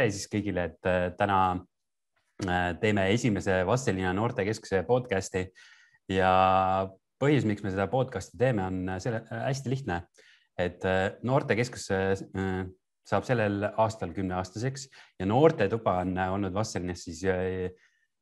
tere 0.00 0.14
siis 0.14 0.30
kõigile, 0.32 0.62
et 0.70 1.16
täna 1.18 1.60
teeme 2.80 3.02
esimese 3.12 3.58
Vastseliina 3.68 4.14
noortekeskuse 4.16 4.80
podcasti. 4.88 5.42
Ja 6.08 6.30
põhjus, 7.20 7.44
miks 7.44 7.60
me 7.60 7.72
seda 7.74 7.84
podcasti 7.92 8.40
teeme, 8.40 8.64
on 8.64 8.94
selle 9.02 9.20
hästi 9.28 9.74
lihtne, 9.74 10.00
et 10.56 10.86
noortekeskus 11.26 11.90
saab 13.10 13.28
sellel 13.28 13.68
aastal 13.68 14.16
kümneaastaseks 14.16 14.88
ja 15.20 15.28
noortetuba 15.28 15.98
on 16.00 16.16
olnud 16.16 16.56
Vastseliinas 16.56 17.04
siis 17.04 17.20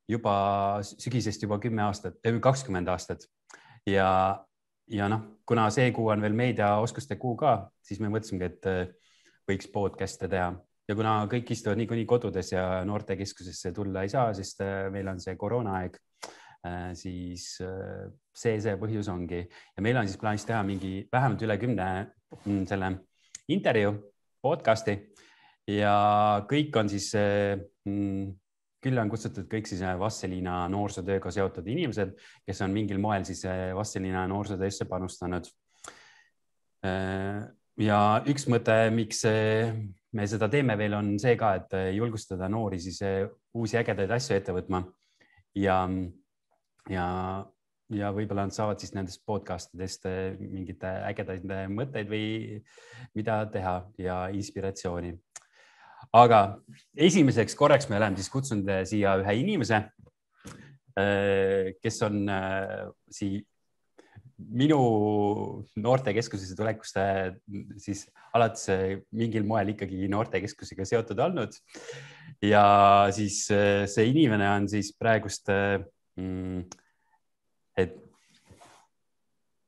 juba 0.08 0.34
sügisest 0.82 1.46
juba 1.46 1.62
kümme 1.62 1.86
aastat, 1.86 2.18
kakskümmend 2.42 2.90
aastat. 2.90 3.22
Ja, 3.86 4.10
ja 4.90 5.12
noh, 5.14 5.28
kuna 5.46 5.70
see 5.70 5.92
kuu 5.94 6.10
on 6.10 6.26
veel 6.26 6.34
meediaoskuste 6.34 7.22
kuu 7.22 7.38
ka, 7.38 7.60
siis 7.86 8.02
me 8.02 8.10
mõtlesimegi, 8.10 8.50
et 8.50 9.46
võiks 9.46 9.70
podcast'e 9.70 10.26
teha 10.26 10.56
ja 10.88 10.96
kuna 10.96 11.14
kõik 11.30 11.52
istuvad 11.52 11.78
niikuinii 11.80 12.06
kodudes 12.08 12.52
ja 12.52 12.82
noortekeskusesse 12.88 13.72
tulla 13.76 14.04
ei 14.04 14.12
saa, 14.12 14.32
sest 14.36 14.62
meil 14.92 15.10
on 15.12 15.20
see 15.20 15.36
koroonaaeg, 15.36 15.98
siis 16.98 17.44
see, 17.58 18.56
see 18.58 18.74
põhjus 18.80 19.10
ongi 19.12 19.42
ja 19.44 19.84
meil 19.84 20.00
on 20.00 20.08
siis 20.08 20.18
plaanis 20.20 20.46
teha 20.48 20.62
mingi 20.66 20.92
vähemalt 21.12 21.44
üle 21.46 21.58
kümne 21.60 21.88
mm, 22.44 22.64
selle 22.68 22.90
intervjuu 23.54 23.94
podcast'i 24.42 24.96
ja 25.70 25.94
kõik 26.50 26.74
on 26.80 26.90
siis 26.90 27.12
mm, 27.14 28.32
külla 28.82 29.04
on 29.04 29.12
kutsutud 29.12 29.46
kõik 29.50 29.68
siis 29.68 29.82
Vasseliina 30.00 30.64
noorsootööga 30.72 31.30
seotud 31.34 31.66
inimesed, 31.68 32.14
kes 32.46 32.64
on 32.64 32.74
mingil 32.74 33.00
moel 33.02 33.26
siis 33.28 33.42
Vasseliina 33.74 34.26
noorsootöösse 34.30 34.86
panustanud. 34.90 35.48
ja 37.82 37.98
üks 38.30 38.46
mõte, 38.50 38.76
miks 38.94 39.24
me 40.16 40.26
seda 40.30 40.48
teeme 40.48 40.76
veel, 40.80 40.96
on 40.96 41.12
see 41.20 41.36
ka, 41.36 41.52
et 41.60 41.76
julgustada 41.96 42.48
noori 42.48 42.80
siis 42.80 43.02
uusi 43.54 43.78
ägedaid 43.80 44.12
asju 44.16 44.36
ette 44.36 44.54
võtma. 44.56 44.82
Ja, 45.58 45.82
ja, 46.88 47.06
ja 47.92 48.10
võib-olla 48.16 48.46
nad 48.48 48.56
saavad 48.56 48.80
siis 48.80 48.94
nendest 48.96 49.24
podcast 49.28 49.74
idest 49.76 50.06
mingeid 50.40 50.84
ägedaid 50.88 51.48
mõtteid 51.74 52.08
või 52.08 52.60
mida 53.16 53.42
teha 53.52 53.80
ja 54.00 54.20
inspiratsiooni. 54.32 55.16
Aga 56.16 56.40
esimeseks 56.96 57.56
korraks 57.58 57.88
me 57.90 57.98
oleme 57.98 58.16
siis 58.16 58.30
kutsunud 58.32 58.68
äh, 58.72 58.82
siia 58.88 59.16
ühe 59.20 59.34
inimese, 59.42 59.82
äh, 60.96 61.74
kes 61.82 62.00
on 62.06 62.22
äh, 62.32 62.88
siia 63.12 63.44
minu 64.38 64.78
noortekeskusesse 65.82 66.56
tulekust 66.56 66.98
siis 67.82 68.04
alates 68.36 68.68
mingil 69.18 69.46
moel 69.48 69.72
ikkagi 69.74 70.08
noortekeskusega 70.10 70.86
seotud 70.86 71.18
olnud. 71.18 71.56
ja 72.42 72.64
siis 73.14 73.40
see 73.48 74.04
inimene 74.10 74.50
on 74.50 74.68
siis 74.70 74.92
praegust, 74.98 75.50
mm, 76.16 76.60
et 77.76 77.96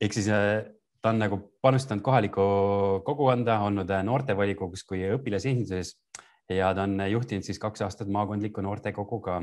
ehk 0.01 0.15
siis 0.15 0.31
ta 0.31 1.11
on 1.11 1.19
nagu 1.19 1.41
panustanud 1.63 2.05
kohalikku 2.05 2.45
kogukonda, 3.05 3.59
olnud 3.67 3.91
noortevolikogus 4.07 4.85
kui 4.87 5.03
õpilasesinduses 5.17 5.97
ja 6.55 6.75
ta 6.75 6.85
on 6.85 7.01
juhtinud 7.11 7.47
siis 7.47 7.59
kaks 7.59 7.83
aastat 7.87 8.11
maakondlikku 8.13 8.63
noortekogu 8.65 9.21
ka. 9.25 9.41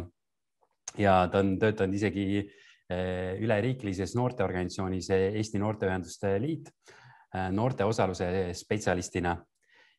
ja 0.97 1.27
ta 1.31 1.39
on 1.43 1.57
töötanud 1.59 1.95
isegi 1.95 2.25
eh, 2.39 2.66
üleriiklises 2.89 4.15
noorteorganisatsioonis 4.15 5.09
eh, 5.11 5.33
Eesti 5.35 5.59
Noorteühenduste 5.59 6.37
Liit 6.41 6.69
eh, 6.71 7.49
noorte 7.51 7.83
osaluse 7.83 8.53
spetsialistina 8.55 9.35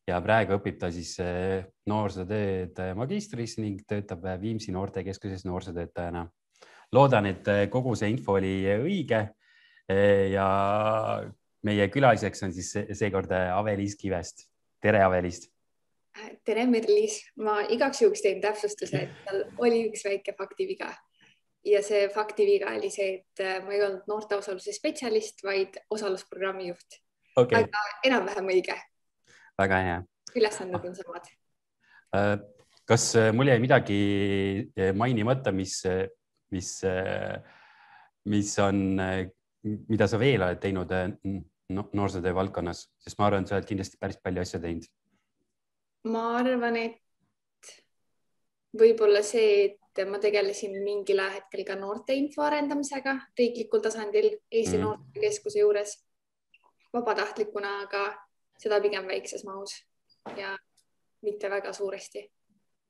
ja 0.09 0.17
praegu 0.25 0.55
õpib 0.57 0.79
ta 0.81 0.89
siis 0.89 1.11
noorsootööd 1.85 2.79
magistris 2.97 3.59
ning 3.61 3.83
töötab 3.85 4.23
Viimsi 4.41 4.71
noortekeskuses 4.73 5.45
noorsootöötajana. 5.45 6.23
loodan, 6.91 7.25
et 7.25 7.45
kogu 7.69 7.93
see 7.95 8.09
info 8.09 8.39
oli 8.39 8.65
õige. 8.73 9.19
ja 10.33 10.47
meie 11.63 11.87
külaliseks 11.89 12.43
on 12.43 12.53
siis 12.53 12.71
seekord 12.97 13.31
Aveliis 13.31 13.95
Kivest. 14.01 14.47
tere, 14.81 15.03
Aveliis 15.03 15.51
tere, 16.43 16.65
Merlis, 16.65 17.21
ma 17.37 17.61
igaks 17.69 18.01
juhuks 18.01 18.21
teen 18.21 18.41
täpsustuse, 18.41 19.03
et 19.03 19.23
tal 19.25 19.43
oli 19.57 19.85
üks 19.91 20.03
väike 20.05 20.33
faktiviga 20.33 20.89
ja 21.65 21.81
see 21.85 22.07
faktiviga 22.13 22.73
oli 22.77 22.91
see, 22.93 23.19
et 23.19 23.43
äh, 23.43 23.57
ma 23.65 23.75
ei 23.75 23.83
olnud 23.85 24.07
noorte 24.09 24.37
osaluse 24.39 24.73
spetsialist, 24.75 25.43
vaid 25.43 25.79
osalusprogrammi 25.91 26.69
juht 26.69 26.99
okay.. 27.35 27.65
aga 27.65 27.83
enam-vähem 28.07 28.53
õige. 28.55 28.77
väga 29.59 29.81
hea. 29.87 29.99
ülesanded 30.39 30.87
on 30.91 30.95
samad. 30.97 31.29
Äh, 32.15 32.33
kas 32.89 33.09
äh, 33.19 33.31
mul 33.35 33.51
jäi 33.51 33.59
midagi 33.61 33.99
mainimata, 34.97 35.51
mis, 35.53 35.81
mis, 36.55 36.71
mis 38.25 38.53
on, 38.63 38.79
mida 39.63 40.07
sa 40.09 40.19
veel 40.21 40.47
oled 40.47 40.63
teinud 40.63 40.95
noorsootöö 41.69 42.33
valdkonnas, 42.33 42.87
sest 43.03 43.19
ma 43.19 43.27
arvan, 43.27 43.45
et 43.45 43.51
sa 43.51 43.59
oled 43.59 43.67
kindlasti 43.69 43.99
päris 44.01 44.17
palju 44.23 44.41
asju 44.41 44.63
teinud 44.63 44.89
ma 46.07 46.39
arvan, 46.39 46.77
et 46.79 47.73
võib-olla 48.77 49.21
see, 49.25 49.65
et 49.65 49.78
ma 50.09 50.19
tegelesin 50.21 50.77
mingil 50.83 51.19
hetkel 51.33 51.65
ka 51.67 51.75
noorte 51.75 52.13
info 52.13 52.43
arendamisega 52.45 53.15
riiklikul 53.37 53.81
tasandil 53.83 54.29
Eesti 54.51 54.77
mm. 54.77 54.83
Noortekeskuse 54.83 55.59
juures 55.59 55.95
vabatahtlikuna, 56.93 57.73
aga 57.85 58.03
seda 58.59 58.79
pigem 58.83 59.07
väikses 59.07 59.45
mahus 59.47 59.75
ja 60.37 60.55
mitte 61.25 61.49
väga 61.49 61.73
suuresti. 61.73 62.29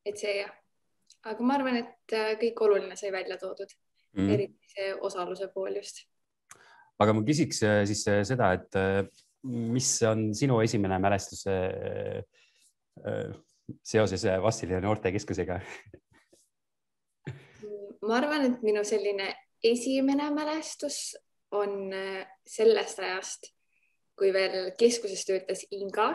et 0.05 0.17
see 0.17 0.37
jah, 0.39 0.51
aga 1.27 1.43
ma 1.43 1.57
arvan, 1.59 1.79
et 1.81 2.15
äh, 2.15 2.35
kõik 2.39 2.61
oluline 2.65 2.95
sai 2.97 3.11
välja 3.13 3.37
toodud 3.37 3.71
mm., 4.15 4.29
eriti 4.33 4.71
see 4.73 4.93
osaluse 4.95 5.49
pool 5.53 5.75
just. 5.75 6.05
aga 6.99 7.13
ma 7.13 7.25
küsiks 7.27 7.63
äh, 7.67 7.81
siis 7.89 8.05
äh, 8.07 8.21
seda, 8.27 8.53
et 8.55 8.79
mis 9.49 9.91
on 10.07 10.29
sinu 10.35 10.59
esimene 10.59 10.97
mälestus 10.99 11.45
seoses 13.87 14.25
Vassilina 14.43 14.81
noortekeskusega? 14.83 15.59
ma 18.07 18.17
arvan, 18.17 18.45
et 18.47 18.61
minu 18.63 18.83
selline 18.87 19.33
esimene 19.63 20.29
mälestus 20.31 21.17
on 21.51 21.93
äh, 21.93 22.25
sellest 22.47 22.99
ajast, 22.99 23.51
kui 24.19 24.33
veel 24.33 24.71
keskuses 24.79 25.25
töötas 25.25 25.63
Inga 25.71 26.13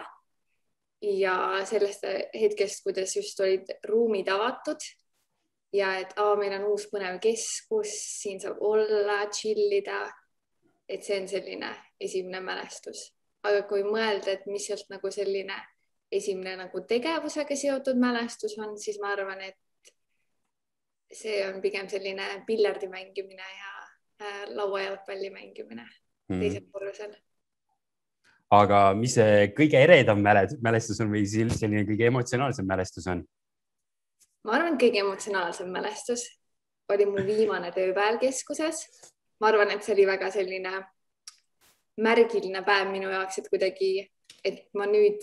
ja 1.04 1.36
sellest 1.68 2.04
hetkest, 2.34 2.84
kuidas 2.84 3.16
just 3.16 3.40
olid 3.40 3.70
ruumid 3.88 4.28
avatud 4.28 4.80
ja 5.74 5.94
et 5.98 6.14
aa, 6.20 6.34
meil 6.38 6.54
on 6.58 6.68
uus 6.70 6.86
põnev 6.92 7.18
keskus, 7.22 7.92
siin 8.20 8.40
saab 8.42 8.60
olla, 8.64 9.24
chill 9.34 9.72
ida. 9.80 10.04
et 10.88 11.00
see 11.00 11.16
on 11.16 11.24
selline 11.28 11.70
esimene 12.00 12.42
mälestus, 12.44 13.06
aga 13.42 13.62
kui 13.64 13.80
mõelda, 13.86 14.34
et 14.34 14.42
mis 14.46 14.66
sealt 14.68 14.90
nagu 14.92 15.08
selline 15.10 15.56
esimene 16.12 16.58
nagu 16.58 16.82
tegevusega 16.84 17.56
seotud 17.56 17.96
mälestus 17.96 18.58
on, 18.60 18.76
siis 18.78 18.98
ma 19.00 19.14
arvan, 19.14 19.40
et 19.40 19.56
see 21.12 21.42
on 21.48 21.60
pigem 21.62 21.88
selline 21.88 22.26
piljardi 22.46 22.88
mängimine 22.88 23.42
ja 23.42 23.70
äh, 24.22 24.42
lauajalgpalli 24.54 25.30
mängimine 25.30 25.84
hmm. 25.84 26.40
teisel 26.40 26.66
korrusel. 26.72 27.14
aga 28.50 28.80
mis 28.94 29.14
see 29.18 29.50
kõige 29.56 29.80
eredam 29.82 30.22
mälestus 30.22 31.00
on 31.00 31.12
või 31.12 31.26
selline 31.26 31.84
kõige 31.88 32.10
emotsionaalsem 32.12 32.66
mälestus 32.66 33.06
on? 33.10 33.24
ma 34.44 34.58
arvan, 34.58 34.74
et 34.74 34.80
kõige 34.80 35.02
emotsionaalsem 35.04 35.70
mälestus 35.72 36.26
oli 36.92 37.06
mu 37.08 37.22
viimane 37.24 37.70
tööpäev 37.72 38.18
keskuses. 38.20 38.84
ma 39.40 39.48
arvan, 39.48 39.70
et 39.74 39.84
see 39.84 39.94
oli 39.96 40.06
väga 40.06 40.30
selline 40.30 40.82
märgiline 42.00 42.62
päev 42.66 42.90
minu 42.90 43.10
jaoks, 43.10 43.38
et 43.38 43.48
kuidagi, 43.52 43.90
et 44.44 44.64
ma 44.74 44.86
nüüd 44.90 45.22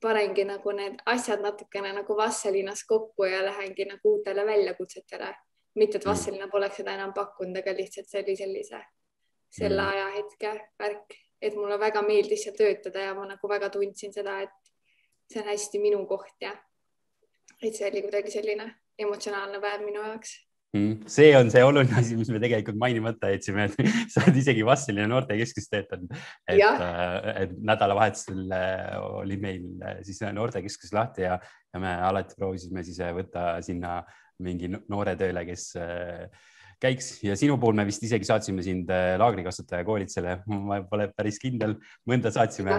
panengi 0.00 0.44
nagu 0.44 0.72
need 0.72 1.00
asjad 1.06 1.42
natukene 1.42 1.92
nagu 1.92 2.16
Vasselinas 2.16 2.84
kokku 2.88 3.24
ja 3.24 3.44
lähengi 3.44 3.84
nagu 3.84 4.16
uutele 4.16 4.46
väljakutsetele. 4.46 5.34
mitte, 5.74 5.98
et 5.98 6.04
mm. 6.04 6.10
Vasselina 6.10 6.48
poleks 6.48 6.76
seda 6.76 6.94
enam 6.94 7.12
pakkunud, 7.14 7.56
aga 7.56 7.72
lihtsalt 7.76 8.08
see 8.10 8.22
oli 8.22 8.36
sellise, 8.36 8.80
selle 9.50 9.82
mm. 9.82 9.88
ajahetke 9.88 10.54
värk, 10.78 11.14
et 11.42 11.54
mulle 11.54 11.78
väga 11.80 12.02
meeldis 12.02 12.42
seal 12.42 12.56
töötada 12.58 13.04
ja 13.04 13.14
ma 13.14 13.26
nagu 13.28 13.48
väga 13.48 13.68
tundsin 13.70 14.12
seda, 14.12 14.40
et 14.40 14.72
see 15.30 15.42
on 15.42 15.46
hästi 15.46 15.78
minu 15.78 16.02
koht 16.10 16.42
ja 16.42 16.50
et 17.62 17.74
see 17.74 17.86
oli 17.90 18.02
kuidagi 18.02 18.34
selline 18.34 18.66
emotsionaalne 18.98 19.60
päev 19.62 19.84
minu 19.86 20.02
jaoks. 20.02 20.34
See 21.06 21.34
on 21.34 21.50
see 21.50 21.62
oluline 21.66 21.96
asi, 21.98 22.14
mis 22.18 22.28
me 22.30 22.38
tegelikult 22.42 22.78
mainimata 22.78 23.32
jätsime, 23.32 23.66
et 23.66 23.74
sa 24.12 24.22
oled 24.22 24.36
isegi 24.38 24.62
Vastseliina 24.66 25.08
noortekeskuses 25.10 25.70
töötanud. 25.72 26.12
et, 26.46 26.60
äh, 26.60 27.42
et 27.42 27.56
nädalavahetusel 27.58 28.54
äh, 28.54 28.94
oli 29.22 29.38
meil 29.42 29.66
äh, 29.82 29.98
siis 30.06 30.22
noortekeskus 30.36 30.94
lahti 30.94 31.26
ja, 31.26 31.40
ja 31.74 31.82
me 31.82 31.96
alati 32.06 32.38
proovisime 32.38 32.84
siis 32.86 33.02
võtta 33.16 33.56
sinna 33.66 33.98
mingi 34.40 34.70
noore 34.70 35.16
tööle, 35.20 35.42
kes 35.44 35.66
käiks 36.80 37.10
ja 37.26 37.34
sinu 37.36 37.58
puhul 37.60 37.76
me 37.76 37.84
vist 37.84 38.06
isegi 38.06 38.24
saatsime 38.24 38.62
sind 38.64 38.88
laagrikasvataja 39.20 39.84
koolitusele, 39.84 40.38
ma 40.70 40.80
pole 40.88 41.10
päris 41.12 41.42
kindel, 41.42 41.76
mõnda 42.08 42.32
saatsime. 42.32 42.78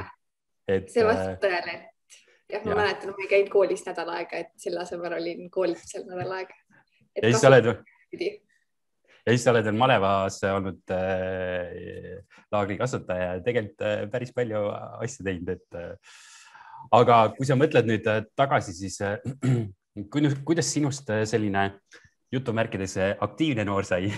et 0.65 0.89
see 0.89 1.05
vastab 1.05 1.43
tõele, 1.43 1.75
jah, 2.49 2.65
ma 2.65 2.79
mäletan, 2.81 3.13
ma 3.13 3.27
ei 3.27 3.29
käinud 3.35 3.53
koolis 3.53 3.85
nädal 3.85 4.09
aega, 4.15 4.41
et 4.41 4.55
selle 4.63 4.81
asemel 4.81 5.19
olin 5.19 5.51
koolitusel 5.53 6.07
nädal 6.07 6.39
aega. 6.39 6.60
Ja 7.17 7.27
siis 7.27 7.43
sa 7.43 7.51
oled, 7.51 7.71
ja 8.15 9.33
siis 9.33 9.45
sa 9.45 9.53
oled 9.53 9.67
veel 9.67 9.79
malevas 9.79 10.39
olnud 10.49 10.95
äh, 10.95 12.19
laagrikasvataja 12.53 13.31
ja 13.31 13.41
tegelikult 13.45 13.87
äh, 13.87 14.03
päris 14.11 14.33
palju 14.35 14.67
asju 15.01 15.27
teinud, 15.27 15.55
et 15.55 15.79
äh, 15.79 15.95
aga 16.89 17.17
kui 17.35 17.45
sa 17.47 17.57
mõtled 17.59 17.87
nüüd 17.89 18.07
äh, 18.09 18.23
tagasi, 18.37 18.73
siis 18.75 19.01
äh, 19.05 19.17
kuidas 20.47 20.71
sinust 20.71 21.09
äh, 21.13 21.25
selline 21.29 21.63
jutumärkides 22.31 22.97
aktiivne 23.19 23.65
noor 23.67 23.83
sai? 23.87 24.11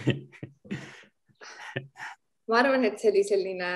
Ma 2.50 2.60
arvan, 2.60 2.84
et 2.86 3.00
see 3.02 3.10
oli 3.10 3.24
selline 3.26 3.70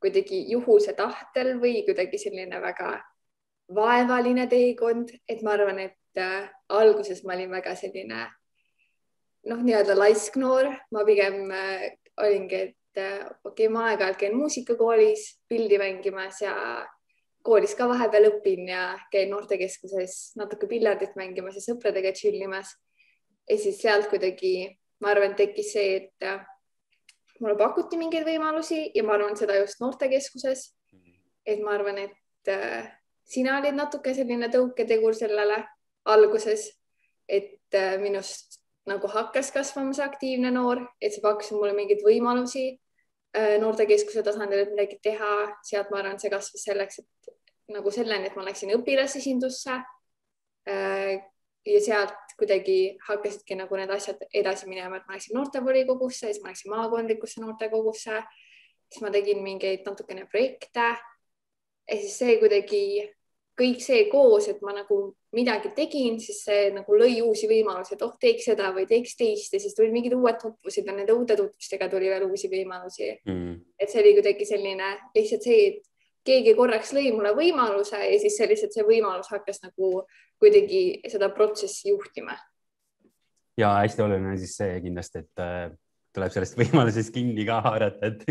kuidagi 0.00 0.38
juhuse 0.52 0.94
tahtel 0.96 1.58
või 1.60 1.82
kuidagi 1.86 2.18
selline 2.20 2.60
väga 2.62 2.90
vaevaline 3.74 4.46
teekond, 4.48 5.12
et 5.28 5.42
ma 5.44 5.50
arvan, 5.56 5.78
et 5.86 5.96
äh, 6.20 6.48
alguses 6.68 7.24
ma 7.24 7.34
olin 7.34 7.52
väga 7.52 7.74
selline 7.78 8.24
noh, 9.50 9.60
nii-öelda 9.60 9.96
laisk 9.98 10.38
noor, 10.40 10.70
ma 10.92 11.04
pigem 11.04 11.50
äh, 11.52 11.90
olingi, 12.20 12.60
et 12.68 13.00
äh, 13.00 13.24
okei 13.44 13.66
okay,, 13.66 13.72
ma 13.72 13.88
aeg-ajalt 13.90 14.20
käin 14.20 14.36
muusikakoolis 14.38 15.26
pildi 15.48 15.78
mängimas 15.80 16.40
ja 16.44 16.54
koolis 17.44 17.74
ka 17.76 17.88
vahepeal 17.90 18.30
õpin 18.30 18.70
ja 18.72 18.86
käin 19.12 19.30
noortekeskuses 19.34 20.32
natuke 20.40 20.68
piljardit 20.70 21.16
mängimas 21.20 21.58
ja 21.58 21.64
sõpradega 21.66 22.14
chill 22.16 22.40
imas. 22.40 22.72
ja 23.50 23.58
siis 23.60 23.82
sealt 23.82 24.08
kuidagi, 24.08 24.70
ma 25.04 25.12
arvan, 25.12 25.34
tekkis 25.36 25.74
see, 25.74 25.96
et 25.98 27.40
mulle 27.40 27.58
pakuti 27.60 27.98
mingeid 28.00 28.24
võimalusi 28.24 28.86
ja 28.94 29.04
ma 29.04 29.18
arvan 29.18 29.36
seda 29.36 29.58
just 29.60 29.82
noortekeskuses. 29.84 30.70
et 31.44 31.60
ma 31.60 31.74
arvan, 31.76 31.98
et 31.98 32.48
sina 33.28 33.58
olid 33.58 33.76
natuke 33.76 34.14
selline 34.16 34.48
tõuketegur 34.52 35.12
sellele 35.16 35.60
alguses, 36.04 36.68
et 37.28 37.74
äh, 37.74 37.96
minust 38.00 38.60
nagu 38.88 39.08
hakkas 39.08 39.50
kasvama 39.52 39.94
see 39.96 40.04
aktiivne 40.04 40.50
noor, 40.52 40.82
et 41.00 41.14
sa 41.14 41.22
pakkusid 41.24 41.56
mulle 41.56 41.72
mingeid 41.76 42.02
võimalusi 42.04 42.66
äh, 43.36 43.56
noortekeskuse 43.62 44.24
tasandil, 44.26 44.64
et 44.64 44.74
midagi 44.74 44.98
teha, 45.04 45.30
sealt 45.64 45.92
ma 45.92 46.02
arvan, 46.02 46.20
see 46.20 46.32
kasvas 46.32 46.66
selleks, 46.68 47.00
et 47.00 47.32
nagu 47.72 47.92
selleni, 47.94 48.28
et 48.28 48.36
ma 48.36 48.44
läksin 48.44 48.74
õpilasesindusse 48.76 49.78
äh, 50.68 51.14
ja 51.64 51.80
sealt 51.80 52.36
kuidagi 52.38 52.96
hakkasidki 53.08 53.56
nagu 53.56 53.78
need 53.78 53.92
asjad 53.94 54.20
edasi 54.34 54.68
minema, 54.68 54.98
et 54.98 55.08
ma 55.08 55.16
läksin 55.16 55.36
noortevolikogusse, 55.38 56.28
siis 56.28 56.42
ma 56.44 56.52
läksin 56.52 56.74
maakondlikusse 56.74 57.40
noortekogusse, 57.40 58.20
siis 58.92 59.04
ma 59.04 59.12
tegin 59.14 59.40
mingeid 59.44 59.86
natukene 59.88 60.28
projekte. 60.28 60.92
ja 61.88 61.96
siis 62.00 62.18
see 62.18 62.36
kuidagi 62.40 62.84
kõik 63.58 63.82
see 63.82 64.06
koos, 64.10 64.48
et 64.50 64.60
ma 64.66 64.74
nagu 64.74 64.98
midagi 65.34 65.70
tegin, 65.76 66.18
siis 66.22 66.40
see 66.46 66.68
nagu 66.74 66.96
lõi 66.98 67.20
uusi 67.22 67.48
võimalusi, 67.50 67.94
et 67.94 68.02
oh, 68.06 68.14
teeks 68.20 68.48
seda 68.50 68.70
või 68.74 68.86
teeks 68.90 69.16
teist 69.18 69.54
ja 69.54 69.60
siis 69.62 69.76
tulid 69.78 69.94
mingid 69.94 70.14
uued 70.16 70.38
tutvused 70.42 70.86
ja 70.86 70.94
nende 70.94 71.14
uute 71.14 71.36
tutvustega 71.38 71.88
tuli 71.92 72.10
veel 72.10 72.26
uusi 72.28 72.50
võimalusi 72.50 73.10
mm.. 73.16 73.52
et 73.78 73.90
see 73.90 74.02
oli 74.02 74.14
kuidagi 74.18 74.48
selline 74.48 74.90
lihtsalt 75.14 75.46
see, 75.46 75.68
et 75.70 75.82
keegi 76.26 76.56
korraks 76.58 76.94
lõi 76.96 77.12
mulle 77.14 77.34
võimaluse 77.36 78.00
ja 78.00 78.18
siis 78.22 78.38
see 78.38 78.50
lihtsalt 78.50 78.74
see 78.74 78.86
võimalus 78.88 79.30
hakkas 79.30 79.62
nagu 79.62 80.04
kuidagi 80.42 80.84
seda 81.12 81.30
protsessi 81.34 81.92
juhtima. 81.92 82.36
ja 83.60 83.76
hästi 83.82 84.02
oluline 84.02 84.34
on 84.34 84.40
siis 84.40 84.56
see 84.58 84.80
kindlasti, 84.82 85.22
et 85.22 85.42
äh, 85.44 85.70
tuleb 86.14 86.34
sellest 86.34 86.58
võimalusest 86.60 87.14
kinni 87.14 87.46
ka 87.48 87.60
haarata, 87.64 88.10
et, 88.10 88.22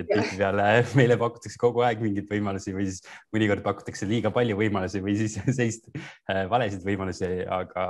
et 0.00 0.08
tihtipeale 0.08 0.68
meile 0.98 1.18
pakutakse 1.20 1.60
kogu 1.60 1.84
aeg 1.86 2.02
mingeid 2.04 2.30
võimalusi 2.30 2.74
või 2.76 2.88
siis 2.90 3.02
mõnikord 3.34 3.64
pakutakse 3.66 4.08
liiga 4.08 4.32
palju 4.34 4.58
võimalusi 4.58 5.02
või 5.04 5.16
siis 5.18 5.38
sellist 5.56 5.90
äh, 5.94 6.44
valesid 6.50 6.84
võimalusi, 6.86 7.30
aga, 7.60 7.86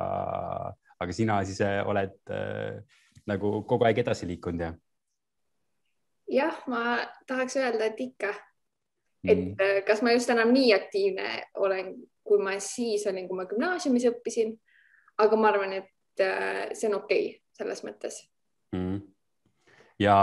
aga 1.03 1.17
sina 1.17 1.43
siis 1.49 1.61
äh, 1.65 1.81
oled 1.89 2.17
äh, 2.33 2.81
nagu 3.31 3.61
kogu 3.69 3.87
aeg 3.89 4.03
edasi 4.03 4.29
liikunud 4.31 4.67
ja? 4.67 4.73
jah, 6.33 6.65
ma 6.71 6.97
tahaks 7.29 7.59
öelda, 7.61 7.91
et 7.91 8.01
ikka. 8.01 8.33
et 9.27 9.39
mm. 9.39 9.85
kas 9.87 10.03
ma 10.03 10.17
just 10.17 10.31
enam 10.33 10.53
nii 10.55 10.73
aktiivne 10.75 11.29
olen, 11.61 11.95
kui 12.25 12.43
ma 12.43 12.57
siis 12.63 13.05
olin, 13.11 13.29
kui 13.29 13.39
ma 13.39 13.47
gümnaasiumis 13.51 14.09
õppisin. 14.15 14.55
aga 15.23 15.37
ma 15.37 15.53
arvan, 15.53 15.77
et 15.83 16.25
äh, 16.25 16.71
see 16.73 16.89
on 16.89 17.03
okei 17.03 17.27
okay, 17.29 17.41
selles 17.53 17.85
mõttes 17.85 18.23
mm.. 18.73 19.12
Ja, 20.03 20.17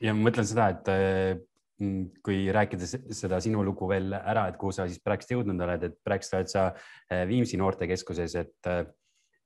ja 0.00 0.14
ma 0.14 0.28
mõtlen 0.28 0.46
seda, 0.48 0.68
et 0.74 0.90
äh, 0.92 1.40
kui 2.24 2.44
rääkida 2.52 2.86
seda 3.16 3.40
sinu 3.40 3.64
lugu 3.64 3.88
veel 3.90 4.12
ära, 4.18 4.46
et 4.50 4.58
kuhu 4.60 4.74
sa 4.76 4.86
siis 4.88 5.00
praegust 5.04 5.32
jõudnud 5.32 5.64
oled, 5.64 5.88
et 5.88 5.98
praegust 6.04 6.36
oled 6.36 6.52
sa 6.52 6.68
äh, 6.70 7.24
Viimsi 7.28 7.60
noortekeskuses, 7.60 8.36
et, 8.40 8.70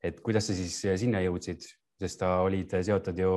et 0.04 0.22
kuidas 0.24 0.50
sa 0.50 0.56
siis 0.56 0.76
sinna 1.00 1.22
jõudsid, 1.24 1.66
sest 2.02 2.24
sa 2.24 2.36
olid 2.44 2.74
seotud 2.74 3.18
ju 3.18 3.34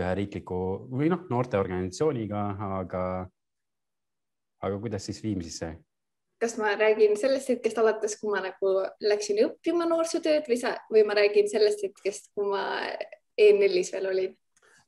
ühe 0.00 0.14
riikliku 0.16 0.58
või 0.92 1.10
noh, 1.12 1.26
noorteorganisatsiooniga, 1.32 2.42
aga, 2.80 3.04
aga 4.64 4.82
kuidas 4.82 5.08
siis 5.08 5.22
Viimsisse 5.24 5.74
kas 6.40 6.56
ma 6.56 6.72
räägin 6.72 7.16
sellest 7.20 7.50
hetkest 7.52 7.78
alates, 7.78 8.16
kui 8.20 8.30
ma 8.32 8.40
nagu 8.40 8.70
läksin 9.04 9.42
õppima 9.44 9.84
noorsootööd 9.88 10.46
või 10.48 10.56
sa, 10.60 10.72
või 10.92 11.02
ma 11.04 11.16
räägin 11.18 11.50
sellest 11.52 11.84
hetkest, 11.84 12.30
kui 12.32 12.48
ma 12.48 12.62
ENL-is 13.36 13.92
veel 13.92 14.08
olin? 14.08 14.32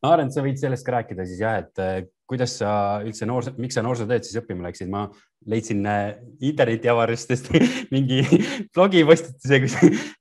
Et 0.02 0.34
sa 0.34 0.44
võid 0.44 0.58
sellest 0.60 0.86
ka 0.86 0.96
rääkida 0.96 1.26
siis 1.28 1.40
jah, 1.42 1.60
et 1.62 1.82
eh, 1.82 2.00
kuidas 2.28 2.56
sa 2.58 2.72
üldse 3.04 3.28
noorsoo, 3.28 3.54
miks 3.62 3.76
sa 3.78 3.84
noorsootööd 3.84 4.26
siis 4.26 4.40
õppima 4.40 4.66
läksid, 4.66 4.90
ma 4.90 5.06
leidsin 5.46 5.86
eh, 5.86 6.18
internetiavarustest 6.50 7.52
mingi 7.94 8.22
blogipostituse, 8.74 9.62
kus 9.64 9.78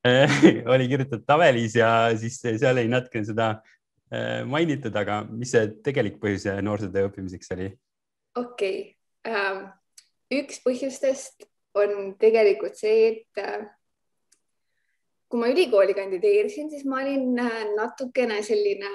eh, 0.08 0.64
oli 0.70 0.90
kirjutatud 0.92 1.26
tabelis 1.28 1.78
ja 1.80 1.92
siis 2.20 2.42
seal 2.46 2.76
oli 2.76 2.90
natukene 2.92 3.28
seda 3.28 3.54
mainitud, 4.44 4.92
aga 5.00 5.22
mis 5.24 5.54
see 5.54 5.70
tegelik 5.86 6.18
põhjus 6.20 6.44
noorsootöö 6.68 7.08
õppimiseks 7.08 7.54
oli? 7.56 7.70
okei 8.36 8.82
okay. 9.24 9.38
um 9.38 9.70
üks 10.32 10.62
põhjustest 10.64 11.46
on 11.78 12.14
tegelikult 12.20 12.78
see, 12.80 13.12
et 13.12 13.42
äh, 13.42 13.66
kui 15.32 15.40
ma 15.42 15.52
ülikooli 15.52 15.96
kandideerisin, 15.96 16.70
siis 16.72 16.86
ma 16.88 17.02
olin 17.04 17.40
äh, 17.40 17.64
natukene 17.76 18.42
selline 18.46 18.92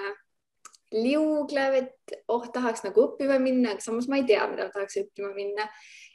liuglev, 0.95 1.75
et 1.81 2.17
oh, 2.31 2.45
tahaks 2.53 2.85
nagu 2.85 3.03
õppima 3.09 3.37
minna, 3.43 3.73
aga 3.75 3.83
samas 3.83 4.07
ma 4.07 4.19
ei 4.21 4.27
tea, 4.27 4.45
mida 4.51 4.69
tahaks 4.71 5.01
õppima 5.03 5.33
minna. 5.35 5.67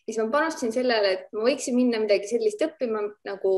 siis 0.07 0.19
ma 0.19 0.29
panustasin 0.33 0.73
sellele, 0.75 1.12
et 1.12 1.26
ma 1.37 1.45
võiksin 1.47 1.76
minna 1.76 2.00
midagi 2.02 2.31
sellist 2.31 2.62
õppima 2.64 3.05
nagu, 3.29 3.52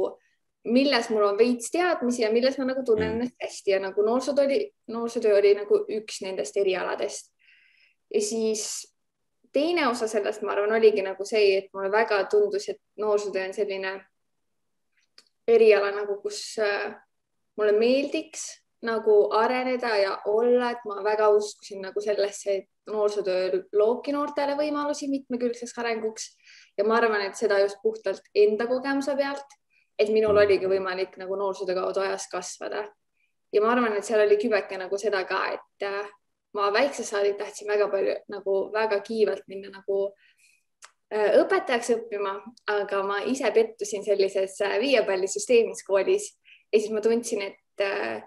milles 0.65 1.11
mul 1.13 1.27
on 1.29 1.39
veits 1.39 1.71
teadmisi 1.71 2.23
ja 2.25 2.33
milles 2.33 2.57
ma 2.59 2.67
nagu 2.71 2.83
tunnen 2.85 3.11
mm. 3.11 3.21
ennast 3.21 3.43
hästi 3.43 3.71
ja 3.71 3.79
nagu 3.85 4.03
noorsootöö 4.03 4.47
oli, 4.49 4.59
noorsootöö 4.89 5.37
oli 5.39 5.55
nagu 5.59 5.85
üks 5.93 6.23
nendest 6.25 6.57
erialadest. 6.57 7.31
ja 8.15 8.21
siis 8.21 8.65
teine 9.53 9.87
osa 9.89 10.09
sellest, 10.09 10.43
ma 10.43 10.53
arvan, 10.53 10.73
oligi 10.75 11.03
nagu 11.05 11.25
see, 11.29 11.59
et 11.59 11.71
mulle 11.73 11.93
väga 11.93 12.25
tundus, 12.33 12.69
et 12.69 12.81
noorsootöö 12.99 13.47
on 13.49 13.55
selline 13.55 13.95
eriala 15.47 15.93
nagu, 15.95 16.17
kus 16.23 16.57
äh, 16.59 16.95
mulle 17.57 17.77
meeldiks 17.79 18.64
nagu 18.85 19.17
areneda 19.33 19.97
ja 19.97 20.15
olla, 20.31 20.71
et 20.75 20.85
ma 20.89 21.01
väga 21.05 21.29
uskusin 21.33 21.83
nagu 21.85 22.01
sellesse, 22.05 22.57
et 22.57 22.91
noorsootöö 22.91 23.63
loobki 23.73 24.13
noortele 24.13 24.57
võimalusi 24.59 25.09
mitmekülgseks 25.13 25.79
arenguks. 25.81 26.35
Ja 26.79 26.85
ma 26.85 26.99
arvan, 26.99 27.23
et 27.25 27.39
seda 27.39 27.61
just 27.63 27.81
puhtalt 27.83 28.27
enda 28.35 28.67
kogemuse 28.69 29.15
pealt, 29.17 29.57
et 29.99 30.11
minul 30.13 30.37
oligi 30.37 30.69
võimalik 30.69 31.17
nagu 31.21 31.39
noorsootöö 31.39 31.79
kaudu 31.81 32.05
ajas 32.05 32.29
kasvada. 32.33 32.85
ja 33.53 33.61
ma 33.63 33.71
arvan, 33.71 33.97
et 33.97 34.05
seal 34.05 34.21
oli 34.25 34.37
kübeke 34.37 34.79
nagu 34.79 34.99
seda 34.99 35.21
ka, 35.25 35.41
et 35.55 35.87
äh, 35.87 36.09
ma 36.59 36.73
väiksest 36.75 37.13
saadik 37.13 37.37
tahtsin 37.39 37.69
väga 37.69 37.87
palju 37.89 38.17
nagu 38.29 38.55
väga 38.73 38.99
kiivalt 39.01 39.45
minna 39.47 39.71
nagu 39.71 39.99
äh, 41.15 41.39
õpetajaks 41.39 41.93
õppima, 41.95 42.35
aga 42.67 43.03
ma 43.07 43.21
ise 43.31 43.51
pettusin 43.55 44.05
sellises 44.05 44.59
äh, 44.61 44.79
viiepallisüsteemis 44.83 45.87
koolis. 45.87 46.33
Ja 46.73 46.81
siis 46.81 46.91
ma 46.91 47.01
tundsin, 47.01 47.43
et 47.43 48.25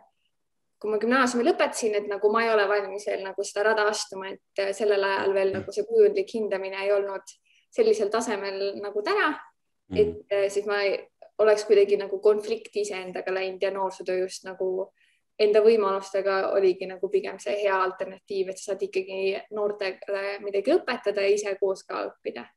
kui 0.77 0.91
ma 0.91 0.99
gümnaasiumi 1.01 1.45
lõpetasin, 1.47 1.95
et 1.97 2.07
nagu 2.09 2.29
ma 2.31 2.43
ei 2.45 2.51
ole 2.53 2.67
valmis 2.69 3.07
veel 3.09 3.23
nagu 3.25 3.43
seda 3.43 3.63
rada 3.71 3.87
astuma, 3.89 4.29
et 4.29 4.63
sellel 4.77 5.03
ajal 5.03 5.33
veel 5.33 5.53
nagu 5.55 5.73
see 5.73 5.87
kujundlik 5.89 6.33
hindamine 6.35 6.83
ei 6.83 6.91
olnud 6.93 7.35
sellisel 7.73 8.11
tasemel 8.13 8.77
nagu 8.81 9.01
täna 9.03 9.31
mm.. 9.33 9.97
et 9.97 10.53
siis 10.53 10.69
ma 10.69 10.83
ei, 10.85 10.99
oleks 11.41 11.65
kuidagi 11.65 11.97
nagu 11.97 12.19
konflikti 12.21 12.85
iseendaga 12.85 13.33
läinud 13.33 13.61
ja 13.61 13.71
noorsootöö 13.73 14.21
just 14.21 14.45
nagu 14.45 14.69
äh, 14.85 15.07
enda 15.41 15.61
võimalustega 15.61 16.37
oligi 16.57 16.87
nagu 16.89 17.09
pigem 17.13 17.37
see 17.41 17.55
hea 17.61 17.77
alternatiiv, 17.77 18.51
et 18.51 18.59
sa 18.59 18.71
saad 18.71 18.85
ikkagi 18.87 19.37
noortele 19.55 20.37
midagi 20.43 20.73
õpetada 20.73 21.25
ja 21.25 21.33
ise 21.33 21.55
koos 21.61 21.85
ka 21.87 22.07
õppida. 22.09 22.47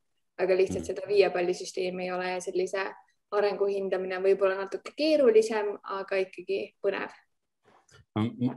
aga 0.40 0.56
lihtsalt 0.56 0.80
mm. 0.80 0.86
seda 0.88 1.02
viiepallisüsteemi 1.08 2.06
ei 2.06 2.12
ole 2.16 2.28
ja 2.30 2.40
sellise 2.40 2.86
arengu 3.36 3.66
hindamine 3.68 4.22
võib-olla 4.24 4.56
natuke 4.62 4.94
keerulisem, 4.96 5.74
aga 6.00 6.16
ikkagi 6.16 6.62
põnev 6.80 7.12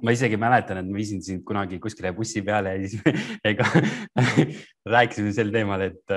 ma 0.03 0.13
isegi 0.15 0.39
mäletan, 0.39 0.82
et 0.82 0.89
ma 0.89 1.00
viisin 1.00 1.22
sind 1.25 1.43
kunagi 1.48 1.79
kuskile 1.84 2.13
bussi 2.15 2.43
peale 2.46 2.75
ja 2.75 2.89
siis 2.89 3.01
ega 3.51 3.67
rääkisime 4.96 5.34
sel 5.36 5.53
teemal, 5.53 5.86
et, 5.86 6.15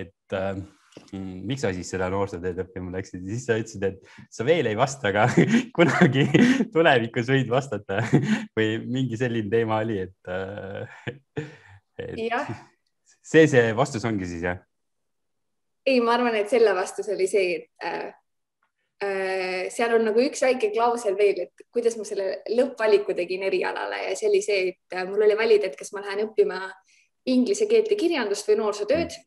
et 0.00 0.36
mm, 0.36 1.42
miks 1.48 1.64
sa 1.64 1.72
siis 1.76 1.90
seda 1.92 2.08
noorsootööd 2.12 2.62
õppima 2.66 2.94
läksid 2.96 3.24
ja 3.24 3.34
siis 3.34 3.48
sa 3.48 3.58
ütlesid, 3.60 3.88
et 3.88 4.30
sa 4.38 4.46
veel 4.48 4.70
ei 4.70 4.78
vasta, 4.78 5.12
aga 5.12 5.26
kunagi 5.76 6.26
tulevikus 6.74 7.32
võid 7.32 7.50
vastata 7.52 8.02
või 8.56 8.78
mingi 8.84 9.18
selline 9.20 9.52
teema 9.52 9.82
oli, 9.84 10.00
et, 10.06 10.16
äh, 10.30 11.10
et. 12.02 12.54
see, 13.22 13.46
see 13.46 13.68
vastus 13.76 14.04
ongi 14.08 14.28
siis 14.30 14.46
jah? 14.50 14.62
ei, 15.86 16.00
ma 16.02 16.16
arvan, 16.16 16.34
et 16.34 16.50
selle 16.50 16.74
vastus 16.76 17.08
oli 17.14 17.28
see, 17.30 17.60
et 17.60 17.86
äh, 17.86 17.98
äh, 18.08 18.14
seal 19.00 19.92
on 19.92 20.06
nagu 20.08 20.22
üks 20.24 20.40
väike 20.40 20.70
klausel 20.72 21.16
veel, 21.18 21.42
et 21.44 21.64
kuidas 21.74 21.98
ma 21.98 22.04
selle 22.08 22.40
lõppvaliku 22.48 23.14
tegin 23.16 23.44
erialale 23.44 23.98
ja 24.06 24.14
see 24.16 24.30
oli 24.30 24.40
see, 24.44 24.70
et 24.72 24.96
äh, 24.96 25.04
mul 25.08 25.24
oli 25.26 25.36
valida, 25.36 25.68
et 25.68 25.76
kas 25.76 25.92
ma 25.92 26.00
lähen 26.04 26.24
õppima 26.26 26.62
inglise 27.28 27.66
keelt 27.68 27.90
ja 27.92 27.98
kirjandust 28.00 28.48
või 28.48 28.60
noorsootööd. 28.62 29.18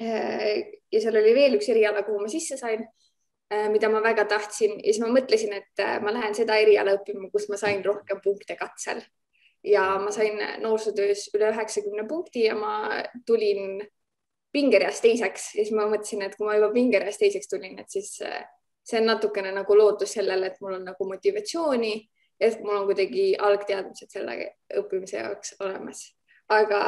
Äh,. 0.00 0.78
ja 0.92 1.00
seal 1.02 1.18
oli 1.18 1.34
veel 1.34 1.58
üks 1.58 1.68
eriala, 1.72 2.04
kuhu 2.06 2.22
ma 2.22 2.30
sisse 2.30 2.58
sain 2.60 2.84
äh,, 2.84 3.66
mida 3.72 3.90
ma 3.90 4.02
väga 4.04 4.26
tahtsin. 4.30 4.78
Ja 4.78 4.92
siis 4.92 5.02
ma 5.02 5.10
mõtlesin, 5.10 5.56
et 5.56 5.82
äh, 5.82 5.98
ma 6.04 6.14
lähen 6.14 6.36
seda 6.38 6.58
eriala 6.62 6.94
õppima, 7.00 7.30
kus 7.32 7.48
ma 7.50 7.58
sain 7.60 7.82
rohkem 7.84 8.22
punkte 8.24 8.58
katsel. 8.60 9.02
Ja 9.66 9.96
ma 9.98 10.12
sain 10.14 10.38
noorsootöös 10.62 11.26
üle 11.34 11.50
üheksakümne 11.50 12.04
punkti 12.06 12.44
ja 12.44 12.54
ma 12.54 13.02
tulin 13.26 13.80
pingereas 14.54 15.00
teiseks. 15.02 15.54
Ja 15.56 15.64
siis 15.64 15.74
ma 15.74 15.88
mõtlesin, 15.90 16.22
et 16.22 16.36
kui 16.38 16.46
ma 16.46 16.54
juba 16.54 16.70
pingereas 16.76 17.18
teiseks 17.18 17.50
tulin, 17.50 17.80
et 17.82 17.90
siis 17.90 18.20
äh, 18.22 18.44
see 18.86 19.00
on 19.00 19.08
natukene 19.10 19.50
nagu 19.52 19.78
lootus 19.78 20.12
sellele, 20.14 20.52
et 20.52 20.60
mul 20.62 20.78
on 20.78 20.84
nagu 20.86 21.08
motivatsiooni 21.08 21.94
et 22.40 22.60
mul 22.60 22.76
on 22.76 22.88
kuidagi 22.88 23.28
algteadmised 23.40 24.12
selle 24.12 24.36
õppimise 24.76 25.20
jaoks 25.20 25.54
olemas. 25.60 26.02
aga 26.48 26.80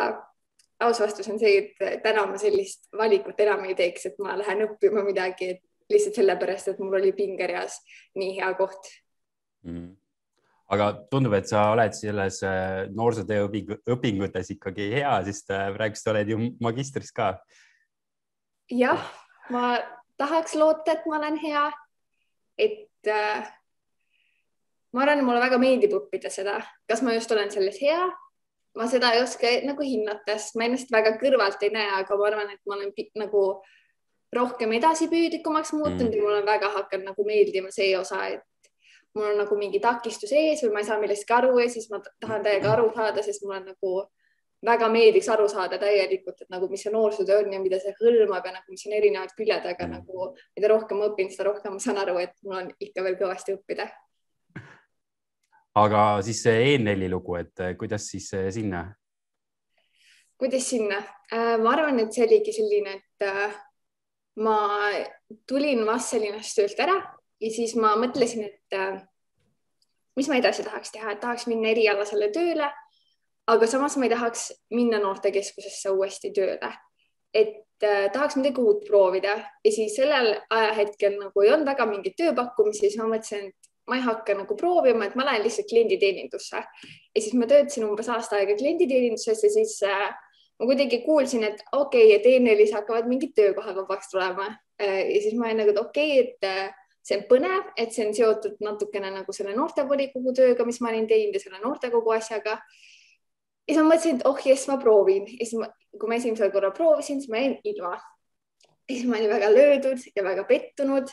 aus 0.80 1.00
vastus 1.00 1.28
on 1.28 1.38
see, 1.40 1.70
et 1.80 2.02
täna 2.02 2.26
ma 2.28 2.38
sellist 2.38 2.86
valikut 2.96 3.40
enam 3.40 3.64
ei 3.66 3.74
teeks, 3.78 4.06
et 4.06 4.18
ma 4.22 4.36
lähen 4.38 4.66
õppima 4.68 5.02
midagi, 5.06 5.56
lihtsalt 5.90 6.20
sellepärast, 6.20 6.68
et 6.68 6.82
mul 6.82 6.98
oli 7.00 7.14
pingereas 7.16 7.80
nii 8.18 8.36
hea 8.40 8.52
koht 8.58 8.92
mm 9.66 9.96
aga 10.68 10.90
tundub, 11.08 11.32
et 11.32 11.48
sa 11.48 11.62
oled 11.72 11.94
selles 11.96 12.42
äh, 12.44 12.90
noorsootöö 12.92 13.46
õpingutes 13.88 14.50
ikkagi 14.52 14.90
hea, 14.98 15.14
sest 15.24 15.48
äh, 15.48 15.70
praegu 15.72 15.96
sa 15.96 16.10
oled 16.12 16.28
ju 16.28 16.36
magistris 16.60 17.08
ka. 17.16 17.30
jah, 18.68 19.00
ma 19.48 19.78
tahaks 20.20 20.58
loota, 20.60 20.92
et 20.92 21.06
ma 21.08 21.16
olen 21.22 21.38
hea. 21.40 21.62
Et 22.58 23.10
äh, 23.12 23.48
ma 24.92 25.04
arvan, 25.04 25.24
mulle 25.26 25.42
väga 25.42 25.58
meeldib 25.60 25.94
õppida 25.98 26.30
seda, 26.32 26.58
kas 26.88 27.02
ma 27.04 27.14
just 27.16 27.32
olen 27.34 27.50
selles 27.52 27.80
hea, 27.82 28.00
ma 28.78 28.86
seda 28.90 29.12
ei 29.14 29.22
oska 29.22 29.50
nagu 29.66 29.84
hinnata, 29.84 30.36
sest 30.38 30.58
ma 30.58 30.68
ennast 30.68 30.92
väga 30.92 31.16
kõrvalt 31.20 31.62
ei 31.66 31.72
näe, 31.74 31.88
aga 32.00 32.18
ma 32.18 32.28
arvan, 32.30 32.52
et 32.54 32.62
ma 32.66 32.78
olen 32.78 32.92
nagu 33.22 33.42
rohkem 34.34 34.72
edasipüüdlikumaks 34.76 35.72
muutunud 35.72 36.12
mm. 36.12 36.16
ja 36.18 36.22
mulle 36.22 36.44
väga 36.46 36.68
hakanud 36.74 37.12
nagu 37.12 37.24
meeldima 37.24 37.72
see 37.72 37.94
osa, 37.96 38.26
et 38.28 38.72
mul 39.16 39.30
on 39.30 39.40
nagu 39.42 39.56
mingi 39.56 39.80
takistus 39.80 40.32
ees 40.36 40.62
või 40.64 40.74
ma 40.74 40.82
ei 40.82 40.88
saa 40.88 41.00
millestki 41.00 41.34
aru 41.34 41.56
ja 41.62 41.68
siis 41.72 41.88
ma 41.92 42.00
tahan 42.20 42.44
täiega 42.44 42.74
aru 42.74 42.90
saada, 42.96 43.24
sest 43.24 43.44
mul 43.44 43.56
on 43.56 43.70
nagu 43.72 43.92
väga 44.66 44.88
meeldiks 44.90 45.28
aru 45.30 45.46
saada 45.48 45.78
täielikult, 45.78 46.42
et 46.42 46.50
nagu, 46.50 46.68
mis 46.70 46.82
see 46.82 46.92
noorsootöö 46.92 47.44
on 47.44 47.52
ja 47.54 47.60
mida 47.62 47.78
see 47.82 47.94
hõlmab 48.00 48.46
ja 48.46 48.56
nagu, 48.56 48.66
mis 48.72 48.86
on 48.88 48.96
erinevad 48.98 49.34
küljed, 49.38 49.66
aga 49.70 49.86
mm. 49.86 49.98
nagu 49.98 50.30
mida 50.58 50.70
rohkem 50.72 50.98
ma 50.98 51.10
õpin, 51.12 51.30
seda 51.30 51.48
rohkem 51.50 51.76
ma 51.76 51.82
saan 51.82 52.00
aru, 52.02 52.18
et 52.22 52.34
mul 52.42 52.62
on 52.62 52.72
ikka 52.82 53.04
veel 53.06 53.18
kõvasti 53.20 53.54
õppida. 53.54 53.88
aga 55.78 56.06
siis 56.26 56.42
see 56.42 56.72
E4 56.74 57.10
lugu, 57.12 57.36
et 57.38 57.62
eh, 57.62 57.76
kuidas 57.78 58.08
siis 58.10 58.32
eh, 58.34 58.50
sinna? 58.54 58.88
kuidas 60.38 60.70
sinna? 60.70 60.98
Äh, 61.32 61.54
ma 61.62 61.74
arvan, 61.76 61.98
et 62.02 62.14
see 62.14 62.26
oligi 62.26 62.54
selline, 62.54 62.98
et 62.98 63.26
äh, 63.26 63.54
ma 64.42 64.58
tulin 65.50 65.84
Vastselinnast 65.86 66.58
töölt 66.58 66.82
ära 66.82 66.98
ja 67.42 67.50
siis 67.54 67.74
ma 67.78 67.94
mõtlesin, 67.98 68.46
et 68.46 68.78
äh, 68.78 69.00
mis 70.18 70.30
ma 70.30 70.38
edasi 70.38 70.66
tahaks 70.66 70.94
teha, 70.94 71.14
et 71.14 71.22
tahaks 71.22 71.46
minna 71.50 71.70
erialasele 71.72 72.30
tööle, 72.34 72.70
aga 73.48 73.66
samas 73.70 73.96
ma 73.96 74.06
ei 74.06 74.12
tahaks 74.12 74.50
minna 74.76 75.00
noortekeskusesse 75.02 75.92
uuesti 75.94 76.30
tööle, 76.36 76.70
et 77.34 77.84
äh, 77.84 78.10
tahaks 78.12 78.36
midagi 78.36 78.60
uut 78.60 78.84
proovida. 78.86 79.38
Ja 79.64 79.72
siis 79.72 79.96
sellel 79.96 80.34
ajahetkel 80.50 81.18
nagu 81.20 81.44
ei 81.44 81.52
olnud 81.54 81.68
väga 81.68 81.86
mingeid 81.88 82.18
tööpakkumisi, 82.18 82.86
siis 82.86 82.98
ma 83.00 83.08
mõtlesin, 83.08 83.48
et 83.48 83.68
ma 83.88 83.96
ei 83.96 84.04
hakka 84.04 84.36
nagu 84.36 84.56
proovima, 84.56 85.08
et 85.08 85.16
ma 85.16 85.26
lähen 85.28 85.46
lihtsalt 85.46 85.68
klienditeenindusse. 85.70 86.62
Ja 86.62 87.20
siis 87.22 87.36
ma 87.38 87.48
töötasin 87.48 87.88
umbes 87.88 88.10
aasta 88.12 88.36
aega 88.40 88.56
klienditeeninduses 88.58 89.44
ja 89.44 89.52
siis 89.52 89.78
äh, 89.88 90.10
ma 90.58 90.68
kuidagi 90.68 91.00
kuulsin, 91.06 91.46
et 91.48 91.62
okei 91.72 92.16
okay,, 92.16 92.18
et 92.18 92.28
E4-s 92.42 92.74
hakkavad 92.76 93.08
mingid 93.08 93.32
töökohad 93.38 93.78
vabaks 93.78 94.12
tulema. 94.12 94.50
Äh, 94.82 95.06
ja 95.14 95.22
siis 95.24 95.38
ma 95.38 95.48
olin 95.48 95.62
nagu, 95.62 95.72
et 95.72 95.80
okei 95.80 96.20
okay,, 96.20 96.28
et 96.28 96.48
äh, 96.48 96.76
see 97.08 97.16
on 97.16 97.24
põnev, 97.30 97.72
et 97.80 97.94
see 97.94 98.06
on 98.06 98.14
seotud 98.16 98.60
natukene 98.64 99.10
nagu 99.14 99.32
selle 99.32 99.54
noortevolikogu 99.56 100.34
tööga, 100.36 100.66
mis 100.68 100.80
ma 100.84 100.92
olin 100.92 101.08
teinud 101.08 101.38
ja 101.38 101.42
selle 101.46 101.62
noortekogu 101.62 102.12
asjaga. 102.18 102.58
Ja 103.68 103.74
siis 103.74 103.82
ma 103.82 103.90
mõtlesin, 103.90 104.16
et 104.16 104.28
oh 104.28 104.38
jess, 104.44 104.68
ma 104.70 104.78
proovin 104.80 105.26
ja 105.28 105.44
siis 105.44 105.58
ma, 105.60 105.68
kui 105.92 106.08
ma 106.08 106.16
esimesel 106.16 106.52
korral 106.54 106.72
proovisin, 106.76 107.20
siis 107.20 107.28
ma 107.32 107.42
jäin 107.42 107.58
ilma. 107.68 107.98
ja 108.88 108.94
siis 108.94 109.04
ma 109.08 109.18
olin 109.18 109.34
väga 109.34 109.50
löödud 109.52 110.06
ja 110.16 110.24
väga 110.24 110.44
pettunud. 110.48 111.12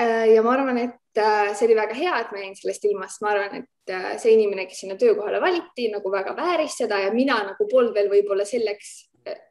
Äh, 0.00 0.30
ja 0.32 0.42
ma 0.42 0.54
arvan, 0.54 0.78
et 0.78 1.20
äh, 1.20 1.52
see 1.58 1.66
oli 1.66 1.76
väga 1.76 1.94
hea, 1.98 2.14
et 2.22 2.32
ma 2.32 2.40
jäin 2.40 2.54
sellest 2.56 2.86
ilma, 2.88 3.08
sest 3.08 3.24
ma 3.24 3.34
arvan, 3.34 3.64
et 3.64 3.92
äh, 3.92 4.14
see 4.22 4.32
inimene, 4.36 4.64
kes 4.70 4.80
sinna 4.84 4.96
töökohale 4.96 5.40
valiti, 5.42 5.90
nagu 5.92 6.12
väga 6.12 6.36
vääris 6.38 6.78
seda 6.80 7.02
ja 7.02 7.10
mina 7.12 7.36
nagu 7.50 7.68
polnud 7.68 7.96
veel 7.96 8.08
võib-olla 8.12 8.46
selleks 8.48 8.94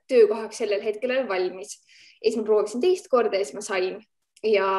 töökohaks 0.09 0.63
sellel 0.63 0.81
hetkel 0.81 1.11
veel 1.13 1.27
valmis. 1.29 1.77
ja 2.17 2.31
siis 2.31 2.39
ma 2.39 2.47
proovisin 2.47 2.81
teist 2.81 3.11
korda 3.11 3.37
ja 3.37 3.45
siis 3.45 3.59
ma 3.59 3.61
sain 3.61 3.99
ja 4.41 4.69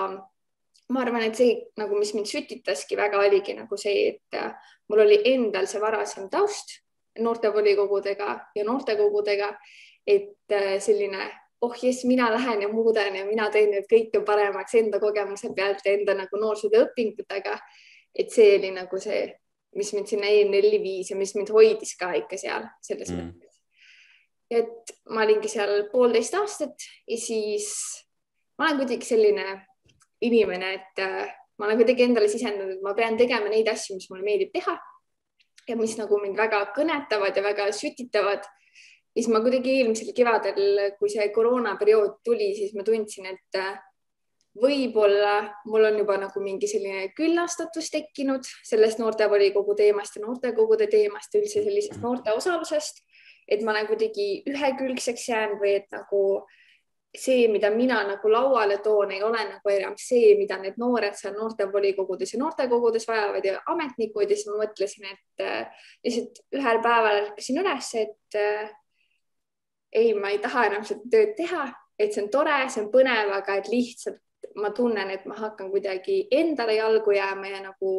ma 0.89 1.05
arvan, 1.05 1.29
et 1.29 1.39
see 1.39 1.53
nagu, 1.79 1.95
mis 2.01 2.11
mind 2.17 2.27
sütitaski 2.27 2.97
väga, 2.99 3.21
oligi 3.21 3.55
nagu 3.55 3.77
see, 3.79 4.17
et 4.17 4.41
mul 4.89 5.05
oli 5.05 5.21
endal 5.29 5.69
see 5.71 5.85
varasem 5.85 6.27
taust 6.33 6.81
noortevolikogudega 7.19 8.39
ja 8.55 8.65
noortekogudega, 8.65 9.53
et 10.07 10.53
äh, 10.53 10.79
selline 10.83 11.31
oh 11.61 11.75
jess, 11.83 12.05
mina 12.05 12.31
lähen 12.33 12.63
ja 12.63 12.69
muudan 12.69 13.17
ja 13.17 13.25
mina 13.27 13.51
teen 13.51 13.73
nüüd 13.75 13.87
kõike 13.91 14.23
paremaks 14.27 14.77
enda 14.79 15.01
kogemuse 15.03 15.51
pealt 15.57 15.85
ja 15.85 15.95
enda 15.97 16.15
nagu 16.15 16.41
noorsootöö 16.41 16.87
õpingutega. 16.87 17.59
et 18.19 18.31
see 18.31 18.57
oli 18.59 18.71
nagu 18.75 18.99
see, 18.99 19.27
mis 19.77 19.93
mind 19.95 20.09
sinna 20.11 20.27
ENL-i 20.27 20.79
viis 20.83 21.11
ja 21.11 21.17
mis 21.17 21.35
mind 21.35 21.51
hoidis 21.55 21.97
ka 21.99 22.13
ikka 22.19 22.39
seal 22.41 22.67
selles 22.83 23.11
mm. 23.11 23.27
mõttes. 23.27 23.59
et 24.51 24.95
ma 25.11 25.25
olingi 25.27 25.49
seal 25.49 25.89
poolteist 25.93 26.35
aastat 26.35 26.87
ja 27.09 27.19
siis 27.19 27.69
ma 28.59 28.69
olen 28.69 28.81
kuidagi 28.83 29.07
selline 29.07 29.67
inimene, 30.21 30.73
et 30.75 31.03
äh, 31.03 31.35
ma 31.59 31.67
olen 31.67 31.79
kuidagi 31.79 32.07
endale 32.07 32.29
sisendanud, 32.29 32.79
et 32.79 32.83
ma 32.83 32.95
pean 32.95 33.19
tegema 33.19 33.51
neid 33.51 33.69
asju, 33.71 33.99
mis 33.99 34.09
mulle 34.11 34.27
meeldib 34.27 34.55
teha 34.55 34.79
ja 35.69 35.77
mis 35.77 35.97
nagu 35.99 36.21
mind 36.23 36.39
väga 36.39 36.63
kõnetavad 36.77 37.37
ja 37.37 37.43
väga 37.45 37.69
sütitavad. 37.73 38.47
siis 39.15 39.29
ma 39.29 39.41
kuidagi 39.43 39.81
eelmisel 39.81 40.13
kevadel, 40.15 40.93
kui 40.99 41.11
see 41.11 41.27
koroonaperiood 41.35 42.21
tuli, 42.25 42.53
siis 42.55 42.75
ma 42.75 42.85
tundsin, 42.87 43.27
et 43.27 43.59
äh, 43.59 43.81
võib-olla 44.63 45.55
mul 45.67 45.89
on 45.89 45.99
juba 45.99 46.19
nagu 46.19 46.41
mingi 46.41 46.69
selline 46.71 47.09
küllastatus 47.17 47.91
tekkinud 47.91 48.47
sellest 48.65 48.99
noortevolikogu 48.99 49.75
teemast 49.75 50.17
ja 50.17 50.23
noortekogude 50.23 50.87
teemast 50.87 51.35
üldse 51.35 51.65
sellisest 51.65 52.01
noorte 52.03 52.33
osalusest, 52.33 53.03
et 53.49 53.63
ma 53.63 53.75
olen 53.75 53.91
kuidagi 53.91 54.29
ühekülgseks 54.47 55.29
jäänud 55.29 55.61
või 55.63 55.75
et 55.81 55.91
nagu 55.95 56.23
äh, 56.39 56.58
see, 57.17 57.49
mida 57.49 57.71
mina 57.71 58.03
nagu 58.05 58.29
lauale 58.29 58.79
toon, 58.85 59.13
ei 59.13 59.23
ole 59.23 59.41
nagu 59.49 59.73
enam 59.73 59.95
see, 59.97 60.35
mida 60.39 60.59
need 60.61 60.77
noored 60.79 61.17
seal 61.17 61.35
noortevolikogudes 61.39 62.35
ja 62.35 62.41
noortekogudes 62.43 63.09
vajavad 63.09 63.45
ja 63.45 63.63
ametnikud 63.73 64.29
ja 64.29 64.37
siis 64.37 64.51
ma 64.51 64.61
mõtlesin, 64.63 65.09
et 65.09 65.45
äh, 65.45 65.89
lihtsalt 66.05 66.43
ühel 66.59 66.81
päeval 66.85 67.21
ärkasin 67.23 67.61
üles, 67.65 67.91
et 68.03 68.39
äh, 68.39 68.71
ei, 69.93 70.15
ma 70.15 70.35
ei 70.35 70.41
taha 70.45 70.67
enam 70.69 70.85
seda 70.85 71.09
tööd 71.11 71.35
teha, 71.39 71.69
et 71.99 72.13
see 72.13 72.27
on 72.27 72.33
tore, 72.33 72.59
see 72.69 72.85
on 72.85 72.91
põnev, 72.93 73.33
aga 73.41 73.57
et 73.61 73.71
lihtsalt 73.73 74.21
ma 74.61 74.71
tunnen, 74.77 75.11
et 75.11 75.25
ma 75.27 75.37
hakkan 75.39 75.71
kuidagi 75.73 76.27
endale 76.35 76.77
jalgu 76.77 77.15
jääma 77.17 77.55
ja 77.55 77.63
nagu, 77.65 77.95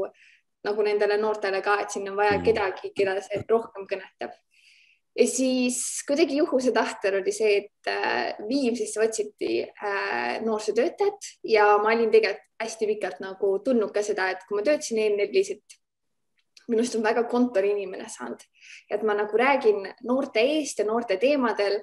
nagu 0.65 0.85
nendele 0.85 1.17
noortele 1.17 1.63
ka, 1.65 1.79
et 1.81 1.91
siin 1.91 2.07
on 2.11 2.19
vaja 2.19 2.37
mm. 2.37 2.45
kedagi, 2.45 2.93
keda 2.95 3.17
see 3.25 3.41
rohkem 3.49 3.89
kõnetab 3.89 4.37
ja 5.17 5.25
siis 5.27 6.03
kuidagi 6.07 6.37
juhuse 6.37 6.71
tahtel 6.75 7.19
oli 7.21 7.33
see, 7.35 7.57
et 7.63 7.89
äh, 7.91 8.35
Viimsisse 8.47 9.01
otsiti 9.03 9.63
äh, 9.63 10.39
noorsootöötajat 10.45 11.33
ja 11.43 11.71
ma 11.81 11.93
olin 11.95 12.11
tegelikult 12.11 12.45
hästi 12.59 12.87
pikalt 12.89 13.21
nagu 13.23 13.53
tundnud 13.63 13.93
ka 13.95 14.03
seda, 14.03 14.29
et 14.33 14.41
kui 14.47 14.59
ma 14.59 14.63
töötasin 14.67 14.99
ENL-is, 14.99 15.53
et 15.55 15.77
minust 16.69 16.97
on 16.97 17.05
väga 17.05 17.23
kontoriinimene 17.31 18.09
saanud, 18.11 18.41
et 18.91 19.05
ma 19.07 19.15
nagu 19.17 19.37
räägin 19.39 19.87
noorte 20.07 20.43
eest 20.43 20.81
ja 20.81 20.85
noorte 20.87 21.17
teemadel, 21.21 21.79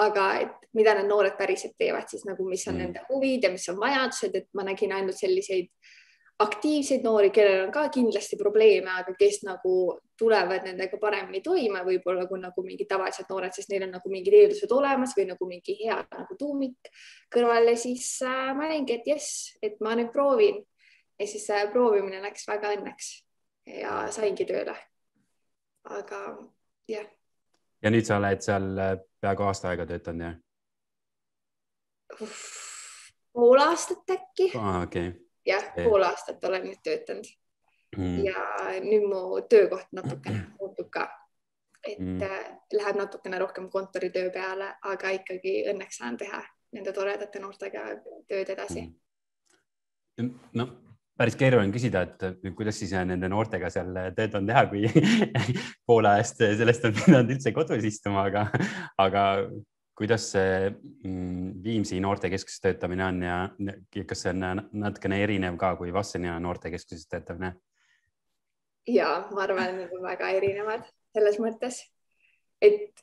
aga 0.00 0.24
et 0.40 0.56
mida 0.76 0.94
need 0.96 1.08
noored 1.08 1.36
päriselt 1.38 1.76
teevad 1.78 2.08
siis 2.10 2.26
nagu, 2.28 2.44
mis 2.48 2.64
on 2.68 2.76
mm. 2.76 2.82
nende 2.82 3.04
huvid 3.10 3.44
ja 3.44 3.52
mis 3.52 3.68
on 3.72 3.78
vajadused, 3.80 4.34
et 4.36 4.48
ma 4.56 4.64
nägin 4.66 4.92
ainult 4.96 5.16
selliseid 5.16 5.70
aktiivseid 6.38 7.04
noori, 7.04 7.30
kellel 7.32 7.64
on 7.64 7.70
ka 7.72 7.86
kindlasti 7.92 8.36
probleeme, 8.36 8.90
aga 9.00 9.14
kes 9.16 9.40
nagu 9.46 9.96
tulevad 10.20 10.66
nendega 10.68 10.98
paremini 11.00 11.40
toime, 11.44 11.80
võib-olla 11.86 12.26
kui 12.28 12.40
nagu 12.42 12.64
mingid 12.64 12.88
tavalised 12.90 13.30
noored, 13.30 13.54
sest 13.56 13.72
neil 13.72 13.86
on 13.86 13.94
nagu 13.96 14.12
mingid 14.12 14.36
eeldused 14.36 14.72
olemas 14.76 15.14
või 15.16 15.26
nagu 15.30 15.48
mingi 15.48 15.76
hea 15.80 15.96
nagu 16.04 16.36
tuumik 16.38 16.90
kõrval 17.32 17.72
ja 17.72 17.76
siis 17.80 18.10
äh, 18.24 18.52
ma 18.56 18.68
olingi, 18.68 18.98
et 18.98 19.08
jess, 19.08 19.56
et 19.64 19.80
ma 19.80 19.96
nüüd 19.96 20.12
proovin 20.12 20.60
ja 21.16 21.28
siis 21.28 21.48
äh, 21.50 21.66
proovimine 21.72 22.20
läks 22.24 22.44
väga 22.48 22.74
õnneks 22.76 23.12
ja 23.80 23.98
saingi 24.12 24.44
tööle. 24.48 24.76
aga 25.88 26.22
jah. 26.90 27.06
ja 27.82 27.92
nüüd 27.92 28.04
sa 28.04 28.20
oled 28.20 28.44
seal 28.44 28.72
äh, 28.76 28.96
peaaegu 29.24 29.48
aasta 29.48 29.72
aega 29.72 29.88
töötanud, 29.88 30.28
jah? 30.28 30.42
pool 33.32 33.62
aastat 33.70 34.18
äkki 34.20 34.52
ah,. 34.56 34.84
Okay. 34.84 35.25
Jah, 35.46 35.68
pool 35.76 36.04
aastat 36.06 36.44
olen 36.44 36.66
nüüd 36.70 36.80
töötanud. 36.84 37.28
Mm. 37.96 38.24
ja 38.26 38.40
nüüd 38.82 39.06
mu 39.08 39.20
töökoht 39.48 39.86
natukene 39.94 40.42
muutub 40.58 40.88
ka, 40.92 41.06
et 41.86 42.00
mm. 42.02 42.18
läheb 42.74 42.98
natukene 42.98 43.38
rohkem 43.40 43.70
kontoritöö 43.72 44.28
peale, 44.34 44.72
aga 44.84 45.12
ikkagi 45.16 45.62
õnneks 45.70 46.02
saan 46.02 46.18
teha 46.20 46.42
nende 46.76 46.92
toredate 46.92 47.40
noortega 47.40 47.86
tööd 48.28 48.50
edasi. 48.52 48.82
Mm.. 50.20 50.34
noh, 50.60 50.74
päris 51.16 51.38
keeruline 51.40 51.72
küsida, 51.72 52.02
et 52.04 52.52
kuidas 52.58 52.76
siis 52.82 52.92
nende 53.08 53.30
noortega 53.32 53.70
seal 53.72 53.94
tööd 54.18 54.36
on 54.36 54.50
teha, 54.50 54.66
kui 54.68 54.84
poole 55.88 56.12
ajast 56.16 56.42
sellest 56.60 56.84
on 56.88 56.98
pidanud 56.98 57.32
üldse 57.36 57.54
kodus 57.56 57.86
istuma, 57.88 58.26
aga, 58.28 58.46
aga 59.00 59.24
kuidas 59.96 60.30
see 60.34 60.70
mm, 60.70 61.62
Viimsi 61.64 62.00
noortekeskuses 62.04 62.60
töötamine 62.60 63.04
on 63.06 63.22
ja 63.24 63.38
kas 64.08 64.26
see 64.26 64.34
on 64.34 64.44
natukene 64.72 65.22
erinev 65.24 65.56
ka 65.60 65.74
kui 65.80 65.92
Vastseliina 65.94 66.38
noortekeskuses 66.42 67.08
töötamine? 67.08 67.54
ja 68.86 69.26
ma 69.32 69.42
arvan, 69.42 69.70
et 69.70 69.78
need 69.80 69.94
on 69.96 70.04
väga 70.04 70.28
erinevad 70.36 70.84
selles 71.16 71.40
mõttes, 71.42 71.80
et 72.62 73.02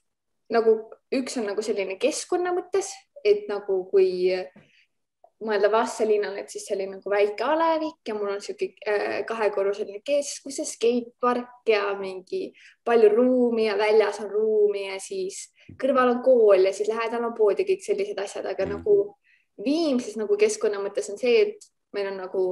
nagu 0.53 0.77
üks 1.13 1.35
on 1.41 1.49
nagu 1.49 1.65
selline 1.65 1.97
keskkonna 1.99 2.53
mõttes, 2.55 2.93
et 3.25 3.49
nagu 3.49 3.81
kui 3.89 4.29
mõelda 5.43 5.69
Vastseliinale, 5.71 6.43
et 6.43 6.53
siis 6.53 6.65
see 6.67 6.75
oli 6.77 6.87
nagu 6.87 7.11
väike 7.11 7.43
alevik 7.43 8.07
ja 8.07 8.15
mul 8.15 8.31
on 8.31 8.39
niisugune 8.39 8.77
äh, 8.87 9.17
kahekorruseline 9.27 9.99
keskus 10.05 10.61
ja 10.61 10.65
skatepark 10.67 11.67
ja 11.67 11.89
mingi 11.99 12.45
palju 12.85 13.11
ruumi 13.11 13.67
ja 13.67 13.77
väljas 13.79 14.21
on 14.23 14.31
ruumi 14.31 14.87
ja 14.87 14.99
siis 15.03 15.49
kõrval 15.79 16.15
on 16.15 16.21
kool 16.25 16.67
ja 16.67 16.73
siis 16.73 16.89
lähedal 16.91 17.25
on 17.27 17.35
pood 17.37 17.59
ja 17.59 17.65
kõik 17.67 17.83
sellised 17.85 18.19
asjad, 18.19 18.45
aga 18.49 18.65
mm. 18.65 18.77
nagu 18.77 18.95
Viimsis 19.63 20.15
nagu 20.17 20.33
keskkonna 20.33 20.79
mõttes 20.81 21.11
on 21.13 21.19
see, 21.21 21.41
et 21.45 21.65
meil 21.93 22.07
on 22.09 22.15
nagu 22.23 22.43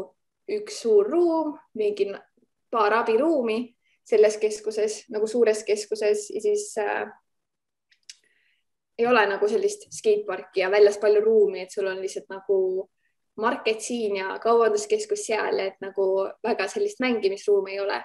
üks 0.53 0.83
suur 0.83 1.07
ruum, 1.09 1.55
mingi 1.73 2.11
paar 2.69 2.93
abiruumi 2.99 3.63
selles 4.05 4.37
keskuses 4.41 5.05
nagu 5.13 5.27
suures 5.29 5.63
keskuses 5.65 6.27
ja 6.29 6.41
siis 6.43 6.67
äh, 6.81 7.09
ei 9.01 9.07
ole 9.07 9.25
nagu 9.25 9.49
sellist 9.49 9.87
skateparki 9.89 10.61
ja 10.61 10.71
väljas 10.71 10.99
palju 11.01 11.23
ruumi, 11.25 11.63
et 11.63 11.73
sul 11.73 11.87
on 11.89 12.01
lihtsalt 12.01 12.29
nagu 12.29 12.89
market 13.41 13.81
siin 13.81 14.15
ja 14.19 14.37
kaubanduskeskus 14.43 15.25
seal, 15.25 15.59
et 15.59 15.79
nagu 15.81 16.07
väga 16.43 16.67
sellist 16.69 16.99
mängimisruumi 17.01 17.77
ei 17.77 17.79
ole. 17.79 18.01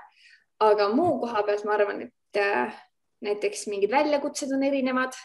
aga 0.60 0.88
muu 0.88 1.18
koha 1.20 1.42
pealt 1.44 1.64
ma 1.68 1.74
arvan, 1.74 1.98
et 2.06 2.38
äh, 2.40 2.76
näiteks 3.26 3.66
mingid 3.72 3.90
väljakutsed 3.90 4.52
on 4.54 4.62
erinevad. 4.62 5.16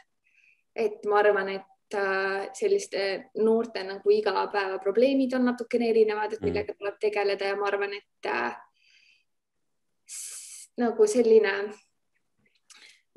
et 0.76 1.06
ma 1.06 1.18
arvan, 1.20 1.50
et 1.50 1.96
äh, 2.00 2.50
selliste 2.56 3.32
noorte 3.44 3.84
nagu 3.84 4.10
igapäevaprobleemid 4.10 5.34
on 5.36 5.50
natukene 5.50 5.90
erinevad, 5.90 6.34
et 6.34 6.40
mm. 6.40 6.48
millega 6.48 6.76
tuleb 6.78 7.00
tegeleda 7.00 7.50
ja 7.50 7.58
ma 7.60 7.68
arvan, 7.68 7.94
et 7.98 8.30
äh, 8.32 8.56
nagu 10.80 11.08
selline 11.08 11.52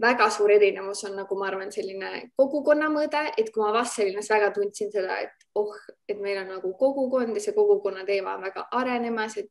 väga 0.00 0.26
suur 0.30 0.50
erinevus 0.50 1.04
on 1.04 1.16
nagu 1.16 1.38
ma 1.38 1.46
arvan, 1.46 1.70
selline 1.72 2.10
kogukonna 2.36 2.90
mõõde, 2.90 3.22
et 3.38 3.50
kui 3.54 3.62
ma 3.62 3.72
Vastseliinas 3.76 4.30
väga 4.30 4.50
tundsin 4.56 4.90
seda, 4.92 5.20
et 5.22 5.46
oh, 5.54 5.74
et 6.08 6.18
meil 6.20 6.42
on 6.42 6.56
nagu 6.56 6.74
kogukond 6.78 7.36
ja 7.36 7.42
see 7.42 7.54
kogukonna 7.54 8.04
teema 8.08 8.34
on 8.34 8.42
väga 8.48 8.66
arenemas, 8.80 9.38
et 9.38 9.50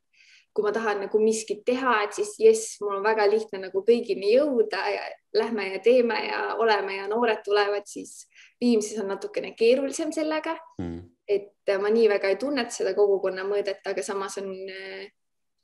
kui 0.53 0.63
ma 0.63 0.71
tahan 0.73 1.01
nagu 1.07 1.19
miskit 1.19 1.63
teha, 1.65 1.95
et 2.05 2.13
siis 2.13 2.35
jess, 2.39 2.75
mul 2.81 2.99
on 2.99 3.05
väga 3.05 3.25
lihtne 3.29 3.63
nagu 3.65 3.81
kõigini 3.85 4.35
jõuda 4.35 4.83
ja 4.93 5.07
lähme 5.39 5.65
ja 5.71 5.79
teeme 5.81 6.19
ja 6.27 6.43
oleme 6.61 6.99
ja 6.99 7.07
noored 7.09 7.41
tulevad, 7.45 7.87
siis 7.89 8.27
Viimsis 8.61 8.99
on 9.01 9.09
natukene 9.09 9.55
keerulisem 9.57 10.13
sellega. 10.13 10.55
Mm.. 10.81 11.01
et 11.27 11.71
ma 11.79 11.87
nii 11.89 12.09
väga 12.11 12.29
ei 12.33 12.35
tunneta 12.35 12.75
seda 12.75 12.91
kogukonna 12.93 13.45
mõõdet, 13.47 13.79
aga 13.87 14.03
samas 14.03 14.35
on 14.41 14.49
äh, 14.69 15.05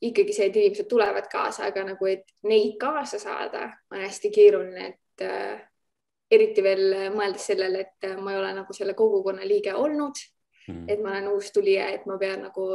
ikkagi 0.02 0.34
see, 0.34 0.47
et 0.47 0.56
inimesed 0.56 0.88
tulevad 0.89 1.28
kaasa, 1.32 1.67
aga 1.67 1.84
nagu, 1.91 2.08
et 2.08 2.32
neid 2.47 2.78
kaasa 2.80 3.19
saada 3.19 3.65
on 3.91 3.99
hästi 3.99 4.32
keeruline, 4.34 4.93
et 4.93 5.25
äh, 5.28 5.60
eriti 6.32 6.63
veel 6.63 7.12
mõeldes 7.13 7.49
sellele, 7.52 7.84
et 7.86 8.10
ma 8.21 8.34
ei 8.34 8.39
ole 8.39 8.54
nagu 8.62 8.73
selle 8.73 8.95
kogukonna 8.97 9.45
liige 9.47 9.75
olnud. 9.75 10.23
Mm., 10.69 10.86
et 10.88 11.02
ma 11.04 11.13
olen 11.15 11.32
uus 11.34 11.52
tulija, 11.52 11.89
et 11.91 12.06
ma 12.08 12.17
pean 12.21 12.43
nagu 12.47 12.69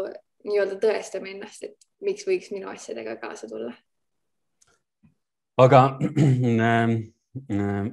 nii-öelda 0.44 0.78
tõestama 0.82 1.30
ennast, 1.32 1.64
et 1.66 1.88
miks 2.04 2.26
võiks 2.28 2.50
minu 2.54 2.68
asjadega 2.72 3.16
kaasa 3.22 3.48
tulla. 3.50 3.72
aga 5.60 5.82
äh, 6.02 6.94
äh, 7.56 7.88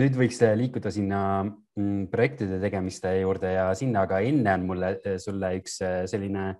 nüüd 0.00 0.18
võiks 0.18 0.40
liikuda 0.58 0.90
sinna 0.94 1.20
mm, 1.44 2.08
projektide 2.12 2.58
tegemiste 2.62 3.12
juurde 3.20 3.54
ja 3.54 3.70
sinna, 3.78 4.04
aga 4.08 4.20
enne 4.26 4.56
on 4.58 4.66
mulle 4.72 4.94
sulle 5.22 5.54
üks 5.60 5.80
äh, 5.86 6.02
selline 6.10 6.50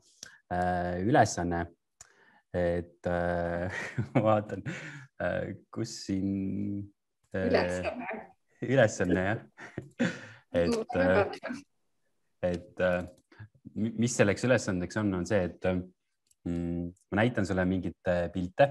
äh, 0.53 1.01
ülesanne. 1.07 1.67
et 2.53 3.07
äh, 3.07 3.71
vaatan 4.27 4.65
äh,, 5.23 5.55
kus 5.71 5.93
siin 6.07 6.91
äh,. 7.35 7.47
ülesanne. 7.47 8.09
ülesanne 8.63 9.25
jah 9.29 9.45
et, 10.53 10.97
äh, 10.97 11.27
et 12.43 12.81
äh, 12.81 13.07
mis 13.75 14.15
selleks 14.17 14.45
ülesandeks 14.47 14.99
on, 15.01 15.13
on 15.21 15.27
see, 15.29 15.43
et 15.47 15.67
mm, 15.71 16.87
ma 17.11 17.21
näitan 17.21 17.47
sulle 17.47 17.65
mingeid 17.69 18.09
äh, 18.09 18.27
pilte 18.33 18.67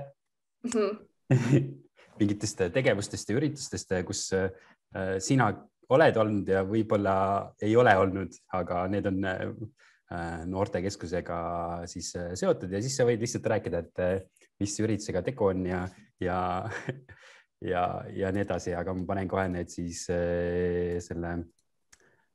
mm 0.64 0.72
-hmm. 0.72 1.70
mingitest 2.20 2.62
tegevustest 2.74 3.30
ja 3.30 3.36
üritustest, 3.38 3.94
kus 4.06 4.34
äh, 4.34 4.50
sina 5.20 5.54
oled 5.90 6.18
olnud 6.18 6.48
ja 6.48 6.64
võib-olla 6.64 7.54
ei 7.62 7.76
ole 7.76 7.96
olnud, 7.98 8.34
aga 8.54 8.88
need 8.88 9.06
on 9.06 9.26
äh, 9.26 9.46
noortekeskusega 10.46 11.40
siis 11.86 12.14
seotud 12.34 12.72
ja 12.72 12.82
siis 12.82 12.98
sa 12.98 13.06
võid 13.06 13.22
lihtsalt 13.22 13.46
rääkida, 13.46 13.80
et 13.80 14.30
mis 14.60 14.80
üritusega 14.80 15.22
tegu 15.22 15.46
on 15.46 15.66
ja, 15.66 15.88
ja, 16.20 16.70
ja, 17.74 17.84
ja 18.14 18.32
nii 18.32 18.42
edasi, 18.42 18.74
aga 18.74 18.94
ma 18.94 19.06
panen 19.06 19.28
kohe 19.28 19.48
need 19.48 19.70
siis 19.70 20.06
selle 21.06 21.36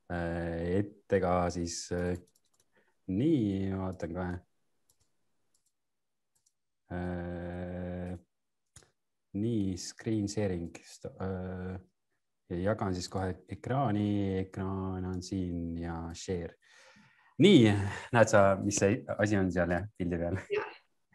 ette 0.07 1.19
ka 1.19 1.49
siis 1.49 1.89
nii, 3.07 3.71
vaatan 3.77 4.13
kohe 4.13 4.35
äh,. 6.91 8.13
nii, 9.33 9.77
screen 9.77 10.27
sharing 10.29 10.71
äh,. 11.21 11.79
jagan 12.49 12.93
siis 12.95 13.09
kohe 13.09 13.33
ekraani, 13.49 14.39
ekraan 14.39 15.05
on 15.05 15.21
siin 15.23 15.77
ja 15.81 15.97
share. 16.13 16.55
nii, 17.37 17.73
näed 18.15 18.31
sa, 18.31 18.45
mis 18.61 18.79
see 18.81 19.01
asi 19.17 19.37
on 19.37 19.51
seal 19.53 19.75
pildi 19.97 20.21
peal? 20.21 20.39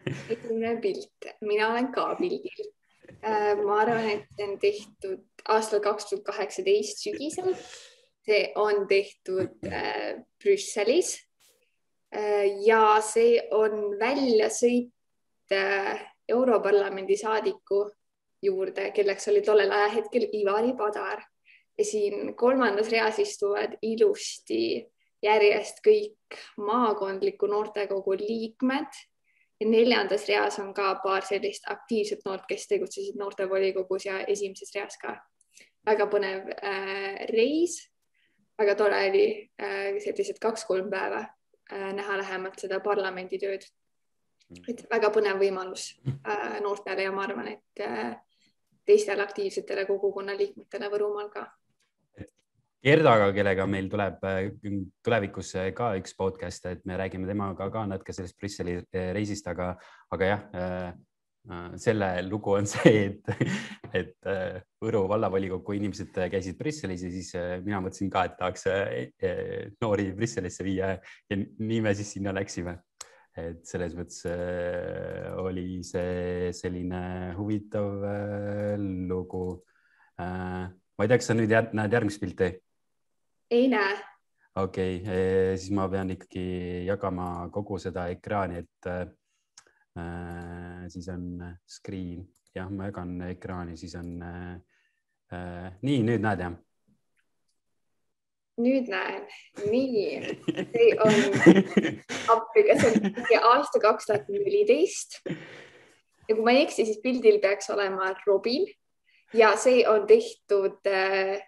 esimene 0.07 0.77
pilt, 0.81 1.33
mina 1.43 1.73
olen 1.73 1.91
ka 1.95 2.13
pildil 2.21 2.67
äh,. 3.25 3.57
ma 3.65 3.81
arvan, 3.83 4.13
et 4.15 4.29
see 4.37 4.47
on 4.47 4.59
tehtud 4.63 5.49
aastal 5.57 5.83
kaks 5.83 6.13
tuhat 6.13 6.29
kaheksateist 6.31 7.03
sügisel. 7.03 7.51
see 8.21 8.47
on 8.55 8.87
tehtud 8.87 9.67
äh, 9.67 10.23
Brüsselis 10.39 11.17
ja 12.67 13.01
see 13.07 13.39
on 13.55 13.95
väljasõit 13.99 15.53
äh, 15.55 16.01
Europarlamendi 16.29 17.17
saadiku 17.17 17.85
juurde, 18.43 18.91
kelleks 18.91 19.29
oli 19.29 19.43
tollel 19.43 19.71
ajahetkel 19.71 20.29
Ivari 20.33 20.73
Padar. 20.79 21.23
Ja 21.79 21.85
siin 21.85 22.35
kolmandas 22.37 22.91
reas 22.91 23.19
istuvad 23.19 23.77
ilusti 23.83 24.87
järjest 25.23 25.81
kõik 25.87 26.41
maakondliku 26.61 27.49
noortekogu 27.51 28.17
liikmed. 28.21 29.01
Ja 29.61 29.69
neljandas 29.69 30.25
reas 30.29 30.59
on 30.59 30.73
ka 30.75 30.95
paar 31.03 31.25
sellist 31.27 31.67
aktiivset 31.69 32.25
noort, 32.25 32.47
kes 32.49 32.67
tegutsesid 32.69 33.19
noortevolikogus 33.21 34.07
ja 34.07 34.23
esimeses 34.25 34.73
reas 34.75 34.97
ka. 35.01 35.19
väga 35.87 36.07
põnev 36.13 36.49
äh, 36.61 37.27
reis, 37.33 37.79
väga 38.59 38.75
tore 38.77 38.99
oli 39.09 39.51
äh, 39.63 39.97
sellised 40.05 40.37
kaks-kolm 40.41 40.91
päeva. 40.91 41.21
Äh, 41.25 41.40
näha 41.71 42.17
lähemalt 42.21 42.59
seda 42.59 42.81
parlamendi 42.85 43.39
tööd. 43.39 43.67
Mm. 44.51 44.65
et 44.67 44.81
väga 44.91 45.13
põnev 45.15 45.37
võimalus 45.39 45.93
äh, 46.27 46.57
noortele 46.59 47.05
ja 47.05 47.13
ma 47.15 47.23
arvan, 47.23 47.53
et 47.53 47.83
äh, 47.87 48.17
teistele 48.83 49.23
aktiivsetele 49.23 49.85
kogukonna 49.87 50.35
liikmetele 50.35 50.89
Võrumaal 50.91 51.29
ka. 51.31 51.45
Gerdaga, 52.83 53.29
kellega 53.37 53.67
meil 53.69 53.87
tuleb 53.93 54.25
tulevikus 55.05 55.53
ka 55.77 55.93
üks 56.01 56.17
podcast, 56.17 56.67
et 56.67 56.83
me 56.89 56.97
räägime 56.99 57.29
temaga 57.29 57.69
ka 57.71 57.85
natuke 57.87 58.15
sellest 58.17 58.39
Brüsseli 58.41 58.79
reisist, 59.15 59.47
aga, 59.53 59.75
aga 60.17 60.31
jah 60.33 60.43
Äh, 60.57 60.93
selle 61.81 62.09
lugu 62.27 62.55
on 62.59 62.67
see, 62.73 63.07
et, 63.07 63.31
et 63.93 64.29
äh, 64.29 64.61
Võru 64.81 65.05
vallavolikogu 65.11 65.77
inimesed 65.77 66.15
käisid 66.33 66.59
Brüsselis 66.59 67.05
ja 67.05 67.11
siis 67.13 67.33
äh, 67.39 67.57
mina 67.65 67.81
mõtlesin 67.85 68.13
ka, 68.13 68.27
et 68.29 68.37
tahaks 68.39 68.67
noori 69.83 70.11
Brüsselisse 70.17 70.67
viia 70.67 70.95
ja 70.99 71.41
nii 71.41 71.81
me 71.85 71.95
siis 71.99 72.15
sinna 72.17 72.35
läksime. 72.37 72.79
et 73.41 73.63
selles 73.65 73.95
mõttes 73.95 74.25
oli 75.39 75.81
see 75.87 76.51
selline 76.53 77.33
huvitav 77.37 78.03
lugu. 79.09 79.45
ma 80.19 81.05
ei 81.05 81.09
tea, 81.09 81.19
kas 81.21 81.31
sa 81.31 81.37
nüüd 81.39 81.55
näed 81.73 81.95
järgmist 81.95 82.21
pilti? 82.21 82.51
ei 83.51 83.69
näe. 83.71 83.95
okei 84.57 84.99
okay,, 85.01 85.57
siis 85.57 85.71
ma 85.75 85.87
pean 85.89 86.11
ikkagi 86.11 86.85
jagama 86.89 87.49
kogu 87.55 87.79
seda 87.79 88.09
ekraani, 88.11 88.65
et 88.65 88.71
Äh, 88.87 89.07
siis 90.91 91.09
on 91.09 91.41
äh, 91.43 91.55
screen, 91.69 92.25
jah, 92.55 92.71
ma 92.71 92.91
jagan 92.91 93.15
ekraani, 93.31 93.77
siis 93.77 93.95
on 93.99 94.23
äh, 94.23 94.57
äh,. 95.33 95.71
nii, 95.83 96.03
nüüd 96.07 96.25
näed 96.25 96.45
jah? 96.45 96.59
nüüd 98.61 98.91
näen, 98.93 99.23
nii, 99.73 100.35
see 100.75 100.91
on 101.01 101.15
appiga, 102.35 102.77
see 102.77 103.39
on 103.39 103.47
aasta 103.55 103.81
kaks 103.81 104.11
tuhat 104.11 104.29
neliteist. 104.29 105.21
ja 105.25 106.35
kui 106.35 106.45
ma 106.45 106.55
ei 106.57 106.67
eksi, 106.67 106.85
siis 106.89 107.01
pildil 107.03 107.41
peaks 107.43 107.71
olema 107.73 108.13
Robin 108.27 108.67
ja 109.35 109.55
see 109.57 109.87
on 109.89 110.05
tehtud 110.11 110.91
äh, 110.91 111.39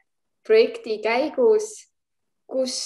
projekti 0.47 0.99
käigus, 1.05 1.75
kus 2.49 2.79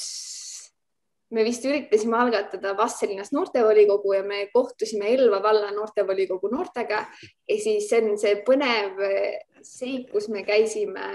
me 1.35 1.43
vist 1.47 1.65
üritasime 1.67 2.19
algatada 2.21 2.75
Vastselinas 2.79 3.33
noortevolikogu 3.35 4.13
ja 4.15 4.23
me 4.23 4.45
kohtusime 4.53 5.09
Elva 5.15 5.41
valla 5.43 5.73
noortevolikogu 5.75 6.51
noortega 6.53 7.01
ja 7.03 7.57
siis 7.59 7.89
see 7.91 8.03
on 8.05 8.21
see 8.21 8.37
põnev 8.47 9.01
seik, 9.67 10.11
kus 10.13 10.29
me 10.33 10.45
käisime 10.47 11.07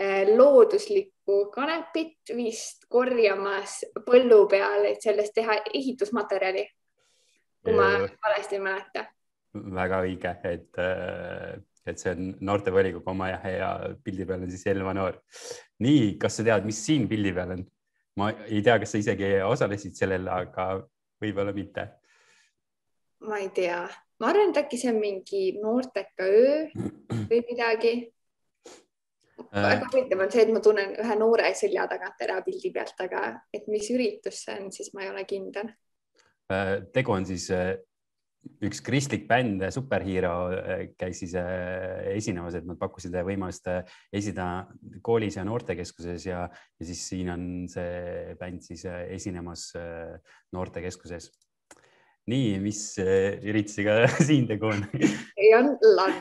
eh, 0.00 0.28
looduslikku 0.36 1.46
kanepit 1.54 2.34
vist 2.36 2.86
korjamas 2.92 3.80
põllu 4.06 4.44
peal, 4.50 4.84
et 4.90 5.00
sellest 5.02 5.34
teha 5.36 5.60
ehitusmaterjali. 5.72 6.66
kui 7.60 7.74
ma 7.76 7.90
valesti 8.24 8.56
ei 8.56 8.62
mäleta. 8.64 9.04
väga 9.52 10.04
õige, 10.04 10.36
et, 10.44 10.78
eh, 10.78 11.58
et 11.86 11.98
see 11.98 12.12
on 12.12 12.30
noortevolikogu 12.40 13.10
oma 13.10 13.32
ja, 13.32 13.40
ja 13.48 13.70
pildi 14.04 14.26
peal 14.26 14.44
on 14.44 14.50
siis 14.50 14.66
Elva 14.66 14.94
noor. 14.94 15.20
nii, 15.80 16.16
kas 16.20 16.36
sa 16.36 16.44
tead, 16.44 16.68
mis 16.68 16.84
siin 16.86 17.08
pildi 17.08 17.32
peal 17.32 17.56
on? 17.56 17.68
Ma 18.20 18.30
ei 18.46 18.60
tea, 18.64 18.76
kas 18.82 18.94
sa 18.94 19.00
isegi 19.00 19.32
osalesid 19.46 19.96
sellel, 19.96 20.28
aga 20.32 20.70
võib-olla 21.22 21.54
mitte. 21.56 21.88
ma 23.28 23.40
ei 23.40 23.50
tea, 23.56 23.82
ma 24.20 24.30
arvan, 24.30 24.54
et 24.54 24.62
äkki 24.62 24.78
see 24.80 24.92
on 24.92 25.02
mingi 25.02 25.42
noorteka 25.60 26.24
öö 26.24 26.64
või 27.30 27.44
midagi. 27.48 27.94
Väga 29.50 29.88
huvitav 29.88 30.20
on 30.20 30.30
see, 30.32 30.42
et 30.44 30.50
ma 30.54 30.60
tunnen 30.62 30.92
ühe 31.00 31.14
noore 31.18 31.48
selja 31.58 31.86
tagant 31.90 32.20
ära 32.22 32.38
pildi 32.44 32.70
pealt, 32.74 32.98
aga 33.02 33.22
et 33.56 33.66
mis 33.72 33.88
üritus 33.90 34.44
see 34.44 34.56
on, 34.60 34.68
siis 34.72 34.92
ma 34.94 35.04
ei 35.04 35.10
ole 35.10 35.24
kindel. 35.28 35.72
Äh, 36.52 36.74
tegu 36.94 37.14
on 37.14 37.26
siis 37.26 37.48
äh, 37.54 37.72
üks 38.64 38.80
kristlik 38.84 39.26
bänd, 39.28 39.62
Superhero 39.72 40.32
äh, 40.52 40.82
käis 40.98 41.20
siis 41.22 41.34
äh, 41.38 42.10
esinemas, 42.14 42.56
et 42.56 42.66
nad 42.68 42.78
pakkusid 42.80 43.14
võimalust 43.26 43.68
äh, 43.70 43.84
esineda 44.16 44.66
koolis 45.04 45.36
ja 45.36 45.44
noortekeskuses 45.48 46.26
ja, 46.28 46.46
ja 46.48 46.88
siis 46.88 47.02
siin 47.12 47.30
on 47.32 47.46
see 47.70 48.34
bänd 48.40 48.64
siis 48.64 48.86
esinemas 48.88 49.70
noortekeskuses. 50.56 51.30
nii, 52.30 52.58
mis 52.62 52.82
üritusega 53.00 54.04
siin 54.28 54.46
tegu 54.48 54.70
on? 54.72 54.84
ei 55.36 55.54
on 55.56 55.74
LAN. 55.96 56.20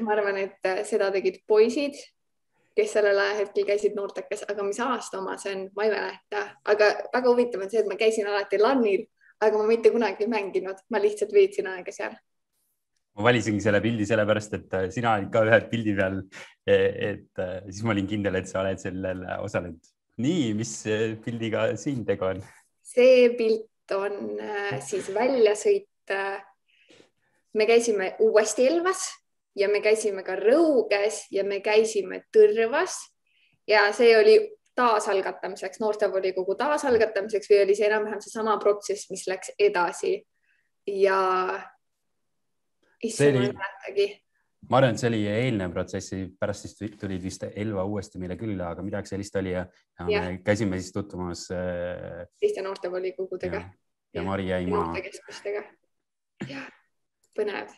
ma 0.00 0.16
arvan, 0.16 0.40
et 0.40 0.72
seda 0.88 1.10
tegid 1.12 1.40
poisid, 1.48 1.96
kes 2.76 2.92
sellel 2.96 3.20
ajahetkel 3.20 3.68
käisid 3.68 3.96
noortekas, 3.96 4.44
aga 4.48 4.64
mis 4.64 4.80
aasta 4.80 5.20
oma 5.20 5.38
see 5.40 5.54
on, 5.56 5.66
ma 5.76 5.88
ei 5.88 5.92
mäleta, 5.92 6.44
aga 6.68 6.92
väga 7.12 7.28
huvitav 7.28 7.64
on 7.64 7.72
see, 7.72 7.80
et 7.84 7.88
ma 7.88 8.00
käisin 8.00 8.28
alati 8.28 8.60
LAN-il 8.60 9.08
aga 9.42 9.58
ma 9.58 9.66
mitte 9.68 9.90
kunagi 9.94 10.26
ei 10.26 10.30
mänginud, 10.30 10.84
ma 10.90 11.00
lihtsalt 11.02 11.32
veetsin 11.34 11.68
aega 11.72 11.94
seal. 11.94 12.14
ma 13.16 13.26
valisingi 13.26 13.60
selle 13.60 13.82
pildi 13.84 14.06
sellepärast, 14.08 14.54
et 14.56 14.76
äh, 14.78 14.86
sina 14.94 15.16
olid 15.18 15.32
ka 15.32 15.42
ühe 15.44 15.58
pildi 15.68 15.92
peal. 15.98 16.22
E, 16.64 16.76
et 17.10 17.42
äh, 17.42 17.58
siis 17.68 17.82
ma 17.84 17.92
olin 17.92 18.08
kindel, 18.08 18.38
et 18.40 18.48
sa 18.48 18.62
oled 18.62 18.80
sellel 18.80 19.26
osalenud. 19.42 19.92
nii, 20.22 20.52
mis 20.56 20.74
äh, 20.88 21.06
pildiga 21.24 21.72
siin 21.80 22.06
tegu 22.08 22.30
on? 22.30 22.42
see 22.92 23.30
pilt 23.38 23.94
on 23.96 24.40
siis 24.84 25.06
väljasõit. 25.14 25.88
me 27.54 27.66
käisime 27.68 28.14
uuesti 28.20 28.66
Elvas 28.68 29.04
ja 29.56 29.68
me 29.68 29.80
käisime 29.84 30.24
ka 30.26 30.36
Rõuges 30.36 31.26
ja 31.32 31.44
me 31.44 31.60
käisime 31.64 32.22
Tõrvas 32.34 32.96
ja 33.68 33.86
see 33.96 34.12
oli 34.16 34.36
taasalgatamiseks, 34.78 35.80
noortevolikogu 35.82 36.56
taasalgatamiseks 36.60 37.50
või 37.50 37.60
oli 37.66 37.76
see 37.76 37.88
enam-vähem 37.90 38.22
seesama 38.24 38.56
protsess, 38.62 39.10
mis 39.12 39.26
läks 39.28 39.52
edasi 39.60 40.14
ja. 40.88 41.18
issand, 43.02 43.36
ma 43.36 43.44
ei 43.48 43.52
mäletagi. 43.58 44.06
ma 44.70 44.80
arvan, 44.80 44.96
et 44.96 45.02
see 45.02 45.10
oli 45.12 45.22
eelnev 45.28 45.76
protsess, 45.76 46.16
pärast 46.40 46.66
siis 46.68 46.96
tulid 47.00 47.22
vist 47.24 47.44
Elva 47.50 47.84
uuesti 47.88 48.22
meile 48.22 48.38
külla, 48.40 48.72
aga 48.72 48.84
midagi 48.86 49.12
sellist 49.12 49.36
oli 49.42 49.52
ja, 49.52 49.66
ja, 50.00 50.08
ja. 50.08 50.24
me 50.24 50.40
käisime 50.46 50.80
siis 50.80 50.96
tutvumas 50.96 51.46
äh.... 51.52 52.24
teiste 52.40 52.64
noortevolikogudega. 52.64 53.60
ja, 53.60 54.20
ja 54.20 54.26
Mari 54.26 54.48
jäi 54.48 54.66
maha. 54.66 54.88
noortekeskustega. 54.88 55.66
jah, 56.48 56.66
põnev 57.36 57.76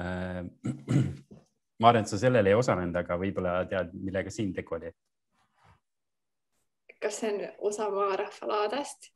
äh, 0.00 0.44
ma 1.80 1.90
arvan, 1.90 2.04
et 2.04 2.14
sa 2.14 2.22
sellel 2.22 2.46
ei 2.46 2.54
osalenud, 2.54 3.02
aga 3.02 3.18
võib-olla 3.18 3.62
tead, 3.66 3.96
millega 3.98 4.30
siin 4.30 4.54
tegu 4.54 4.78
oli 4.78 4.94
kas 7.00 7.20
see 7.20 7.32
on 7.32 7.40
osa 7.70 7.88
maarahva 7.92 8.48
laadest? 8.50 9.10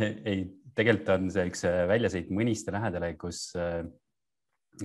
ei, 0.00 0.44
tegelikult 0.76 1.10
on 1.14 1.30
see 1.32 1.46
üks 1.50 1.64
äh, 1.68 1.82
väljasõit 1.90 2.30
Mõniste 2.34 2.74
lähedale, 2.74 3.12
kus, 3.20 3.48
äh, 3.58 3.82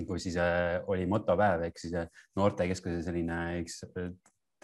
kus 0.06 0.26
siis 0.26 0.38
äh, 0.40 0.80
oli 0.90 1.06
motopäev 1.10 1.66
ehk 1.68 1.80
siis 1.80 1.96
noortekeskuse 2.38 3.02
selline 3.06 3.40
üks 3.62 3.82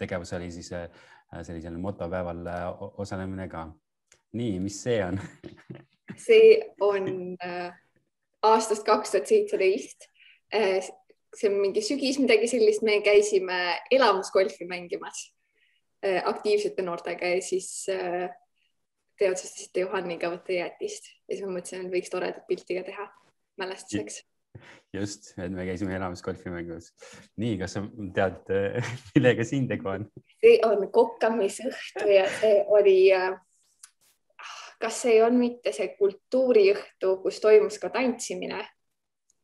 tegevus 0.01 0.33
oli 0.33 0.49
siis 0.53 0.71
sellisel 0.71 1.77
motopäeval 1.79 2.47
osalemine 2.99 3.45
ka. 3.51 3.67
nii, 4.35 4.57
mis 4.63 4.79
see 4.83 4.97
on 5.05 5.19
see 6.27 6.55
on 6.81 7.37
aastast 8.41 8.83
kaks 8.87 9.13
tuhat 9.13 9.29
seitseteist. 9.29 10.09
see 10.51 11.47
on 11.51 11.59
mingi 11.61 11.83
sügis, 11.85 12.17
midagi 12.19 12.49
sellist, 12.51 12.81
me 12.83 12.97
käisime 13.05 13.61
elamusgolfi 13.93 14.65
mängimas 14.67 15.29
aktiivsete 16.01 16.81
noortega 16.81 17.29
ja 17.35 17.41
siis 17.45 17.85
äh, 17.93 18.29
te 19.19 19.29
otsustasite 19.29 19.85
Johanniga 19.85 20.31
võtta 20.33 20.55
jäätist 20.55 21.11
ja 21.27 21.35
siis 21.35 21.45
ma 21.45 21.53
mõtlesin, 21.53 21.85
et 21.85 21.93
võiks 21.93 22.11
toredat 22.13 22.45
pilti 22.49 22.77
ka 22.77 22.85
teha 22.87 23.07
mälestuseks. 23.61 24.23
just, 24.93 25.31
et 25.37 25.53
me 25.53 25.65
käisime 25.67 25.95
elamas 25.95 26.23
golfi 26.25 26.49
mängimas. 26.49 26.89
nii, 27.41 27.57
kas 27.61 27.77
sa 27.77 27.85
tead, 28.17 28.41
äh, 28.49 28.91
millega 29.15 29.45
siin 29.47 29.69
tegu 29.69 29.93
on? 29.93 30.09
see 30.41 30.57
on 30.67 30.87
kokkamisõhtu 30.91 32.09
ja 32.09 32.25
see 32.39 32.63
oli, 32.67 32.97
kas 34.81 35.03
see 35.03 35.17
ei 35.17 35.25
olnud 35.25 35.45
mitte 35.45 35.75
see 35.75 35.93
kultuuriõhtu, 35.99 37.19
kus 37.21 37.39
toimus 37.43 37.77
ka 37.81 37.93
tantsimine? 37.93 38.63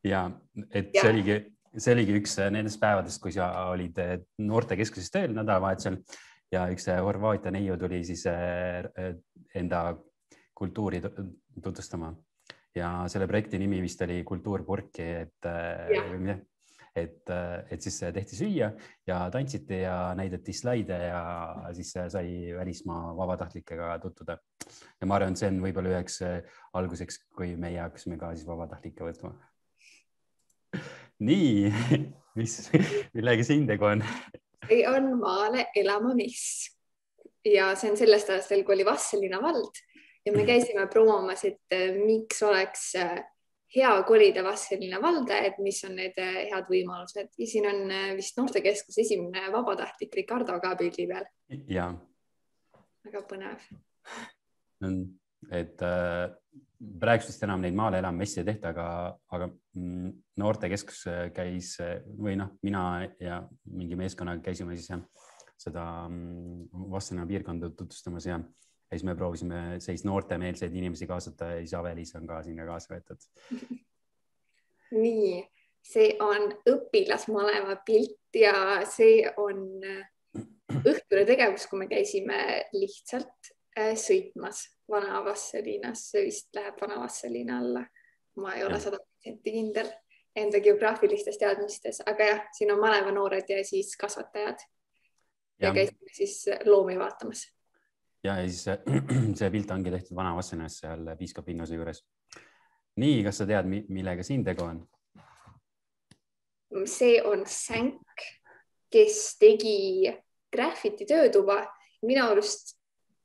ja, 0.04 0.26
et 0.72 0.90
ja. 0.90 1.04
see 1.04 1.12
oligi, 1.14 1.38
see 1.78 1.94
oligi 1.94 2.18
üks 2.18 2.34
nendest 2.50 2.82
päevadest, 2.82 3.22
kui 3.22 3.30
sa 3.34 3.52
olid 3.70 4.02
noortekeskuses 4.42 5.14
tööl 5.14 5.38
nädalavahetusel 5.38 6.02
ja 6.52 6.66
üks 6.72 6.88
Horvaatia 7.04 7.52
neiu 7.54 7.76
tuli 7.80 8.02
siis 8.06 8.24
äh, 8.30 8.88
äh, 8.98 9.14
enda 9.54 9.82
kultuuri 10.56 11.00
tutvustama 11.62 12.12
ja 12.74 12.92
selle 13.10 13.26
projekti 13.30 13.58
nimi 13.60 13.80
vist 13.82 14.02
oli 14.06 14.22
Kultuur 14.26 14.64
purki, 14.66 15.08
et 15.24 15.48
äh, 15.48 16.38
et, 16.98 17.30
et 17.70 17.84
siis 17.84 17.94
tehti 18.10 18.34
süüa 18.34 18.72
ja 19.06 19.18
tantsiti 19.30 19.76
ja 19.84 20.16
näidati 20.18 20.50
slaide 20.56 20.96
ja 21.04 21.20
siis 21.76 21.92
sai 21.94 22.54
välismaa 22.56 23.12
vabatahtlikega 23.16 23.92
tutvuda. 24.02 24.38
ja 25.00 25.06
ma 25.06 25.14
arvan, 25.14 25.36
et 25.36 25.38
see 25.38 25.50
on 25.52 25.60
võib-olla 25.62 25.92
üheks 25.92 26.18
alguseks, 26.74 27.20
kui 27.36 27.52
meie 27.54 27.78
hakkasime 27.84 28.18
ka 28.18 28.32
siis 28.34 28.48
vabatahtlikke 28.48 29.06
võtma. 29.06 29.30
nii, 31.22 31.70
mis, 32.40 32.58
millega 33.14 33.46
siin 33.46 33.70
tegu 33.70 33.92
on? 33.92 34.02
Või 34.66 34.82
on 34.90 35.12
maale 35.20 35.68
elama 35.76 36.14
miss. 36.14 36.74
ja 37.44 37.74
see 37.78 37.90
on 37.90 37.96
sellest 37.96 38.30
ajast 38.30 38.50
veel, 38.50 38.64
kui 38.64 38.74
oli 38.74 38.84
Vastseliina 38.84 39.40
vald 39.42 39.78
ja 40.28 40.36
me 40.36 40.44
käisime 40.46 40.86
promomas, 40.86 41.44
et 41.44 41.60
äh, 41.72 41.94
miks 41.96 42.42
oleks 42.42 42.94
äh, 43.00 43.20
hea 43.74 43.92
kolida 44.08 44.44
Vastseliina 44.44 45.00
valda, 45.02 45.38
et 45.44 45.58
mis 45.64 45.80
on 45.88 45.96
need 45.98 46.18
äh, 46.20 46.42
head 46.50 46.68
võimalused 46.72 47.30
ja 47.38 47.48
siin 47.48 47.68
on 47.70 47.94
vist 48.16 48.36
noortekeskuse 48.40 49.04
esimene 49.04 49.48
vabatahtlik 49.54 50.20
Ricardo 50.22 50.58
ka 50.60 50.74
pildi 50.80 51.06
peal. 51.10 51.30
ja. 51.68 51.92
väga 53.08 53.24
põnev. 53.30 53.70
Et 55.54 55.82
äh, 55.86 56.26
praegust 57.00 57.32
vist 57.32 57.42
enam 57.46 57.62
neid 57.62 57.76
maale 57.78 57.98
elav 58.02 58.14
messi 58.14 58.40
ei 58.42 58.46
tehta, 58.48 58.72
aga, 58.74 58.88
aga 59.34 59.48
mm, 59.48 60.12
noortekeskus 60.38 61.04
käis 61.34 61.74
või 62.18 62.36
noh, 62.38 62.54
mina 62.66 62.84
ja 63.22 63.40
mingi 63.72 63.98
meeskonnaga 63.98 64.42
käisime 64.44 64.76
siis 64.78 64.92
seda 65.58 65.84
mm, 66.06 66.68
Vastseliina 66.92 67.26
piirkonda 67.26 67.72
tutvustamas 67.74 68.28
ja 68.30 68.38
ja 68.88 68.96
siis 68.96 69.04
me 69.04 69.14
proovisime 69.16 69.58
sellist 69.84 70.06
noortemeelseid 70.08 70.72
inimesi 70.74 71.06
kaasata 71.06 71.50
ja 71.52 71.60
Isabelis 71.60 72.14
on 72.16 72.26
ka 72.26 72.40
sinna 72.42 72.64
kaasa 72.64 72.94
võetud. 72.94 73.26
nii, 75.02 75.42
see 75.84 76.14
on 76.24 76.48
õpilasmaleva 76.72 77.76
pilt 77.84 78.38
ja 78.40 78.54
see 78.88 79.26
on 79.36 79.66
õhtune 80.78 81.24
tegevus, 81.28 81.66
kui 81.68 81.82
me 81.82 81.88
käisime 81.90 82.40
lihtsalt 82.72 83.52
äh, 83.78 83.94
sõitmas 83.98 84.64
Vana-Vastseliinas, 84.90 86.08
see 86.12 86.26
vist 86.28 86.54
läheb 86.56 86.80
Vana-Vastseliina 86.80 87.58
alla. 87.58 87.84
ma 88.38 88.54
ei 88.54 88.64
ole 88.64 88.78
sada 88.80 89.00
protsenti 89.02 89.52
kindel 89.52 89.88
enda 90.36 90.60
geograafilistes 90.62 91.38
teadmistes, 91.38 92.02
aga 92.06 92.28
jah, 92.28 92.42
siin 92.54 92.70
on 92.72 92.80
malevanoored 92.80 93.48
ja 93.50 93.64
siis 93.64 93.96
kasvatajad. 93.96 94.58
ja 95.60 95.72
käisime 95.74 96.12
siis 96.14 96.44
loomi 96.64 96.98
vaatamas 96.98 97.48
ja 98.24 98.36
siis 98.48 98.64
see 99.38 99.50
pilt 99.50 99.70
ongi 99.70 99.90
tehtud 99.90 100.16
Vana-Vastselinas 100.16 100.78
seal 100.82 101.10
piiskop 101.18 101.48
Innuse 101.48 101.74
juures. 101.74 102.04
nii, 102.98 103.22
kas 103.24 103.42
sa 103.42 103.46
tead, 103.46 103.68
millega 103.88 104.22
siin 104.26 104.44
tegu 104.44 104.64
on? 104.66 104.82
see 106.86 107.22
on 107.24 107.46
Sänk, 107.46 108.24
kes 108.92 109.36
tegi 109.40 110.10
graffiti 110.52 111.06
töötuba. 111.06 111.64
minu 112.02 112.24
arust, 112.30 112.77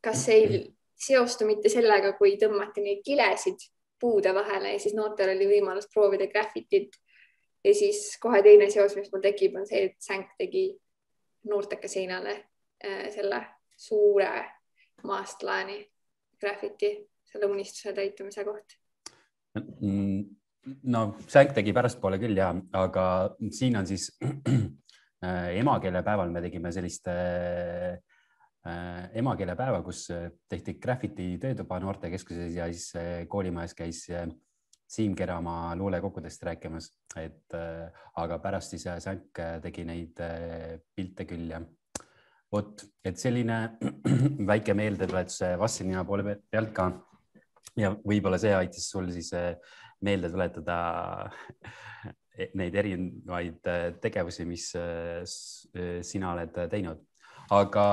kas 0.04 0.28
ei 0.30 0.64
seostu 1.00 1.48
mitte 1.48 1.72
sellega, 1.72 2.14
kui 2.18 2.36
tõmmati 2.40 2.84
neid 2.84 3.02
kilesid 3.06 3.70
puude 4.00 4.34
vahele 4.36 4.74
ja 4.76 4.82
siis 4.84 4.96
noortel 4.98 5.32
oli 5.36 5.48
võimalus 5.48 5.88
proovida 5.94 6.28
graffitit. 6.32 6.98
ja 7.64 7.74
siis 7.74 8.18
kohe 8.20 8.42
teine 8.44 8.70
seos, 8.70 8.96
mis 9.00 9.12
mul 9.12 9.24
tekib, 9.24 9.56
on 9.56 9.68
see, 9.68 9.86
et 9.88 9.96
Sänk 10.04 10.36
tegi 10.38 10.66
noorteka 11.48 11.88
seinale 11.88 12.36
äh, 12.84 13.08
selle 13.16 13.40
suure 13.78 14.32
maast 15.08 15.44
laeni 15.44 15.80
graffiti 16.40 16.94
selle 17.32 17.48
unistuse 17.52 17.94
täitumise 17.96 18.44
koht? 18.44 18.78
no 20.84 21.04
Sänk 21.28 21.56
tegi 21.56 21.74
pärastpoole 21.76 22.20
küll 22.20 22.38
ja, 22.38 22.52
aga 22.80 23.06
siin 23.52 23.80
on 23.80 23.88
siis 23.88 24.10
emakeelepäeval 25.64 26.32
me 26.32 26.44
tegime 26.44 26.72
sellist 26.76 27.08
äh, 27.08 27.96
emakeelepäeva, 29.20 29.82
kus 29.84 30.06
tehti 30.50 30.78
graffiti 30.80 31.34
töötuba 31.42 31.82
noortekeskuses 31.84 32.56
ja 32.56 32.70
siis 32.72 32.96
äh, 32.96 33.28
koolimajas 33.28 33.74
käis 33.76 34.06
äh, 34.10 34.28
Siim 34.94 35.16
Keramaa 35.16 35.76
luulekokkudest 35.76 36.44
rääkimas, 36.44 36.92
et 37.18 37.56
äh, 37.58 37.90
aga 38.16 38.38
pärast 38.40 38.76
siis 38.76 38.86
Sänk 39.02 39.40
tegi 39.64 39.86
neid 39.90 40.20
äh, 40.22 40.76
pilte 40.96 41.26
küll 41.26 41.50
ja 41.50 41.62
vot, 42.54 42.84
et 43.04 43.18
selline 43.18 43.58
väike 44.52 44.76
meeldetuletus 44.78 45.42
Vassilina 45.60 46.04
poole 46.06 46.38
pealt 46.38 46.74
ka. 46.78 46.92
ja 47.76 47.90
võib-olla 47.96 48.38
see 48.38 48.54
aitas 48.54 48.86
sul 48.92 49.10
siis 49.12 49.32
meelde 50.06 50.30
tuletada 50.30 50.78
neid 52.60 52.76
erinevaid 52.76 53.66
tegevusi, 54.02 54.46
mis 54.46 54.68
sina 56.06 56.32
oled 56.36 56.60
teinud, 56.70 57.02
aga, 57.54 57.88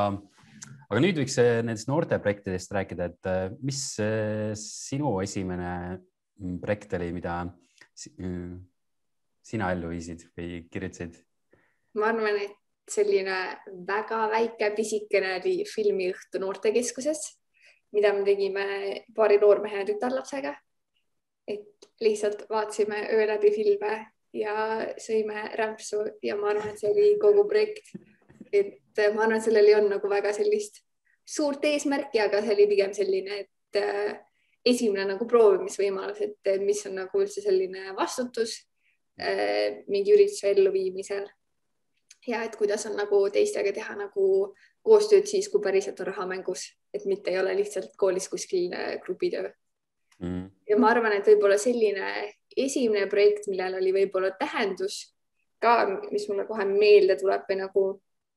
aga 0.90 1.00
nüüd 1.02 1.20
võiks 1.22 1.36
nendest 1.38 1.88
noorteprojektidest 1.90 2.72
rääkida, 2.76 3.10
et 3.10 3.58
mis 3.62 3.82
sinu 4.60 5.16
esimene 5.24 5.72
projekt 6.60 6.94
oli, 6.98 7.10
mida 7.14 7.42
sina 9.44 9.72
ellu 9.74 9.90
viisid 9.92 10.26
või 10.36 10.64
kirjutasid? 10.72 11.18
ma 11.98 12.10
arvan, 12.12 12.38
et 12.38 12.56
selline 12.90 13.36
väga 13.86 14.24
väike 14.30 14.70
pisikene 14.76 15.36
oli 15.40 15.54
filmiõhtu 15.68 16.40
noortekeskuses, 16.42 17.22
mida 17.94 18.12
me 18.14 18.24
tegime 18.26 18.66
paari 19.16 19.38
noormehe 19.42 19.84
tütarlapsega. 19.88 20.54
et 21.50 21.90
lihtsalt 22.00 22.44
vaatasime 22.50 23.08
öö 23.12 23.26
läbi 23.26 23.50
filme 23.50 23.94
ja 24.32 24.54
sõime 25.02 25.48
rämpsu 25.58 26.04
ja 26.22 26.36
ma 26.36 26.52
arvan, 26.52 26.68
et 26.70 26.78
see 26.78 26.90
oli 26.90 27.18
kogu 27.18 27.46
projekt. 27.48 27.90
et 28.52 28.79
ma 29.14 29.24
arvan, 29.24 29.36
et 29.38 29.46
sellel 29.46 29.68
ei 29.68 29.76
olnud 29.78 29.94
nagu 29.96 30.10
väga 30.10 30.32
sellist 30.36 30.82
suurt 31.30 31.64
eesmärki, 31.64 32.20
aga 32.22 32.42
see 32.42 32.54
oli 32.56 32.66
pigem 32.70 32.94
selline, 32.96 33.44
et 33.44 33.80
äh, 33.80 34.16
esimene 34.66 35.06
nagu 35.12 35.26
proovimisvõimalus, 35.28 36.22
et 36.26 36.50
mis 36.64 36.82
on 36.88 36.98
nagu 37.00 37.22
üldse 37.22 37.44
selline 37.44 37.94
vastutus 37.98 38.56
äh, 39.20 39.82
mingi 39.88 40.14
ürituse 40.16 40.50
elluviimisel. 40.54 41.28
Ja 42.28 42.42
et 42.44 42.56
kuidas 42.60 42.84
on 42.90 42.98
nagu 43.00 43.22
teistega 43.32 43.72
teha 43.72 43.94
nagu 43.96 44.26
koostööd 44.84 45.28
siis, 45.28 45.48
kui 45.48 45.62
päriselt 45.64 46.00
on 46.02 46.10
raha 46.10 46.26
mängus, 46.28 46.66
et 46.92 47.06
mitte 47.08 47.32
ei 47.32 47.40
ole 47.40 47.54
lihtsalt 47.56 47.94
koolis 48.00 48.28
kuskil 48.28 48.74
äh, 48.76 48.98
grupitöö. 49.04 49.52
Mm.. 50.20 50.50
ja 50.68 50.76
ma 50.76 50.90
arvan, 50.92 51.14
et 51.16 51.24
võib-olla 51.24 51.56
selline 51.56 52.10
esimene 52.52 53.06
projekt, 53.08 53.46
millel 53.48 53.78
oli 53.78 53.94
võib-olla 53.94 54.34
tähendus 54.36 55.14
ka, 55.64 55.86
mis 56.10 56.26
mulle 56.28 56.44
kohe 56.48 56.66
meelde 56.68 57.16
tuleb 57.20 57.46
või 57.48 57.56
nagu, 57.56 57.84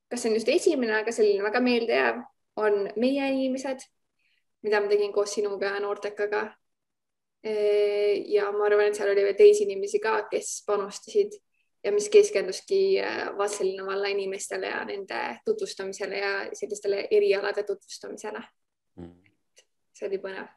kas 0.09 0.21
see 0.21 0.31
on 0.31 0.37
just 0.37 0.49
esimene, 0.49 0.97
aga 1.01 1.11
selline 1.11 1.43
väga 1.43 1.61
meeldejääv, 1.63 2.19
on 2.61 2.89
Meie 3.01 3.29
inimesed, 3.33 3.81
mida 4.63 4.81
ma 4.81 4.91
tegin 4.91 5.13
koos 5.13 5.33
sinuga 5.33 5.73
ja 5.73 5.79
noortekaga. 5.81 6.43
ja 7.43 8.51
ma 8.55 8.67
arvan, 8.69 8.87
et 8.87 8.95
seal 8.95 9.09
oli 9.11 9.23
veel 9.25 9.35
teisi 9.35 9.65
inimesi 9.65 9.99
ka, 9.99 10.21
kes 10.31 10.61
panustasid 10.67 11.33
ja 11.83 11.91
mis 11.91 12.09
keskenduski 12.09 13.01
äh, 13.01 13.37
Vastseliina 13.37 13.85
valla 13.85 14.07
inimestele 14.07 14.67
ja 14.67 14.83
nende 14.85 15.39
tutvustamisele 15.45 16.17
ja 16.17 16.33
sellistele 16.53 17.07
erialade 17.11 17.63
tutvustamisele 17.63 18.43
mm.. 18.95 19.15
see 19.93 20.07
oli 20.07 20.19
põnev. 20.23 20.47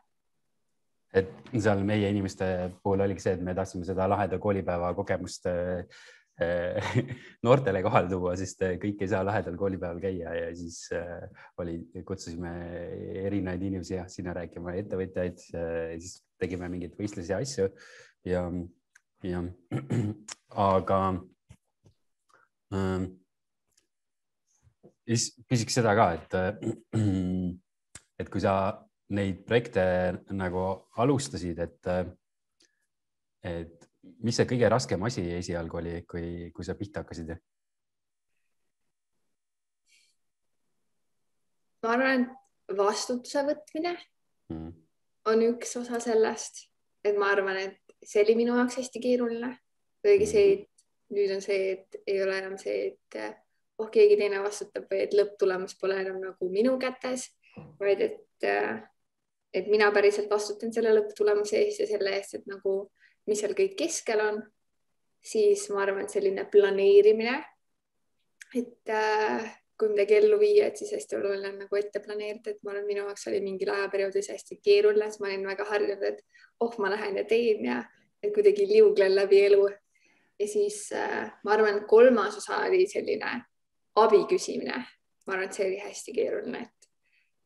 et 1.14 1.32
seal 1.58 1.82
meie 1.86 2.10
inimeste 2.10 2.70
puhul 2.82 3.02
oligi 3.06 3.24
see, 3.24 3.34
et 3.34 3.42
me 3.42 3.54
tahtsime 3.54 3.84
seda 3.88 4.08
laheda 4.08 4.38
koolipäeva 4.38 4.94
kogemust 4.94 5.50
äh, 5.50 5.82
noortele 7.46 7.80
kohale 7.84 8.10
tuua, 8.10 8.34
sest 8.36 8.60
kõik 8.82 9.00
ei 9.00 9.08
saa 9.08 9.24
lahedal 9.24 9.56
koolipäeval 9.56 10.00
käia 10.02 10.34
ja 10.36 10.48
siis 10.56 10.82
äh, 10.92 11.24
oli, 11.62 11.78
kutsusime 12.04 12.52
erinevaid 13.24 13.64
inimesi 13.64 13.96
jah, 13.96 14.08
sinna 14.12 14.34
rääkima, 14.36 14.74
ettevõtjaid, 14.82 15.40
siis 15.96 16.18
tegime 16.40 16.68
mingeid 16.72 16.96
võistlusi 16.98 17.32
ja 17.32 17.40
asju. 17.40 17.70
Ja 18.26 18.42
jah, 19.24 19.46
aga 20.72 21.00
ähm, 22.74 23.06
siis 25.06 25.30
küsiks 25.48 25.78
seda 25.78 25.94
ka, 25.98 26.10
et, 26.18 26.36
äh, 26.36 26.52
et 28.20 28.30
kui 28.32 28.42
sa 28.42 28.54
neid 29.16 29.44
projekte 29.46 29.86
nagu 30.34 30.66
alustasid, 30.98 31.60
et, 31.62 31.90
et 33.46 33.75
mis 34.24 34.38
see 34.38 34.48
kõige 34.48 34.70
raskem 34.72 35.02
asi 35.08 35.24
esialgu 35.38 35.80
oli, 35.80 35.94
kui, 36.08 36.50
kui 36.54 36.66
sa 36.66 36.74
pihta 36.78 37.04
hakkasid? 37.04 37.34
ma 41.86 41.92
arvan, 41.94 42.24
et 42.24 42.78
vastutuse 42.78 43.44
võtmine 43.46 43.92
mm. 44.50 44.70
on 45.30 45.42
üks 45.52 45.76
osa 45.78 46.00
sellest, 46.02 46.64
et 47.06 47.18
ma 47.18 47.30
arvan, 47.34 47.60
et 47.62 47.96
see 48.02 48.24
oli 48.24 48.34
minu 48.38 48.56
jaoks 48.58 48.80
hästi 48.80 49.02
keeruline. 49.02 49.52
kuigi 50.02 50.26
see, 50.30 50.48
et 50.56 51.14
nüüd 51.14 51.34
on 51.36 51.42
see, 51.44 51.76
et 51.76 52.00
ei 52.06 52.22
ole 52.22 52.38
enam 52.40 52.56
see, 52.58 52.90
et 52.90 53.20
oh, 53.78 53.88
keegi 53.92 54.18
teine 54.18 54.42
vastutab 54.42 54.88
või 54.90 55.04
et 55.04 55.14
lõpptulemus 55.14 55.76
pole 55.80 56.00
enam 56.02 56.18
nagu 56.22 56.50
minu 56.50 56.76
kätes, 56.82 57.28
vaid 57.80 58.02
et, 58.04 58.46
et 59.54 59.70
mina 59.72 59.90
päriselt 59.94 60.30
vastutan 60.30 60.74
selle 60.74 60.94
lõpptulemuse 60.96 61.60
eest 61.62 61.84
ja 61.84 61.90
selle 61.90 62.14
eest, 62.18 62.38
et 62.40 62.50
nagu, 62.50 62.78
mis 63.26 63.42
seal 63.42 63.54
kõik 63.58 63.76
keskel 63.78 64.22
on, 64.22 64.40
siis 65.26 65.66
ma 65.74 65.82
arvan, 65.84 66.08
selline 66.10 66.46
planeerimine, 66.50 67.36
et 68.54 68.92
äh, 68.92 69.46
kui 69.78 69.90
midagi 69.92 70.16
ellu 70.20 70.38
viia, 70.40 70.70
et 70.70 70.78
siis 70.80 70.92
hästi 70.96 71.18
oluline 71.18 71.50
on 71.50 71.58
nagu 71.64 71.78
ette 71.78 72.00
planeerida, 72.04 72.54
et 72.54 72.62
ma 72.64 72.72
arvan, 72.72 72.86
minu 72.88 73.02
jaoks 73.04 73.26
oli 73.30 73.42
mingil 73.44 73.72
ajaperioodil 73.74 74.30
hästi 74.32 74.60
keeruline, 74.64 75.10
sest 75.10 75.22
ma 75.22 75.30
olin 75.30 75.48
väga 75.50 75.66
harjunud, 75.68 76.04
et 76.06 76.22
oh, 76.64 76.78
ma 76.80 76.92
lähen 76.92 77.18
ja 77.20 77.26
teen 77.28 77.66
ja 77.66 77.82
et 78.22 78.32
kuidagi 78.34 78.68
liuglen 78.70 79.14
läbi 79.16 79.42
elu. 79.48 79.66
ja 80.38 80.48
siis 80.48 80.92
äh, 80.92 81.32
ma 81.44 81.52
arvan, 81.52 81.82
kolmas 81.88 82.36
osa 82.36 82.62
oli 82.68 82.86
selline 82.88 83.34
abi 83.96 84.24
küsimine. 84.30 84.78
ma 85.26 85.34
arvan, 85.34 85.50
et 85.50 85.58
see 85.58 85.66
oli 85.66 85.82
hästi 85.82 86.14
keeruline, 86.14 86.62
et, 86.62 86.88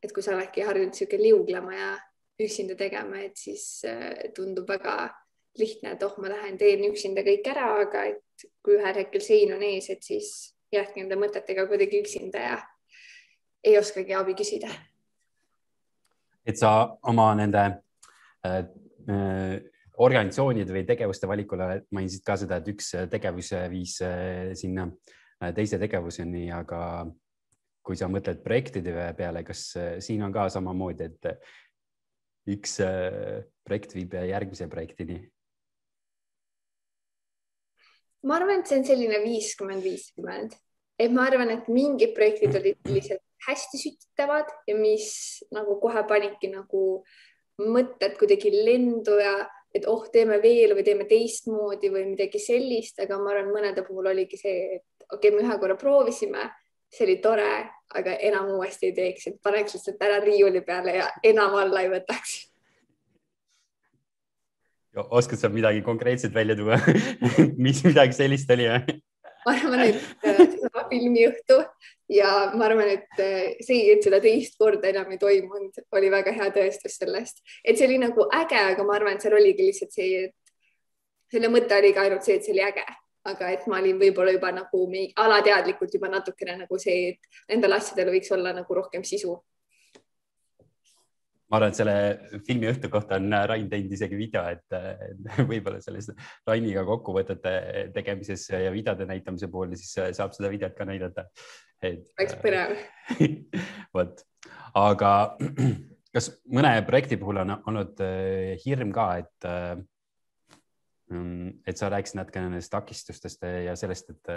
et 0.02 0.12
kui 0.12 0.22
sa 0.22 0.36
oledki 0.36 0.62
harjunud 0.66 0.92
niisugune 0.92 1.22
liuglema 1.22 1.74
ja 1.74 1.90
üksinda 2.40 2.76
tegema, 2.76 3.24
et 3.24 3.36
siis 3.36 3.82
äh, 3.88 4.30
tundub 4.36 4.68
väga 4.68 5.10
lihtne, 5.60 5.94
et 5.94 6.02
oh, 6.02 6.16
ma 6.22 6.32
lähen 6.32 6.58
teen 6.58 6.82
üksinda 6.88 7.24
kõik 7.26 7.46
ära, 7.52 7.68
aga 7.84 8.06
et 8.14 8.48
kui 8.64 8.78
ühel 8.78 8.96
hetkel 9.02 9.22
sein 9.24 9.52
on 9.54 9.62
ees, 9.66 9.90
et 9.92 10.02
siis 10.04 10.30
jäädki 10.72 11.02
nende 11.02 11.18
mõtetega 11.20 11.66
kuidagi 11.68 12.00
üksinda 12.04 12.42
ja 12.44 12.58
ei 13.64 13.76
oskagi 13.78 14.14
abi 14.16 14.34
küsida. 14.38 14.70
et 16.46 16.58
sa 16.58 16.96
oma 17.06 17.34
nende 17.36 17.62
äh, 18.46 18.64
äh, 19.10 19.56
organisatsioonide 20.00 20.72
või 20.72 20.86
tegevuste 20.88 21.28
valikule 21.28 21.82
mainisid 21.92 22.24
ka 22.24 22.36
seda, 22.40 22.58
et 22.58 22.70
üks 22.72 22.94
tegevus 23.12 23.52
viis 23.70 23.98
äh, 24.02 24.52
sinna 24.58 24.88
äh, 24.88 25.52
teise 25.54 25.78
tegevuseni, 25.78 26.48
aga 26.54 26.80
kui 27.84 27.96
sa 27.96 28.08
mõtled 28.08 28.40
projektide 28.44 29.12
peale, 29.18 29.44
kas 29.44 29.72
siin 30.04 30.22
on 30.22 30.32
ka 30.32 30.48
samamoodi, 30.52 31.06
et 31.08 31.28
üks 32.52 32.76
projekt 33.64 33.94
viib 33.96 34.14
järgmise 34.28 34.68
projektini? 34.68 35.22
Ma 38.26 38.36
arvan, 38.36 38.60
et 38.60 38.70
see 38.70 38.80
on 38.80 38.86
selline 38.86 39.22
viiskümmend, 39.24 39.84
viiskümmend, 39.84 40.54
et 41.00 41.12
ma 41.14 41.26
arvan, 41.28 41.52
et 41.54 41.68
mingid 41.72 42.14
projektid 42.16 42.56
olid 42.60 42.78
sellised 42.86 43.22
hästi 43.46 43.80
sütitavad 43.80 44.50
ja 44.68 44.76
mis 44.76 45.08
nagu 45.54 45.78
kohe 45.80 46.02
panidki 46.08 46.50
nagu 46.52 47.02
mõtted 47.60 48.16
kuidagi 48.20 48.52
lendu 48.52 49.16
ja 49.20 49.34
et 49.74 49.86
oh, 49.88 50.02
teeme 50.12 50.40
veel 50.42 50.74
või 50.74 50.84
teeme 50.84 51.06
teistmoodi 51.08 51.92
või 51.92 52.08
midagi 52.10 52.40
sellist, 52.42 52.98
aga 53.00 53.18
ma 53.20 53.32
arvan, 53.34 53.52
mõnede 53.54 53.84
puhul 53.86 54.10
oligi 54.10 54.40
see, 54.40 54.80
et 54.80 55.06
okei 55.12 55.30
okay,, 55.30 55.36
me 55.36 55.46
ühe 55.46 55.58
korra 55.62 55.76
proovisime, 55.78 56.48
see 56.90 57.06
oli 57.06 57.18
tore, 57.22 57.50
aga 57.94 58.16
enam 58.26 58.50
uuesti 58.56 58.90
ei 58.90 58.96
teeks, 58.96 59.28
et 59.30 59.38
paneks 59.42 59.76
lihtsalt 59.76 60.02
ära 60.02 60.18
riiuli 60.24 60.62
peale 60.66 60.96
ja 60.98 61.10
enam 61.26 61.54
alla 61.60 61.84
ei 61.84 61.92
võtaks. 61.92 62.49
Oskad 64.96 65.38
sa 65.38 65.48
midagi 65.48 65.82
konkreetset 65.82 66.34
välja 66.34 66.56
tuua? 66.56 66.78
Mis 67.64 67.84
midagi 67.84 68.16
sellist 68.16 68.50
oli 68.50 68.68
või? 68.70 68.98
ma 69.46 69.54
arvan, 69.56 69.80
et 69.86 70.26
äh, 70.26 70.36
seesama 70.36 70.82
filmiõhtu 70.90 71.56
ja 72.12 72.30
ma 72.52 72.66
arvan, 72.66 72.90
et 72.92 73.22
äh, 73.22 73.54
see, 73.64 73.86
et 73.94 74.04
seda 74.04 74.20
teist 74.20 74.58
korda 74.60 74.90
enam 74.90 75.10
ei 75.14 75.20
toimunud, 75.20 75.80
oli 75.96 76.10
väga 76.12 76.34
hea 76.36 76.50
tõestus 76.54 76.98
sellest, 77.00 77.40
et 77.64 77.78
see 77.78 77.88
oli 77.88 78.00
nagu 78.02 78.26
äge, 78.36 78.60
aga 78.74 78.84
ma 78.84 78.98
arvan, 78.98 79.16
et 79.16 79.24
seal 79.24 79.38
oligi 79.38 79.70
lihtsalt 79.70 79.96
see, 79.96 80.26
et 80.26 81.32
selle 81.32 81.48
mõte 81.52 81.78
oli 81.78 81.94
ka 81.96 82.04
ainult 82.04 82.26
see, 82.26 82.36
et 82.36 82.44
see 82.44 82.52
oli 82.52 82.66
äge, 82.66 82.84
aga 83.30 83.52
et 83.54 83.64
ma 83.70 83.80
olin 83.80 84.00
võib-olla 84.00 84.34
juba 84.36 84.52
nagu 84.56 84.84
alateadlikult 85.24 85.96
juba 85.96 86.12
natukene 86.12 86.58
nagu 86.64 86.80
see, 86.80 87.14
et 87.14 87.54
nendel 87.54 87.78
asjadel 87.78 88.12
võiks 88.12 88.32
olla 88.36 88.52
nagu 88.56 88.76
rohkem 88.76 89.06
sisu 89.08 89.38
ma 91.50 91.58
arvan, 91.58 91.72
et 91.72 91.78
selle 91.80 91.94
filmi 92.46 92.68
õhtu 92.70 92.90
kohta 92.92 93.18
on 93.18 93.34
Rain 93.50 93.66
teinud 93.70 93.94
isegi 93.96 94.18
video, 94.18 94.44
et 94.46 94.76
võib-olla 95.50 95.80
selles 95.82 96.10
Rainiga 96.46 96.84
kokkuvõtete 96.86 97.54
tegemises 97.94 98.46
ja 98.54 98.70
videode 98.74 99.08
näitamise 99.10 99.50
puhul, 99.50 99.74
siis 99.78 100.16
saab 100.16 100.36
seda 100.36 100.50
videot 100.52 100.76
ka 100.78 100.86
näidata. 100.86 101.26
oleks 101.82 102.36
põnev. 102.42 102.76
vot, 103.96 104.22
aga 104.78 105.14
kas 106.14 106.30
mõne 106.50 106.76
projekti 106.86 107.18
puhul 107.18 107.42
on 107.42 107.56
olnud 107.58 108.04
hirm 108.62 108.94
ka, 108.94 109.08
et 109.24 109.50
mm, 111.10 111.66
et 111.66 111.82
sa 111.82 111.90
rääkisid 111.90 112.20
natukene 112.20 112.52
nendest 112.52 112.70
takistustest 112.76 113.42
ja 113.66 113.74
sellest, 113.78 114.14
et, 114.14 114.32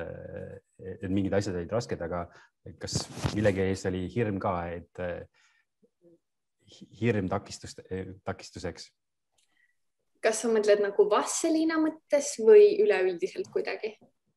et 0.97 1.10
mingid 1.13 1.38
asjad 1.38 1.62
olid 1.62 1.78
rasked, 1.78 2.02
aga 2.10 2.26
kas 2.82 3.04
millegi 3.36 3.67
ees 3.69 3.86
oli 3.91 4.08
hirm 4.15 4.41
ka, 4.41 4.58
et 4.73 5.06
hirm 6.99 7.29
takistust, 7.31 7.81
takistuseks? 8.25 8.89
kas 10.23 10.39
sa 10.39 10.49
mõtled 10.51 10.79
nagu 10.79 11.05
Vastseliina 11.12 11.75
mõttes 11.81 12.38
või 12.39 12.77
üleüldiselt 12.83 13.49
kuidagi? 13.53 13.95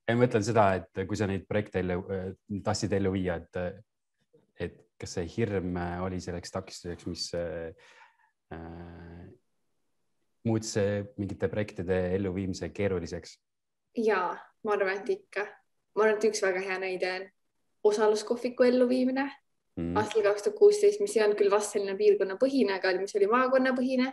ma 0.09 0.19
mõtlen 0.21 0.45
seda, 0.47 0.69
et 0.81 1.07
kui 1.07 1.19
sa 1.19 1.29
neid 1.31 1.47
projekte 1.49 1.83
ellu, 1.83 2.03
tahtsid 2.65 2.93
ellu 2.99 3.13
viia, 3.15 3.39
et, 3.43 3.61
et 4.67 4.77
kas 4.99 5.17
see 5.19 5.27
hirm 5.37 5.79
oli 6.07 6.21
selleks 6.23 6.55
takistuseks, 6.55 7.07
mis 7.11 7.25
äh, 7.39 7.91
muutis 10.47 10.77
mingite 11.19 11.51
projektide 11.53 12.01
elluviimise 12.19 12.71
keeruliseks? 12.75 13.39
ja 13.99 14.21
ma 14.65 14.77
arvan, 14.77 15.01
et 15.01 15.11
ikka. 15.19 15.47
ma 15.97 16.07
arvan, 16.07 16.19
et 16.19 16.29
üks 16.31 16.43
väga 16.45 16.63
hea 16.67 16.79
näide 16.83 17.13
on 17.17 17.27
osaluskohviku 17.91 18.67
elluviimine 18.67 19.27
mm. 19.77 19.97
aastal 19.97 20.25
kaks 20.25 20.47
tuhat 20.47 20.59
kuusteist, 20.59 21.01
mis 21.01 21.17
ei 21.17 21.25
olnud 21.25 21.39
küll 21.39 21.53
vast 21.53 21.75
selline 21.75 21.97
piirkonnapõhine, 21.99 22.79
aga 22.79 22.95
mis 23.01 23.17
oli 23.19 23.29
maakonnapõhine. 23.33 24.13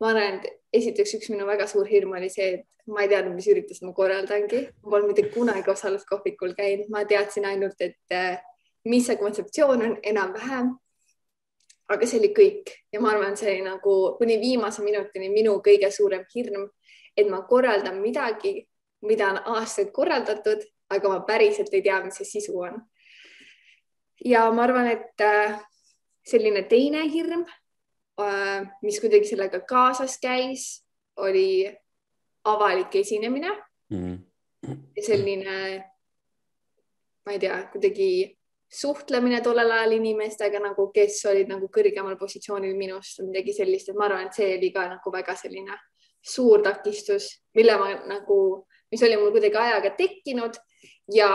ma 0.00 0.08
arvan, 0.10 0.38
et 0.40 0.78
esiteks 0.80 1.14
üks 1.18 1.28
minu 1.30 1.46
väga 1.46 1.68
suur 1.70 1.86
hirm 1.86 2.16
oli 2.18 2.30
see, 2.32 2.56
et 2.56 2.90
ma 2.90 3.04
ei 3.04 3.10
teadnud, 3.12 3.36
mis 3.38 3.46
üritust 3.52 3.84
ma 3.86 3.92
korraldangi, 3.94 4.64
ma 4.82 4.94
polnud 4.94 5.12
mitte 5.12 5.28
kunagi 5.30 5.70
osaluskohvikul 5.70 6.56
käinud, 6.58 6.88
ma 6.90 7.04
teadsin 7.06 7.46
ainult, 7.46 7.78
et 7.78 8.16
eh, 8.16 8.40
mis 8.90 9.06
see 9.06 9.20
kontseptsioon 9.20 9.84
on 9.88 9.98
enam-vähem. 10.02 10.72
aga 11.92 12.06
see 12.08 12.18
oli 12.22 12.30
kõik 12.32 12.70
ja 12.94 13.00
ma 13.04 13.10
arvan, 13.12 13.36
see 13.36 13.50
oli 13.52 13.64
nagu 13.66 13.94
kuni 14.18 14.38
viimase 14.40 14.82
minutini 14.82 15.28
minu 15.28 15.58
kõige 15.62 15.90
suurem 15.92 16.24
hirm, 16.34 16.70
et 17.16 17.28
ma 17.28 17.42
korraldan 17.46 18.00
midagi, 18.00 18.62
mida 19.02 19.28
on 19.28 19.58
aastaid 19.58 19.90
korraldatud, 19.92 20.64
aga 20.88 21.08
ma 21.08 21.20
päriselt 21.28 21.74
ei 21.74 21.82
tea, 21.82 21.98
mis 22.04 22.16
see 22.16 22.30
sisu 22.30 22.56
on 22.58 22.80
ja 24.24 24.50
ma 24.54 24.66
arvan, 24.66 24.88
et 24.92 25.20
äh, 25.20 25.58
selline 26.26 26.64
teine 26.70 27.04
hirm, 27.10 27.44
äh, 28.20 28.66
mis 28.82 29.00
kuidagi 29.00 29.28
sellega 29.32 29.62
kaasas 29.68 30.18
käis, 30.22 30.84
oli 31.16 31.70
avalik 32.44 32.94
esinemine 32.96 33.50
mm. 33.90 34.18
-hmm. 34.66 34.78
selline, 35.00 35.84
ma 37.26 37.32
ei 37.32 37.38
tea, 37.38 37.58
kuidagi 37.72 38.38
suhtlemine 38.72 39.40
tollel 39.40 39.70
ajal 39.70 39.92
inimestega 39.92 40.58
nagu, 40.58 40.88
kes 40.94 41.24
olid 41.28 41.48
nagu 41.48 41.68
kõrgemal 41.68 42.16
positsioonil 42.18 42.76
minust 42.76 43.20
või 43.20 43.32
midagi 43.32 43.52
sellist, 43.52 43.88
et 43.88 43.96
ma 43.96 44.08
arvan, 44.08 44.26
et 44.26 44.38
see 44.38 44.56
oli 44.56 44.70
ka 44.72 44.86
nagu 44.88 45.12
väga 45.12 45.36
selline 45.36 45.76
suur 46.22 46.62
takistus, 46.62 47.28
mille 47.54 47.76
ma 47.78 47.90
nagu, 48.08 48.66
mis 48.90 49.02
oli 49.02 49.16
mul 49.16 49.30
kuidagi 49.34 49.56
ajaga 49.56 49.90
tekkinud 49.98 50.56
ja 51.14 51.28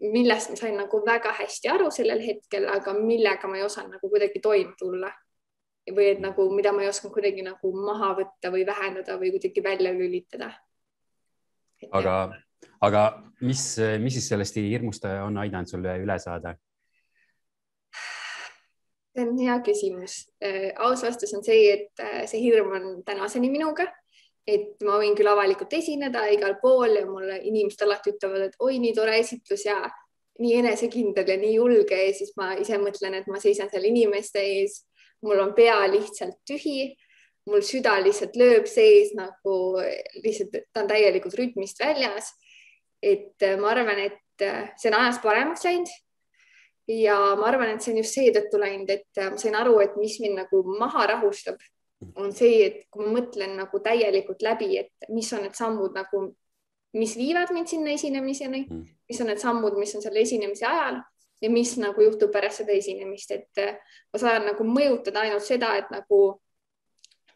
millest 0.00 0.50
ma 0.50 0.56
sain 0.56 0.76
nagu 0.76 1.00
väga 1.06 1.32
hästi 1.38 1.70
aru 1.72 1.90
sellel 1.94 2.20
hetkel, 2.24 2.68
aga 2.68 2.94
millega 2.98 3.48
ma 3.48 3.56
ei 3.56 3.64
osanud 3.64 3.96
nagu 3.96 4.10
kuidagi 4.10 4.42
toime 4.42 4.74
tulla. 4.78 5.12
või 5.86 6.08
et 6.10 6.18
nagu, 6.18 6.48
mida 6.50 6.72
ma 6.74 6.82
ei 6.82 6.88
osanud 6.90 7.12
kuidagi 7.14 7.44
nagu 7.46 7.70
maha 7.70 8.08
võtta 8.18 8.50
või 8.50 8.64
vähendada 8.66 9.14
või 9.20 9.30
kuidagi 9.36 9.62
välja 9.62 9.92
lülitada. 9.94 10.50
aga, 11.92 12.14
aga 12.80 13.02
mis, 13.40 13.78
mis 14.00 14.18
siis 14.18 14.28
sellest 14.28 14.56
hirmust 14.56 15.04
on 15.04 15.38
aidanud 15.38 15.70
sul 15.70 15.86
üle 15.86 16.18
saada? 16.18 16.56
see 19.16 19.24
on 19.24 19.38
hea 19.38 19.60
küsimus. 19.64 20.26
Äh, 20.44 20.74
aus 20.76 21.02
vastus 21.02 21.32
on 21.34 21.44
see, 21.44 21.70
et 21.72 22.02
äh, 22.04 22.26
see 22.28 22.42
hirm 22.42 22.74
on 22.76 22.88
tänaseni 23.04 23.48
minuga 23.50 23.86
et 24.46 24.82
ma 24.86 24.98
võin 25.00 25.16
küll 25.18 25.28
avalikult 25.28 25.72
esineda 25.74 26.26
igal 26.30 26.56
pool 26.62 26.94
ja 27.00 27.06
mulle 27.06 27.40
inimesed 27.42 27.82
alati 27.82 28.12
ütlevad, 28.14 28.46
et 28.46 28.60
oi, 28.62 28.78
nii 28.82 28.94
tore 28.94 29.16
esitlus 29.18 29.66
ja 29.66 29.80
nii 30.38 30.60
enesekindel 30.60 31.32
ja 31.32 31.36
nii 31.40 31.56
julge 31.56 31.98
ja 31.98 32.12
siis 32.14 32.32
ma 32.38 32.52
ise 32.60 32.78
mõtlen, 32.78 33.18
et 33.18 33.26
ma 33.30 33.40
seisan 33.42 33.70
seal 33.72 33.88
inimeste 33.88 34.42
ees, 34.42 34.82
mul 35.24 35.40
on 35.42 35.52
pea 35.56 35.80
lihtsalt 35.90 36.38
tühi, 36.46 36.92
mul 37.50 37.64
süda 37.66 37.96
lihtsalt 38.04 38.36
lööb 38.38 38.66
sees 38.70 39.14
nagu 39.18 39.56
lihtsalt, 40.22 40.58
ta 40.72 40.84
on 40.84 40.90
täielikult 40.90 41.36
rütmist 41.38 41.80
väljas. 41.82 42.34
et 43.02 43.42
äh, 43.44 43.58
ma 43.60 43.70
arvan, 43.70 43.98
et 44.00 44.42
äh, 44.42 44.72
see 44.80 44.88
on 44.90 44.96
ajas 45.00 45.18
paremaks 45.22 45.64
läinud. 45.64 45.90
ja 46.88 47.18
ma 47.36 47.50
arvan, 47.50 47.74
et 47.74 47.82
see 47.82 47.92
on 47.92 48.02
just 48.02 48.14
seetõttu 48.14 48.60
läinud, 48.60 48.90
et 48.90 49.20
äh, 49.20 49.30
ma 49.30 49.40
sain 49.40 49.54
aru, 49.54 49.78
et 49.80 49.96
mis 49.96 50.20
mind 50.20 50.38
nagu 50.44 50.62
maha 50.78 51.06
rahustab 51.16 51.58
on 52.14 52.32
see, 52.32 52.60
et 52.66 52.80
kui 52.92 53.06
ma 53.06 53.18
mõtlen 53.20 53.56
nagu 53.56 53.80
täielikult 53.80 54.42
läbi, 54.44 54.76
et 54.78 55.08
mis 55.12 55.28
on 55.32 55.44
need 55.46 55.56
sammud 55.56 55.96
nagu, 55.96 56.22
mis 56.96 57.16
viivad 57.16 57.52
mind 57.54 57.70
sinna 57.72 57.92
esinemiseni 57.96 58.64
mm., 58.66 58.96
mis 59.08 59.20
on 59.20 59.30
need 59.30 59.40
sammud, 59.40 59.76
mis 59.78 59.94
on 59.96 60.04
selle 60.04 60.20
esinemise 60.20 60.66
ajal 60.68 61.00
ja 61.42 61.50
mis 61.50 61.76
nagu 61.80 62.02
juhtub 62.02 62.32
pärast 62.32 62.62
seda 62.62 62.72
esinemist, 62.76 63.30
et 63.32 63.62
äh, 63.62 63.76
ma 64.12 64.20
saan 64.20 64.48
nagu 64.50 64.64
mõjutada 64.64 65.24
ainult 65.24 65.44
seda, 65.44 65.74
et 65.80 65.92
nagu 65.92 66.20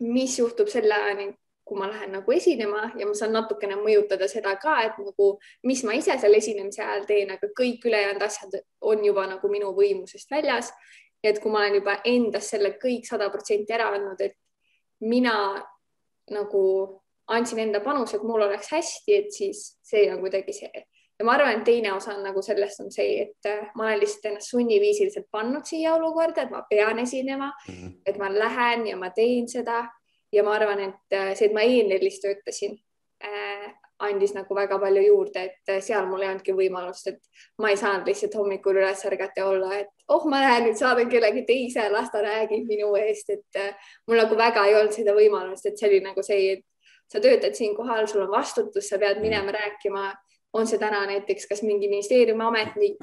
mis 0.01 0.39
juhtub 0.39 0.69
selle 0.73 0.97
ajani, 0.97 1.31
kui 1.65 1.79
ma 1.79 1.87
lähen 1.91 2.17
nagu 2.17 2.33
esinema 2.35 2.89
ja 2.99 3.07
ma 3.07 3.15
saan 3.15 3.35
natukene 3.37 3.77
mõjutada 3.79 4.27
seda 4.29 4.57
ka, 4.59 4.81
et 4.89 4.97
nagu, 4.99 5.29
mis 5.69 5.85
ma 5.87 5.95
ise 5.95 6.17
seal 6.19 6.35
esinemise 6.35 6.83
ajal 6.83 7.05
teen, 7.07 7.31
aga 7.37 7.53
kõik 7.57 7.85
ülejäänud 7.87 8.25
asjad 8.27 8.57
on 8.81 9.05
juba 9.07 9.27
nagu 9.31 9.53
minu 9.53 9.71
võimusest 9.77 10.33
väljas. 10.33 10.73
et 11.23 11.37
kui 11.39 11.53
ma 11.53 11.59
olen 11.59 11.75
juba 11.75 11.99
endas 12.09 12.47
selle 12.49 12.71
kõik 12.81 13.05
sada 13.05 13.27
protsenti 13.29 13.75
ära 13.77 13.91
andnud, 13.93 14.21
et 14.25 14.39
mina 15.01 15.35
nagu 16.31 16.63
andsin 17.31 17.59
enda 17.59 17.81
panuse, 17.81 18.17
et 18.17 18.27
mul 18.27 18.43
oleks 18.43 18.73
hästi, 18.73 19.17
et 19.17 19.33
siis 19.33 19.79
see 19.87 20.09
on 20.13 20.21
kuidagi 20.21 20.53
see 20.55 20.87
ja 21.21 21.25
ma 21.25 21.35
arvan, 21.37 21.59
et 21.59 21.65
teine 21.69 21.93
osa 21.93 22.15
on 22.15 22.23
nagu 22.25 22.43
sellest 22.43 22.81
on 22.81 22.91
see, 22.93 23.27
et 23.27 23.49
äh, 23.49 23.67
ma 23.77 23.87
olen 23.87 24.01
lihtsalt 24.01 24.31
ennast 24.31 24.55
sunniviisiliselt 24.55 25.27
pannud 25.33 25.69
siia 25.69 25.93
olukorda, 25.99 26.47
et 26.47 26.55
ma 26.55 26.63
pean 26.71 26.99
esinema 27.03 27.51
mm, 27.51 27.75
-hmm. 27.75 27.97
et 28.07 28.19
ma 28.19 28.31
lähen 28.33 28.87
ja 28.87 28.97
ma 28.97 29.11
teen 29.11 29.49
seda 29.49 29.85
ja 30.33 30.45
ma 30.45 30.55
arvan, 30.57 30.81
et 30.81 31.17
äh, 31.19 31.35
see, 31.35 31.51
et 31.51 31.53
ma 31.53 31.61
E4-s 31.61 32.21
töötasin 32.25 32.79
äh,, 33.25 33.75
andis 34.07 34.33
nagu 34.35 34.55
väga 34.57 34.79
palju 34.81 35.03
juurde, 35.05 35.43
et 35.51 35.73
äh, 35.73 35.81
seal 35.85 36.07
mul 36.09 36.23
ei 36.25 36.31
olnudki 36.31 36.55
võimalust, 36.57 37.11
et 37.13 37.61
ma 37.61 37.71
ei 37.73 37.79
saanud 37.81 38.09
lihtsalt 38.09 38.35
hommikul 38.39 38.81
üles 38.81 39.05
ärgata 39.09 39.43
ja 39.43 39.47
olla, 39.51 39.71
et 39.83 39.91
oh, 40.09 40.25
ma 40.31 40.41
lähen 40.43 40.67
nüüd 40.69 40.79
saadan 40.81 41.11
kellegi 41.13 41.45
teise, 41.49 41.87
las 41.93 42.11
ta 42.13 42.23
räägib 42.25 42.67
minu 42.69 42.95
eest, 43.01 43.31
et 43.37 43.61
äh, 43.61 43.95
mul 44.09 44.21
nagu 44.23 44.39
väga 44.39 44.65
ei 44.69 44.77
olnud 44.79 44.97
seda 44.97 45.15
võimalust, 45.17 45.69
et 45.69 45.79
see 45.79 45.91
oli 45.91 46.03
nagu 46.05 46.25
see, 46.27 46.57
et 46.57 46.93
sa 47.13 47.23
töötad 47.23 47.57
siinkohal, 47.59 48.07
sul 48.09 48.25
on 48.25 48.33
vastutus, 48.33 48.89
sa 48.89 48.99
pead 49.03 49.21
minema 49.23 49.55
rääkima, 49.57 50.11
on 50.57 50.67
see 50.67 50.81
täna 50.83 51.05
näiteks 51.11 51.49
kas 51.51 51.65
mingi 51.67 51.91
ministeeriumi 51.91 52.47
ametnik, 52.47 53.01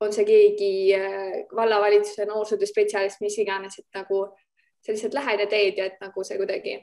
on 0.00 0.12
see 0.12 0.26
keegi 0.28 0.72
äh, 0.94 1.38
vallavalitsuse 1.56 2.28
noorsootöö 2.28 2.68
spetsialist, 2.70 3.22
mis 3.24 3.38
iganes, 3.42 3.80
et 3.80 3.88
nagu 3.98 4.28
sa 4.84 4.92
lihtsalt 4.92 5.16
lähed 5.16 5.42
ja 5.42 5.48
teed 5.50 5.80
ja 5.80 5.88
et 5.90 6.04
nagu 6.04 6.24
see 6.24 6.38
kuidagi 6.38 6.82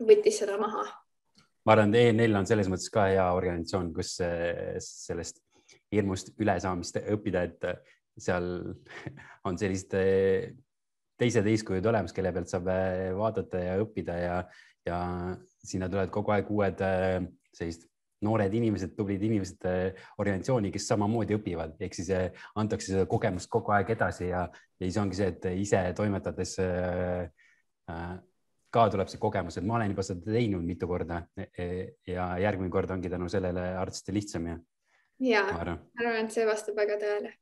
võttis 0.00 0.40
seda 0.40 0.56
maha 0.60 0.86
ma 1.66 1.74
arvan, 1.74 1.94
et 1.94 2.12
ENL 2.12 2.38
on 2.38 2.46
selles 2.48 2.70
mõttes 2.70 2.92
ka 2.94 3.08
hea 3.10 3.26
organisatsioon, 3.34 3.90
kus 3.96 4.14
sellest 4.86 5.42
hirmust 5.92 6.32
ülesaamist 6.38 7.00
õppida, 7.02 7.42
et 7.48 7.66
seal 8.22 8.46
on 9.48 9.58
sellised 9.58 9.96
teised 11.16 11.48
eeskujud 11.48 11.86
olemas, 11.88 12.14
kelle 12.16 12.32
pealt 12.32 12.52
saab 12.52 12.70
vaadata 13.16 13.60
ja 13.62 13.76
õppida 13.80 14.16
ja, 14.20 14.38
ja 14.86 15.00
sinna 15.64 15.88
tulevad 15.88 16.12
kogu 16.14 16.34
aeg 16.34 16.50
uued 16.52 16.82
sellised 17.56 17.88
noored 18.24 18.54
inimesed, 18.56 18.94
tublid 18.96 19.22
inimesed 19.26 19.66
organisatsiooni, 20.16 20.70
kes 20.72 20.86
samamoodi 20.88 21.36
õpivad, 21.36 21.74
ehk 21.84 21.96
siis 21.98 22.08
antakse 22.56 22.94
seda 22.94 23.04
kogemust 23.10 23.50
kogu 23.52 23.74
aeg 23.76 23.92
edasi 23.92 24.30
ja, 24.30 24.46
ja 24.80 24.86
siis 24.86 24.96
ongi 25.02 25.18
see, 25.18 25.28
et 25.34 25.48
ise 25.60 25.82
toimetades 25.96 26.54
äh, 26.64 27.28
ka 28.76 28.86
tuleb 28.92 29.10
see 29.10 29.22
kogemus, 29.22 29.58
et 29.58 29.66
ma 29.66 29.78
olen 29.80 29.94
juba 29.94 30.04
seda 30.06 30.36
teinud 30.36 30.64
mitu 30.66 30.88
korda 30.90 31.22
e, 31.36 31.48
e, 31.48 31.66
ja 32.12 32.28
järgmine 32.42 32.72
kord 32.72 32.92
ongi 32.94 33.10
tänu 33.12 33.28
sellele 33.32 33.66
arvatavasti 33.72 34.14
lihtsam 34.14 34.48
ja. 34.52 34.56
ja 35.32 35.44
ma 35.50 35.60
arvan, 35.64 36.22
et 36.22 36.34
see 36.34 36.46
vastab 36.48 36.78
väga 36.78 36.98
tõele, 37.02 37.36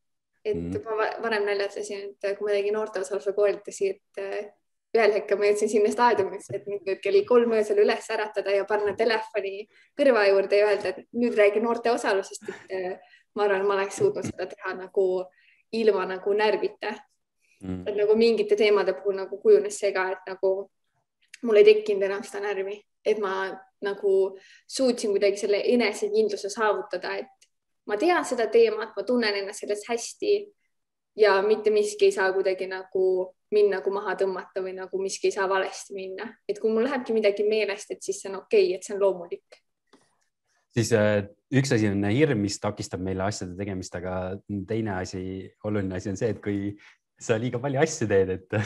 et 0.45 0.61
mm. 0.61 0.83
ma 0.85 1.09
varem 1.29 1.49
naljatasin, 1.51 2.13
et 2.15 2.39
kui 2.39 2.49
ma 2.49 2.59
tegin 2.59 2.79
noorteosaluse 2.79 3.35
koolitusi, 3.37 3.95
et 3.95 4.55
ühel 4.95 5.15
hetkel 5.17 5.39
ma 5.39 5.49
jõudsin 5.49 5.71
sinna 5.71 5.91
staadiumisse, 5.91 6.55
et 6.55 6.67
mind 6.71 6.87
võib 6.87 7.01
kell 7.03 7.21
kolm 7.27 7.55
öösel 7.59 7.81
üles 7.83 8.07
äratada 8.15 8.55
ja 8.55 8.67
panna 8.69 8.95
telefoni 8.99 9.65
kõrva 9.99 10.27
juurde 10.29 10.61
ja 10.61 10.69
öelda, 10.71 10.93
et 10.93 11.09
nüüd 11.19 11.35
räägi 11.39 11.63
noorte 11.65 11.91
osalusest, 11.95 12.47
et 12.53 12.77
äh, 12.79 13.17
ma 13.35 13.49
arvan, 13.49 13.67
ma 13.67 13.79
oleks 13.79 13.99
suutnud 13.99 14.27
seda 14.29 14.47
teha 14.51 14.77
nagu 14.79 15.07
ilma 15.75 16.07
nagu 16.07 16.37
närvita 16.39 16.93
mm.. 16.95 17.83
et 17.89 17.99
nagu 17.99 18.15
mingite 18.19 18.59
teemade 18.59 18.95
puhul 19.01 19.19
nagu 19.19 19.41
kujunes 19.43 19.81
see 19.83 19.91
ka, 19.97 20.07
et 20.15 20.31
nagu 20.31 20.55
mul 21.45 21.61
ei 21.61 21.69
tekkinud 21.69 22.03
enam 22.07 22.25
seda 22.27 22.43
närvi, 22.47 22.79
et 23.05 23.21
ma 23.23 23.53
nagu 23.85 24.13
suutsin 24.71 25.13
kuidagi 25.13 25.43
selle 25.45 25.61
enesekindluse 25.75 26.51
saavutada, 26.53 27.19
et 27.21 27.49
ma 27.89 27.99
tean 28.01 28.25
seda 28.25 28.49
teemat, 28.53 28.95
ma 28.97 29.05
tunnen 29.07 29.43
ennast 29.43 29.65
selles 29.65 29.85
hästi 29.89 30.35
ja 31.21 31.37
mitte 31.47 31.71
miski 31.71 32.09
ei 32.09 32.15
saa 32.17 32.33
kuidagi 32.33 32.67
nagu 32.71 33.05
mind 33.55 33.71
nagu 33.77 33.93
maha 33.95 34.17
tõmmata 34.19 34.63
või 34.65 34.75
nagu 34.77 34.99
miski 34.99 35.29
ei 35.31 35.37
saa 35.37 35.47
valesti 35.51 35.95
minna, 35.95 36.27
et 36.49 36.59
kui 36.63 36.73
mul 36.73 36.89
lähebki 36.89 37.15
midagi 37.15 37.47
meelest, 37.47 37.93
et 37.95 38.03
siis 38.03 38.19
see 38.23 38.33
on 38.33 38.41
okei 38.41 38.71
okay,, 38.71 38.79
et 38.79 38.87
see 38.87 38.97
on 38.97 39.03
loomulik. 39.05 39.61
siis 40.75 40.91
äh, 40.97 41.29
üks 41.55 41.71
asi 41.77 41.87
on 41.91 42.03
hirm, 42.09 42.41
mis 42.43 42.59
takistab 42.59 43.05
meile 43.05 43.29
asjade 43.29 43.55
tegemist, 43.59 43.95
aga 43.95 44.41
teine 44.67 44.97
asi, 44.97 45.23
oluline 45.65 46.01
asi 46.01 46.11
on 46.11 46.19
see, 46.19 46.33
et 46.35 46.43
kui 46.43 46.75
sa 47.21 47.39
liiga 47.39 47.61
palju 47.63 47.85
asju 47.85 48.11
teed, 48.11 48.35
et, 48.35 48.59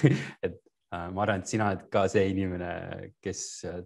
et 0.46 0.56
ma 0.90 1.22
arvan, 1.22 1.42
et 1.42 1.50
sina 1.50 1.68
oled 1.68 1.88
ka 1.92 2.06
see 2.08 2.30
inimene, 2.32 2.70
kes 3.24 3.40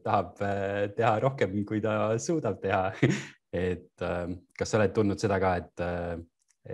tahab 0.05 0.43
äh, 0.47 0.91
teha 0.97 1.17
rohkem, 1.23 1.57
kui 1.67 1.81
ta 1.83 2.15
suudab 2.23 2.61
teha. 2.63 2.93
et 3.53 4.05
äh, 4.07 4.35
kas 4.59 4.71
sa 4.71 4.79
oled 4.79 4.95
tundnud 4.95 5.21
seda 5.21 5.41
ka, 5.43 5.57
et, 5.59 5.83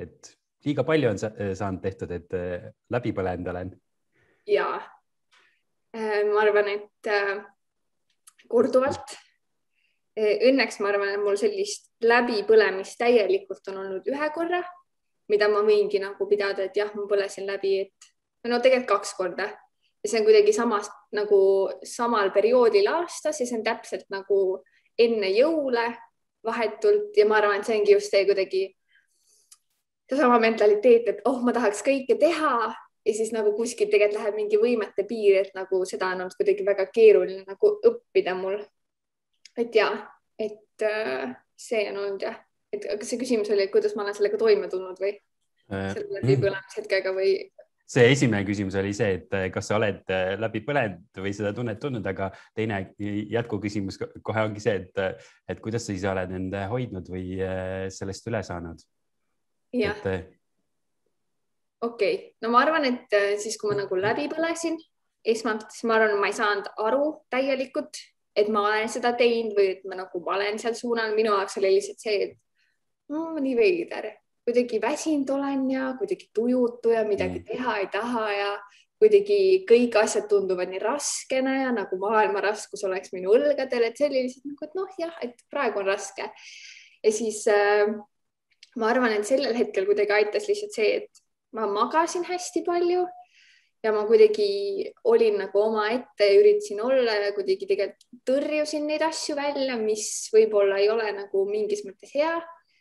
et 0.04 0.32
liiga 0.66 0.84
palju 0.86 1.12
on 1.14 1.20
saanud 1.20 1.80
tehtud, 1.82 2.12
et 2.12 2.36
läbi 2.92 3.14
põlenud 3.16 3.52
olen? 3.54 3.72
ja 4.48 4.66
ma 5.94 6.40
arvan, 6.40 6.68
et 6.72 7.08
korduvalt. 8.48 9.16
Õnneks 10.18 10.80
ma 10.82 10.90
arvan, 10.90 11.12
et 11.14 11.22
mul 11.22 11.36
sellist 11.38 11.92
läbipõlemist 12.02 12.98
täielikult 12.98 13.68
on 13.70 13.80
olnud 13.84 14.08
ühe 14.10 14.28
korra, 14.34 14.60
mida 15.30 15.46
ma 15.52 15.60
võingi 15.66 16.00
nagu 16.02 16.26
pidada, 16.28 16.66
et 16.66 16.76
jah, 16.76 16.90
ma 16.96 17.04
põlesin 17.10 17.46
läbi, 17.46 17.74
et 17.84 18.48
no 18.50 18.58
tegelikult 18.64 18.90
kaks 18.96 19.14
korda 19.18 19.46
see 20.06 20.20
on 20.20 20.26
kuidagi 20.26 20.52
samas 20.54 20.90
nagu 21.12 21.40
samal 21.84 22.30
perioodil 22.30 22.86
aastas 22.92 23.40
ja 23.40 23.46
see 23.46 23.58
on 23.58 23.64
täpselt 23.66 24.06
nagu 24.14 24.62
enne 24.98 25.30
jõule 25.34 25.86
vahetult 26.44 27.16
ja 27.16 27.26
ma 27.26 27.38
arvan, 27.38 27.58
et 27.58 27.66
see 27.66 27.78
ongi 27.78 27.94
just 27.94 28.12
see 28.14 28.26
kuidagi 28.28 28.62
seesama 30.08 30.38
mentaliteet, 30.42 31.08
et 31.08 31.24
oh, 31.28 31.40
ma 31.44 31.52
tahaks 31.52 31.82
kõike 31.86 32.16
teha. 32.20 32.74
Ja 33.06 33.14
siis 33.14 33.30
nagu 33.32 33.54
kuskil 33.56 33.88
tegelikult 33.88 34.18
läheb 34.18 34.34
mingi 34.36 34.58
võimete 34.60 35.04
piir, 35.08 35.38
et 35.40 35.54
nagu 35.56 35.80
seda 35.88 36.10
on 36.12 36.24
olnud 36.24 36.34
kuidagi 36.36 36.64
väga 36.66 36.84
keeruline 36.92 37.44
nagu 37.46 37.70
õppida 37.88 38.34
mul. 38.36 38.58
et 39.58 39.74
ja, 39.74 39.86
et 40.38 40.84
äh, 40.84 41.32
see 41.56 41.86
on 41.90 41.96
olnud 42.02 42.22
jah, 42.26 42.36
et 42.72 42.84
kas 42.84 43.08
see 43.08 43.18
küsimus 43.18 43.48
oli, 43.50 43.64
et 43.64 43.72
kuidas 43.72 43.96
ma 43.96 44.04
olen 44.04 44.14
sellega 44.18 44.38
toime 44.38 44.68
tulnud 44.68 45.00
või? 45.00 45.14
Äh, 45.72 45.88
selle 45.96 46.20
läbipõlemishetkega 46.20 47.14
või 47.16 47.32
see 47.88 48.10
esimene 48.12 48.44
küsimus 48.44 48.76
oli 48.78 48.92
see, 48.96 49.14
et 49.16 49.34
eh, 49.36 49.46
kas 49.52 49.70
sa 49.70 49.78
oled 49.78 50.02
eh, 50.12 50.34
läbi 50.40 50.60
põlenud 50.66 51.20
või 51.24 51.32
seda 51.36 51.54
tunnet 51.56 51.80
tundnud, 51.80 52.04
aga 52.10 52.28
teine 52.56 52.82
jätkuküsimus 52.98 53.96
kohe 54.24 54.44
ongi 54.44 54.60
see, 54.60 54.82
et, 54.82 55.00
eh, 55.00 55.30
et 55.48 55.62
kuidas 55.64 55.88
sa 55.88 55.96
ise 55.96 56.10
oled 56.10 56.34
end 56.36 56.56
hoidnud 56.72 57.08
või 57.08 57.38
sellest 57.94 58.28
üle 58.28 58.42
saanud? 58.44 58.84
jah. 59.76 59.96
okei 60.04 60.20
okay., 61.88 62.14
no 62.44 62.52
ma 62.52 62.62
arvan, 62.66 62.84
et 62.88 63.18
siis, 63.40 63.56
kui 63.60 63.72
ma 63.72 63.80
nagu 63.82 63.96
läbi 64.00 64.28
põlesin, 64.32 64.78
esmalt, 65.24 65.68
siis 65.72 65.88
ma 65.88 65.96
arvan, 65.98 66.16
ma 66.20 66.28
ei 66.28 66.36
saanud 66.36 66.68
aru 66.84 67.10
täielikult, 67.32 68.00
et 68.36 68.52
ma 68.52 68.68
olen 68.68 68.88
seda 68.92 69.14
teinud 69.16 69.56
või 69.56 69.72
et 69.74 69.84
ma 69.88 69.96
nagu 70.04 70.22
ma 70.24 70.36
olen 70.36 70.60
seal 70.60 70.76
suunal, 70.76 71.16
minu 71.16 71.32
jaoks 71.32 71.60
oli 71.60 71.72
lihtsalt 71.78 72.04
see, 72.04 72.28
et 72.28 73.12
no, 73.12 73.30
nii 73.40 73.56
veider 73.56 74.12
kuidagi 74.48 74.80
väsinud 74.80 75.28
olen 75.30 75.70
ja 75.70 75.92
kuidagi 75.98 76.30
tujutu 76.34 76.94
ja 76.94 77.04
midagi 77.04 77.42
mm. 77.42 77.44
teha 77.44 77.76
ei 77.82 77.88
taha 77.92 78.26
ja 78.32 78.52
kuidagi 78.98 79.40
kõik 79.68 79.98
asjad 80.00 80.24
tunduvad 80.30 80.72
nii 80.72 80.80
raskena 80.82 81.52
ja 81.58 81.74
nagu 81.74 81.98
maailma 82.00 82.40
raskus 82.42 82.82
oleks 82.88 83.12
minu 83.12 83.34
õlgadel, 83.36 83.84
et 83.86 84.00
see 84.00 84.08
oli 84.08 84.24
lihtsalt 84.24 84.48
nagu, 84.48 84.64
et 84.64 84.78
noh, 84.78 84.96
jah, 85.04 85.20
et 85.22 85.44
praegu 85.52 85.82
on 85.82 85.90
raske. 85.92 86.30
ja 87.04 87.12
siis 87.12 87.44
äh, 87.52 87.92
ma 88.80 88.90
arvan, 88.90 89.14
et 89.14 89.28
sellel 89.28 89.54
hetkel 89.58 89.86
kuidagi 89.86 90.16
aitas 90.16 90.48
lihtsalt 90.48 90.74
see, 90.80 90.96
et 91.02 91.22
ma 91.54 91.68
magasin 91.68 92.24
hästi 92.26 92.64
palju 92.66 93.04
ja 93.84 93.92
ma 93.94 94.02
kuidagi 94.08 94.48
olin 95.12 95.38
nagu 95.44 95.60
omaette 95.60 96.32
ja 96.32 96.40
üritasin 96.40 96.80
olla 96.82 97.20
ja 97.20 97.30
kuidagi 97.36 97.68
tegelikult 97.68 98.08
tõrjusin 98.26 98.88
neid 98.88 99.04
asju 99.06 99.36
välja, 99.38 99.76
mis 99.78 100.08
võib-olla 100.34 100.80
ei 100.80 100.88
ole 100.90 101.12
nagu 101.20 101.44
mingis 101.52 101.84
mõttes 101.86 102.16
hea 102.16 102.34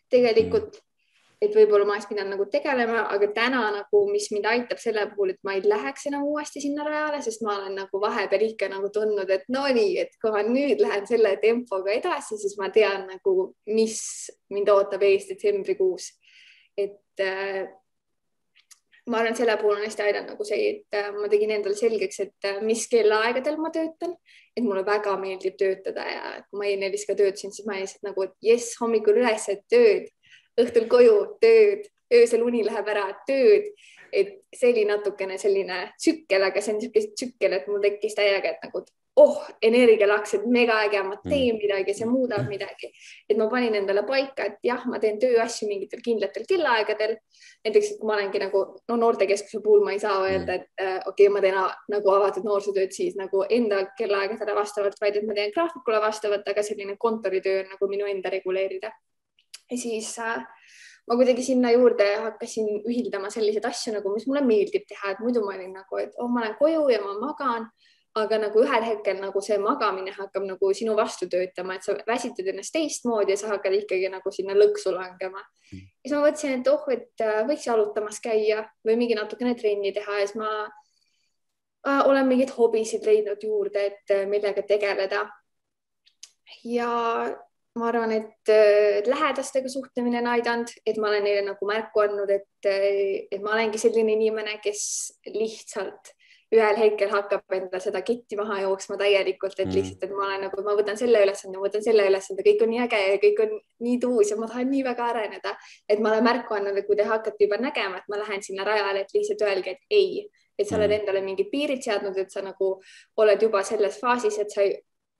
tegelikult 0.09 0.79
et 1.41 1.53
võib-olla 1.53 1.85
ma 1.85 1.93
oleks 1.95 2.07
pidanud 2.09 2.33
nagu 2.33 2.47
tegelema, 2.49 3.03
aga 3.13 3.29
täna 3.35 3.61
nagu, 3.75 4.01
mis 4.09 4.29
mind 4.33 4.47
aitab 4.49 4.81
selle 4.81 5.03
puhul, 5.11 5.35
et 5.35 5.41
ma 5.45 5.53
ei 5.53 5.61
läheks 5.65 6.07
enam 6.09 6.25
uuesti 6.25 6.63
sinna 6.63 6.85
rajale, 6.87 7.21
sest 7.25 7.43
ma 7.45 7.53
olen 7.59 7.77
nagu 7.77 8.01
vahepeal 8.01 8.45
ikka 8.47 8.71
nagu 8.73 8.89
tundnud, 8.93 9.29
et 9.33 9.45
no 9.53 9.67
nii, 9.77 9.91
et 10.01 10.17
kui 10.21 10.33
ma 10.33 10.41
nüüd 10.47 10.81
lähen 10.81 11.05
selle 11.09 11.35
tempoga 11.43 11.93
edasi, 11.93 12.39
siis 12.41 12.57
ma 12.57 12.71
tean 12.73 13.05
nagu, 13.11 13.51
mis 13.69 13.99
mind 14.53 14.73
ootab 14.73 15.05
ees 15.05 15.29
detsembrikuus. 15.29 16.15
et 16.77 17.21
äh, 17.25 17.69
ma 19.07 19.21
arvan, 19.21 19.31
et 19.31 19.39
selle 19.39 19.55
puhul 19.57 19.77
on 19.79 19.85
hästi 19.85 20.03
aidanud 20.03 20.33
nagu 20.33 20.45
see, 20.45 20.67
et 20.73 20.97
äh, 20.97 21.07
ma 21.15 21.29
tegin 21.31 21.53
endale 21.55 21.77
selgeks, 21.77 22.19
et 22.25 22.49
äh, 22.49 22.59
mis 22.65 22.83
kellaaegadel 22.91 23.57
ma 23.61 23.71
töötan, 23.73 24.17
et 24.57 24.65
mulle 24.65 24.83
väga 24.85 25.13
meeldib 25.21 25.57
töötada 25.57 26.05
ja 26.09 26.35
kui 26.49 26.61
ma 26.61 26.69
ENL-is 26.69 27.05
ka 27.07 27.15
töötasin, 27.17 27.53
siis 27.53 27.65
ma 27.69 27.77
lihtsalt 27.77 28.09
nagu, 28.09 28.25
et 28.25 28.35
jess, 28.51 28.77
hommikul 28.81 29.21
üles, 29.21 29.49
et 29.53 29.65
tööd 29.71 30.09
õhtul 30.61 30.87
koju, 30.91 31.17
tööd, 31.41 31.87
öösel 32.13 32.43
uni 32.45 32.63
läheb 32.65 32.93
ära, 32.93 33.09
tööd. 33.27 33.71
et 34.07 34.37
see 34.55 34.69
oli 34.71 34.85
natukene 34.87 35.35
selline 35.37 35.81
tsükkel, 35.99 36.45
aga 36.47 36.61
see 36.63 36.71
on 36.73 36.77
niisugune 36.79 37.09
tsükkel, 37.11 37.53
et 37.57 37.65
mul 37.67 37.81
tekkis 37.83 38.15
täiega, 38.15 38.53
et 38.53 38.61
nagu 38.63 38.85
oh, 39.17 39.41
energialaks, 39.61 40.35
et 40.37 40.45
megaäge, 40.45 41.01
ma 41.03 41.17
teen 41.23 41.55
mm. 41.55 41.59
midagi, 41.59 41.95
see 41.97 42.07
muudab 42.07 42.47
midagi. 42.47 42.91
et 43.27 43.37
ma 43.37 43.49
panin 43.51 43.75
endale 43.75 44.03
paika, 44.07 44.45
et 44.45 44.59
jah, 44.63 44.85
ma 44.87 44.99
teen 45.03 45.17
tööasju 45.19 45.67
mingitel 45.67 46.03
kindlatel 46.05 46.45
kellaaegadel. 46.49 47.17
näiteks, 47.65 47.91
et 47.91 47.99
kui 47.99 48.07
ma 48.07 48.15
olengi 48.15 48.41
nagu 48.45 48.63
no 48.87 48.99
noortekeskuse 49.01 49.59
puhul 49.65 49.83
ma 49.83 49.95
ei 49.97 49.99
saa 49.99 50.21
öelda, 50.29 50.59
et 50.61 50.69
äh, 50.79 50.99
okei 51.03 51.27
okay,, 51.27 51.33
ma 51.33 51.41
teen 51.43 51.57
nagu 51.97 52.13
avatud 52.13 52.47
noorsootööd 52.47 52.93
siis 52.95 53.17
nagu 53.19 53.43
enda 53.49 53.83
kellaaegadele 53.97 54.55
vastavalt, 54.55 55.01
vaid 55.01 55.17
et 55.19 55.27
ma 55.27 55.35
teen 55.35 55.51
graafikule 55.55 56.01
vastavalt, 56.01 56.47
aga 56.47 56.63
selline 56.63 56.95
kontoritöö 57.01 57.65
on 57.65 57.73
nagu 57.73 57.91
minu 57.91 58.07
enda 58.07 58.31
reguleerida 58.37 58.93
ja 59.71 59.77
siis 59.77 60.13
äh, 60.19 60.43
ma 61.07 61.15
kuidagi 61.15 61.43
sinna 61.43 61.71
juurde 61.71 62.07
hakkasin 62.23 62.67
ühildama 62.83 63.29
selliseid 63.31 63.65
asju 63.69 63.93
nagu, 63.95 64.11
mis 64.13 64.27
mulle 64.27 64.43
meeldib 64.45 64.87
teha, 64.89 65.13
et 65.13 65.21
muidu 65.23 65.43
ma 65.45 65.53
olin 65.55 65.77
nagu, 65.79 65.99
et 66.01 66.17
oh, 66.19 66.27
ma 66.31 66.43
lähen 66.43 66.57
koju 66.59 66.87
ja 66.93 67.03
ma 67.03 67.19
magan. 67.21 67.69
aga 68.17 68.37
nagu 68.41 68.57
ühel 68.63 68.81
hetkel 68.81 69.19
nagu 69.21 69.41
see 69.45 69.59
magamine 69.61 70.09
hakkab 70.09 70.41
nagu 70.41 70.69
sinu 70.73 70.95
vastu 70.97 71.27
töötama, 71.29 71.75
et 71.77 71.83
sa 71.85 71.93
väsitad 72.07 72.47
ennast 72.49 72.73
teistmoodi 72.73 73.35
ja 73.35 73.37
sa 73.37 73.51
hakkad 73.51 73.75
ikkagi 73.77 74.09
nagu 74.09 74.31
sinna 74.33 74.55
lõksu 74.57 74.89
langema. 74.95 75.43
ja 75.69 76.07
siis 76.07 76.15
ma 76.15 76.23
mõtlesin, 76.23 76.55
et 76.57 76.71
oh, 76.71 76.87
et 76.95 77.21
äh, 77.21 77.43
võiks 77.45 77.67
jalutamas 77.67 78.17
käia 78.23 78.63
või 78.87 78.97
mingi 79.03 79.19
natukene 79.19 79.53
trenni 79.55 79.93
teha 79.93 80.17
ja 80.17 80.25
siis 80.25 80.39
ma 80.41 80.49
äh, 80.65 82.01
olen 82.09 82.25
mingeid 82.25 82.55
hobisid 82.57 83.05
leidnud 83.05 83.43
juurde, 83.43 83.85
et 83.85 84.15
millega 84.31 84.65
tegeleda. 84.65 85.27
ja 86.65 86.89
ma 87.79 87.89
arvan, 87.91 88.13
et 88.15 89.07
lähedastega 89.07 89.69
suhtlemine 89.71 90.21
on 90.21 90.29
aidanud, 90.35 90.71
et 90.85 90.99
ma 91.01 91.11
olen 91.11 91.25
neile 91.27 91.45
nagu 91.47 91.69
märku 91.69 92.03
andnud, 92.03 92.31
et, 92.33 92.69
et 92.69 93.41
ma 93.43 93.55
olengi 93.55 93.81
selline 93.81 94.17
inimene, 94.17 94.59
kes 94.63 94.83
lihtsalt 95.31 96.13
ühel 96.55 96.77
hetkel 96.79 97.09
hakkab 97.11 97.55
endal 97.57 97.81
seda 97.83 97.99
ketti 98.07 98.37
maha 98.39 98.61
jooksma 98.61 98.95
täielikult, 98.99 99.57
et 99.57 99.67
mm. 99.67 99.75
lihtsalt, 99.75 100.03
et 100.05 100.13
ma 100.15 100.23
olen 100.29 100.45
nagu, 100.45 100.63
ma 100.63 100.75
võtan 100.77 100.99
selle 100.99 101.19
ülesande, 101.25 101.59
võtan 101.59 101.83
selle 101.83 102.05
ülesande, 102.07 102.45
kõik 102.45 102.63
on 102.63 102.71
nii 102.71 102.83
äge 102.85 103.01
ja 103.03 103.17
kõik 103.23 103.41
on 103.43 103.55
nii 103.83 103.97
tuus 104.03 104.31
ja 104.31 104.37
ma 104.39 104.47
tahan 104.47 104.71
nii 104.71 104.83
väga 104.87 105.09
areneda, 105.11 105.55
et 105.89 105.99
ma 106.03 106.13
olen 106.13 106.27
märku 106.27 106.55
andnud, 106.55 106.79
et 106.79 106.87
kui 106.87 106.95
te 106.99 107.07
hakkate 107.07 107.43
juba 107.43 107.59
nägema, 107.59 107.99
et 107.99 108.07
ma 108.11 108.21
lähen 108.21 108.45
sinna 108.45 108.67
rajale, 108.67 109.03
et 109.03 109.15
lihtsalt 109.17 109.43
öelge, 109.43 109.75
et 109.75 109.99
ei, 109.99 110.23
et 110.55 110.69
sa 110.69 110.77
oled 110.79 110.87
mm. 110.87 111.01
endale 111.01 111.23
mingid 111.25 111.51
piirid 111.51 111.83
seadnud, 111.83 112.15
et 112.23 112.31
sa 112.31 112.45
nagu 112.45 112.77
oled 113.19 113.43
juba 113.43 113.65
selles 113.67 113.99
faasis, 113.99 114.39
et 114.39 114.55
sa 114.55 114.63
ei, 114.63 114.77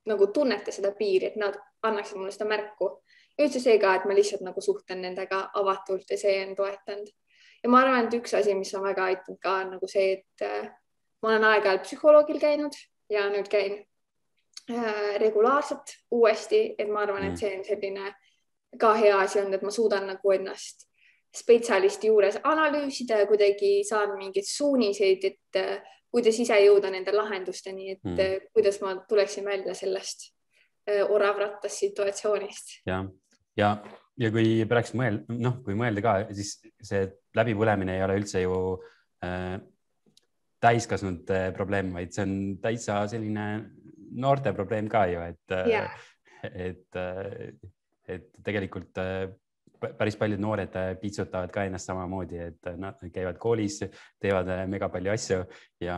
nagu 0.07 0.27
tunneta 0.33 0.71
seda 0.71 0.91
piiri, 0.97 1.31
et 1.31 1.37
nad 1.39 1.55
annaksid 1.83 2.17
mulle 2.17 2.31
seda 2.31 2.49
märku. 2.49 2.91
üldse 3.37 3.59
see 3.61 3.77
ka, 3.77 3.93
et 3.95 4.05
ma 4.09 4.15
lihtsalt 4.17 4.41
nagu 4.41 4.61
suhtlen 4.61 5.01
nendega 5.01 5.43
avatult 5.53 6.09
ja 6.09 6.17
see 6.17 6.39
on 6.47 6.55
toetanud. 6.55 7.07
ja 7.63 7.69
ma 7.69 7.81
arvan, 7.81 8.07
et 8.07 8.13
üks 8.17 8.33
asi, 8.37 8.55
mis 8.55 8.73
on 8.73 8.83
väga 8.83 9.03
aidanud 9.11 9.39
ka 9.41 9.53
on 9.63 9.71
nagu 9.77 9.87
see, 9.87 10.13
et 10.13 10.47
ma 11.21 11.29
olen 11.29 11.45
aeg-ajalt 11.51 11.85
psühholoogil 11.85 12.39
käinud 12.39 12.75
ja 13.09 13.27
nüüd 13.29 13.47
käin 13.49 13.79
äh, 14.71 15.15
regulaarselt 15.21 15.95
uuesti, 16.11 16.75
et 16.77 16.89
ma 16.89 17.05
arvan, 17.05 17.23
et 17.23 17.33
mm. 17.33 17.39
see 17.41 17.57
on 17.57 17.65
selline 17.65 18.13
ka 18.79 18.93
hea 18.99 19.17
asi 19.19 19.41
olnud, 19.41 19.57
et 19.57 19.65
ma 19.65 19.73
suudan 19.73 20.07
nagu 20.09 20.33
ennast 20.35 20.87
spetsialisti 21.37 22.09
juures 22.11 22.39
analüüsida 22.43 23.21
ja 23.21 23.27
kuidagi 23.29 23.81
saan 23.87 24.15
mingeid 24.17 24.47
suuniseid, 24.47 25.25
et 25.31 25.61
äh, 25.61 25.93
kuidas 26.13 26.39
ise 26.39 26.57
jõuda 26.63 26.91
nende 26.93 27.13
lahendusteni, 27.15 27.93
et 27.95 28.03
mm. 28.03 28.19
Äh, 28.23 28.49
kuidas 28.55 28.81
ma 28.83 28.95
tuleksin 29.09 29.45
välja 29.45 29.75
sellest 29.77 30.31
oravrattas 30.87 31.73
situatsioonist. 31.81 32.77
ja, 32.87 33.01
ja, 33.59 33.73
ja 34.15 34.29
kui 34.31 34.61
peaks 34.69 34.93
mõelda, 34.95 35.35
noh, 35.35 35.57
kui 35.65 35.75
mõelda 35.75 36.03
ka, 36.05 36.13
siis 36.37 36.53
see 36.79 37.01
läbipõlemine 37.35 37.97
ei 37.97 38.05
ole 38.05 38.15
üldse 38.21 38.43
ju 38.45 38.53
äh, 39.25 39.57
täiskasvanute 40.63 41.41
probleem, 41.57 41.91
vaid 41.93 42.15
see 42.15 42.23
on 42.23 42.37
täitsa 42.63 43.01
selline 43.11 43.47
noorte 44.17 44.53
probleem 44.55 44.87
ka 44.89 45.03
ju, 45.11 45.25
et 45.27 45.57
yeah., 45.67 46.07
et, 46.47 46.97
et 48.07 48.27
tegelikult 48.45 48.99
päris 49.79 50.17
paljud 50.17 50.41
noored 50.41 50.75
piitsutavad 51.01 51.51
ka 51.53 51.63
ennast 51.67 51.89
samamoodi, 51.89 52.39
et 52.51 52.69
nad 52.77 53.01
käivad 53.13 53.39
koolis, 53.41 53.81
teevad 54.21 54.49
mega 54.69 54.89
palju 54.93 55.13
asju 55.13 55.39
ja, 55.83 55.97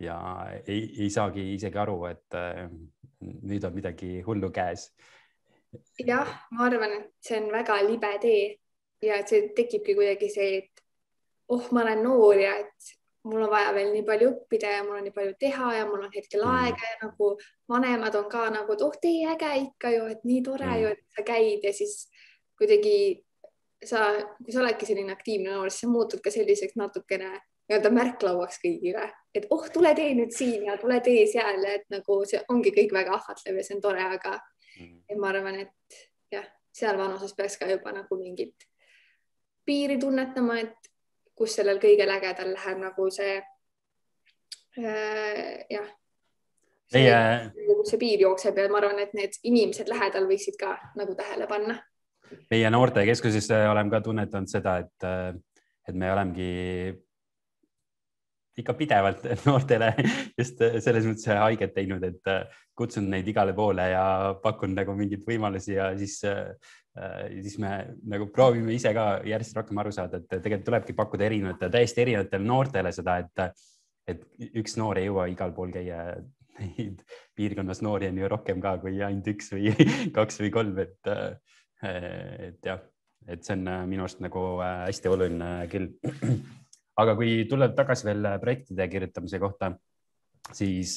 ja 0.00 0.18
ei, 0.66 0.80
ei 1.04 1.10
saagi 1.10 1.52
isegi 1.54 1.80
aru, 1.80 1.98
et 2.10 2.38
nüüd 3.24 3.64
on 3.64 3.74
midagi 3.74 4.18
hullu 4.26 4.50
käes. 4.54 4.90
jah, 5.98 6.28
ma 6.54 6.68
arvan, 6.68 6.98
et 7.00 7.14
see 7.24 7.40
on 7.40 7.50
väga 7.52 7.80
libe 7.86 8.12
tee 8.22 8.42
ja 9.02 9.20
see 9.26 9.48
tekibki 9.56 9.96
kuidagi 9.98 10.28
see, 10.30 10.58
et 10.62 10.84
oh, 11.48 11.64
ma 11.72 11.82
olen 11.82 12.04
noor 12.04 12.38
ja 12.38 12.54
et 12.62 12.94
mul 13.24 13.42
on 13.46 13.50
vaja 13.50 13.72
veel 13.74 13.90
nii 13.94 14.04
palju 14.06 14.30
õppida 14.32 14.70
ja 14.76 14.82
mul 14.84 14.98
on 14.98 15.06
nii 15.08 15.14
palju 15.16 15.34
teha 15.40 15.70
ja 15.78 15.86
mul 15.88 16.04
on 16.04 16.12
hetkel 16.12 16.44
mm. 16.44 16.56
aega 16.60 16.90
ja 16.90 16.98
nagu 17.06 17.30
vanemad 17.72 18.18
on 18.20 18.28
ka 18.32 18.44
nagu, 18.52 18.76
et 18.76 18.84
oh, 18.84 18.98
tee 19.00 19.24
äge 19.32 19.52
ikka 19.62 19.94
ju, 19.94 20.04
et 20.12 20.26
nii 20.28 20.42
tore 20.44 20.68
mm. 20.68 20.82
ju, 20.82 20.92
et 20.92 21.16
sa 21.16 21.26
käid 21.26 21.64
ja 21.64 21.72
siis 21.76 21.96
kuidagi 22.58 22.96
sa, 23.84 24.06
kui 24.40 24.52
sa 24.54 24.62
oledki 24.62 24.88
selline 24.88 25.12
aktiivne 25.12 25.52
noor, 25.52 25.72
siis 25.72 25.84
sa 25.84 25.90
muutud 25.90 26.22
ka 26.24 26.32
selliseks 26.32 26.78
natukene 26.80 27.32
nii-öelda 27.64 27.90
märklauaks 27.96 28.58
kõigile, 28.60 29.06
et 29.34 29.46
oh, 29.54 29.64
tule 29.72 29.94
tee 29.96 30.10
nüüd 30.16 30.34
siin 30.36 30.66
ja 30.68 30.76
tule 30.80 30.98
tee 31.04 31.24
seal 31.30 31.62
ja 31.64 31.78
et 31.78 31.86
nagu 31.92 32.18
see 32.28 32.42
ongi 32.52 32.74
kõik 32.76 32.92
väga 32.92 33.14
ahvatlev 33.16 33.60
ja 33.60 33.64
see 33.64 33.78
on 33.78 33.82
tore, 33.84 34.04
aga 34.04 34.36
mm. 34.36 35.16
ma 35.20 35.30
arvan, 35.32 35.62
et 35.64 35.98
jah, 36.34 36.44
seal 36.74 36.98
vanuses 37.00 37.32
peaks 37.36 37.56
ka 37.60 37.70
juba 37.70 37.94
nagu 37.96 38.18
mingit 38.20 38.68
piiri 39.64 39.96
tunnetama, 40.00 40.58
et 40.60 40.92
kus 41.38 41.56
sellel 41.56 41.80
kõigel 41.82 42.12
ägedal 42.14 42.52
läheb 42.52 42.80
nagu 42.82 43.08
see 43.12 43.38
äh, 44.78 45.64
jah. 45.72 45.88
Meie... 46.92 47.18
see 47.88 47.98
piir 47.98 48.20
jookseb 48.22 48.58
ja 48.60 48.68
ma 48.70 48.78
arvan, 48.82 49.00
et 49.02 49.16
need 49.16 49.40
inimesed 49.42 49.88
lähedal 49.90 50.28
võiksid 50.28 50.60
ka 50.60 50.76
nagu 51.00 51.16
tähele 51.16 51.48
panna. 51.50 51.80
Meie 52.50 52.70
noortekeskuses 52.72 53.50
oleme 53.56 53.92
ka 53.92 54.02
tunnetanud 54.04 54.50
seda, 54.50 54.78
et, 54.84 55.08
et 55.88 55.98
me 55.98 56.12
olemegi 56.12 56.50
ikka 58.60 58.76
pidevalt 58.78 59.24
noortele 59.48 59.90
just 60.38 60.62
selles 60.84 61.08
mõttes 61.08 61.26
haiget 61.34 61.74
teinud, 61.74 62.04
et 62.06 62.54
kutsunud 62.78 63.10
neid 63.10 63.26
igale 63.30 63.54
poole 63.54 63.88
ja 63.90 64.06
pakkunud 64.42 64.78
nagu 64.78 64.94
mingeid 64.98 65.26
võimalusi 65.26 65.74
ja 65.74 65.90
siis 65.98 66.20
Äh, 66.94 67.42
siis 67.42 67.56
me 67.58 67.70
nagu 68.06 68.28
proovime 68.30 68.74
ise 68.76 68.92
ka 68.94 69.04
järjest 69.26 69.56
rohkem 69.58 69.78
aru 69.82 69.90
saada, 69.94 70.20
et 70.20 70.28
tegelikult 70.30 70.68
tulebki 70.68 70.94
pakkuda 70.94 71.26
erinevatele, 71.26 71.72
täiesti 71.74 72.04
erinevatele 72.04 72.46
noortele 72.46 72.92
seda, 72.94 73.16
et, 73.24 73.64
et 74.12 74.22
üks 74.62 74.76
noor 74.78 75.00
ei 75.00 75.08
jõua 75.08 75.26
igal 75.32 75.54
pool 75.56 75.74
käia. 75.74 76.04
Neid 76.54 77.00
piirkonnas 77.36 77.82
noori 77.82 78.12
on 78.12 78.20
ju 78.22 78.30
rohkem 78.30 78.62
ka 78.62 78.76
kui 78.78 79.00
ainult 79.02 79.26
üks 79.32 79.50
või 79.56 79.74
kaks 80.18 80.38
või 80.44 80.52
kolm, 80.54 80.78
et, 80.84 81.10
et 81.84 82.60
jah, 82.64 82.82
et 83.28 83.44
see 83.44 83.56
on 83.56 83.70
minu 83.88 84.04
arust 84.04 84.20
nagu 84.24 84.44
hästi 84.60 85.10
oluline 85.10 85.50
küll. 85.72 85.90
aga 87.00 87.16
kui 87.18 87.42
tulla 87.50 87.70
tagasi 87.74 88.06
veel 88.06 88.28
projektide 88.42 88.86
kirjutamise 88.90 89.40
kohta, 89.42 89.72
siis, 90.54 90.94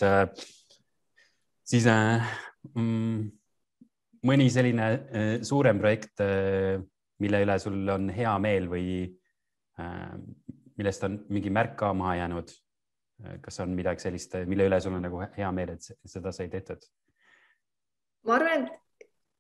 siis 1.65 1.87
mm, 1.87 3.23
mõni 4.29 4.47
selline 4.53 5.41
suurem 5.47 5.81
projekt, 5.81 6.21
mille 7.17 7.41
üle 7.47 7.57
sul 7.63 7.81
on 7.89 8.11
hea 8.13 8.35
meel 8.43 8.69
või 8.69 8.85
millest 10.77 11.05
on 11.07 11.17
mingi 11.33 11.49
märk 11.53 11.77
ka 11.79 11.93
maha 11.97 12.21
jäänud? 12.21 12.55
kas 13.41 13.55
on 13.63 13.71
midagi 13.73 14.03
sellist, 14.03 14.35
mille 14.45 14.67
üle 14.69 14.77
sul 14.81 14.93
on 14.93 15.01
nagu 15.01 15.23
hea 15.33 15.47
meel, 15.49 15.71
et 15.73 15.87
seda 16.05 16.29
sai 16.35 16.51
tehtud? 16.53 16.83
ma 18.27 18.35
arvan, 18.37 18.67
et 18.67 18.86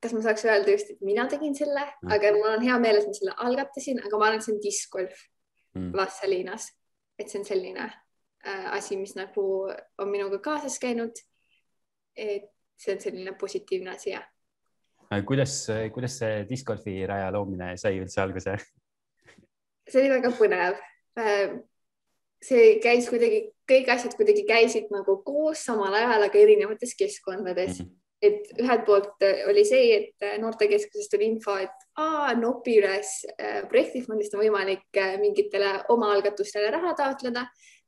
kas 0.03 0.13
ma 0.13 0.21
saaks 0.25 0.45
öelda 0.45 0.73
just, 0.75 0.91
et 0.93 1.01
mina 1.05 1.25
tegin 1.29 1.55
selle, 1.57 1.83
aga 2.13 2.33
mul 2.35 2.51
on 2.51 2.65
hea 2.65 2.77
meel, 2.81 2.99
et 2.99 3.09
ma 3.09 3.17
selle 3.17 3.35
algatasin, 3.47 4.01
aga 4.05 4.19
ma 4.19 4.29
arvan, 4.29 4.41
et 4.41 4.45
see 4.45 4.53
on 4.53 4.61
discgolf 4.63 5.23
mm. 5.77 5.89
Vassaliinas, 5.97 6.69
et 7.17 7.31
see 7.31 7.41
on 7.41 7.47
selline 7.47 7.87
äh, 7.87 8.67
asi, 8.77 8.97
mis 8.99 9.15
nagu 9.17 9.47
on 9.97 10.13
minuga 10.13 10.41
kaasas 10.43 10.77
käinud. 10.83 11.17
et 12.17 12.49
see 12.77 12.93
on 12.93 13.01
selline 13.01 13.33
positiivne 13.37 13.91
asi, 13.93 14.13
Äh, 15.07 15.23
kuidas, 15.23 15.67
kuidas 15.93 16.17
see 16.19 16.43
discgolfi 16.49 16.99
raja 17.07 17.29
loomine 17.31 17.71
sai 17.79 17.95
üldse 18.01 18.21
alguse? 18.21 18.57
see 19.87 20.01
oli 20.01 20.09
väga 20.11 20.31
põnev. 20.35 20.81
Äh, 21.17 21.53
see 22.43 22.73
käis 22.83 23.07
kuidagi, 23.09 23.45
kõik 23.69 23.87
asjad 23.93 24.17
kuidagi 24.19 24.43
käisid 24.49 24.91
nagu 24.91 25.21
koos 25.25 25.63
samal 25.69 25.95
ajal, 25.95 26.27
aga 26.27 26.41
erinevates 26.41 26.93
keskkondades 26.99 27.79
mm. 27.79 27.85
-hmm 27.85 27.95
et 28.21 28.49
ühelt 28.57 28.85
poolt 28.87 29.23
oli 29.49 29.63
see, 29.67 29.93
et 29.97 30.41
noortekeskusest 30.41 31.11
tuli 31.13 31.27
info, 31.29 31.57
et 31.61 31.87
aa, 32.01 32.33
Nopi 32.37 32.79
üles 32.79 33.11
projektifondist 33.69 34.33
on 34.33 34.41
võimalik 34.41 35.01
mingitele 35.21 35.73
omaalgatustele 35.93 36.71
raha 36.73 36.95
taotleda 36.97 37.45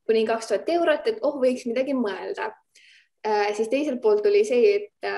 kuni 0.10 0.26
kaks 0.26 0.50
tuhat 0.50 0.70
eurot, 0.74 1.08
et 1.08 1.20
oh, 1.22 1.38
võiks 1.42 1.68
midagi 1.70 1.94
mõelda. 1.94 2.50
Äh, 3.26 3.52
siis 3.58 3.70
teiselt 3.70 4.02
poolt 4.02 4.26
oli 4.26 4.42
see, 4.48 4.72
et 4.80 5.10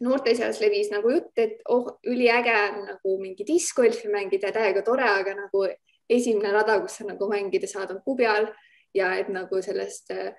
noorte 0.00 0.34
seas 0.36 0.60
levis 0.60 0.90
nagu 0.92 1.10
jutt, 1.12 1.32
et 1.40 1.60
oh, 1.72 1.90
üliäge 2.08 2.54
on 2.54 2.86
nagu 2.90 3.16
mingi 3.20 3.46
diskgolfi 3.48 4.10
mängida, 4.12 4.52
täiega 4.54 4.84
tore, 4.86 5.06
aga 5.08 5.34
nagu 5.36 5.66
esimene 6.08 6.52
rada, 6.54 6.78
kus 6.82 7.00
sa 7.00 7.08
nagu 7.08 7.28
mängida 7.30 7.68
saad, 7.68 7.94
on 7.94 8.02
kubjal 8.04 8.50
ja 8.96 9.12
et 9.20 9.28
nagu 9.32 9.60
sellest 9.64 10.12
äh, 10.14 10.32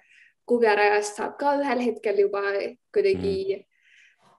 kubjarajast 0.47 1.19
saab 1.19 1.37
ka 1.39 1.57
ühel 1.61 1.83
hetkel 1.85 2.23
juba 2.25 2.43
kuidagi 2.95 3.33
mm. 3.57 3.65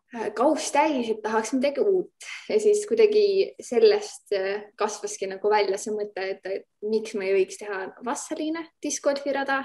Äh, 0.08 0.30
kauss 0.32 0.70
täis, 0.72 1.10
et 1.12 1.18
tahaks 1.20 1.50
midagi 1.52 1.82
uut 1.84 2.28
ja 2.48 2.56
siis 2.56 2.86
kuidagi 2.88 3.50
sellest 3.60 4.32
äh, 4.32 4.62
kasvaski 4.80 5.26
nagu 5.28 5.50
välja 5.52 5.76
see 5.76 5.92
mõte, 5.92 6.24
et, 6.32 6.46
et 6.48 6.64
miks 6.80 7.12
me 7.12 7.26
ei 7.28 7.34
võiks 7.36 7.60
teha 7.60 7.82
Vassaliine 8.06 8.62
diskgolfi 8.80 9.34
rada, 9.36 9.58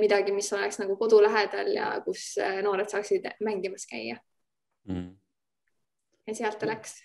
midagi, 0.00 0.32
mis 0.32 0.48
oleks 0.56 0.80
nagu 0.80 0.96
kodu 0.98 1.20
lähedal 1.22 1.68
ja 1.76 1.90
kus 2.02 2.32
noored 2.64 2.88
saaksid 2.90 3.28
mängimas 3.44 3.84
käia 3.86 4.16
mm.. 4.88 5.12
ja 6.26 6.38
sealt 6.40 6.58
ta 6.58 6.66
läks. 6.72 6.96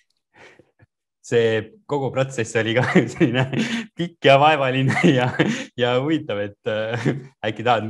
See 1.26 1.62
kogu 1.90 2.12
protsess 2.14 2.58
oli 2.62 2.76
ka 2.78 2.84
selline 3.16 3.48
pikk 3.98 4.30
ja 4.30 4.38
vaevaline 4.42 5.00
ja, 5.10 5.32
ja 5.80 5.96
huvitav, 5.98 6.44
et 6.46 6.70
äh, 6.70 7.10
äkki 7.46 7.66
tahad 7.66 7.90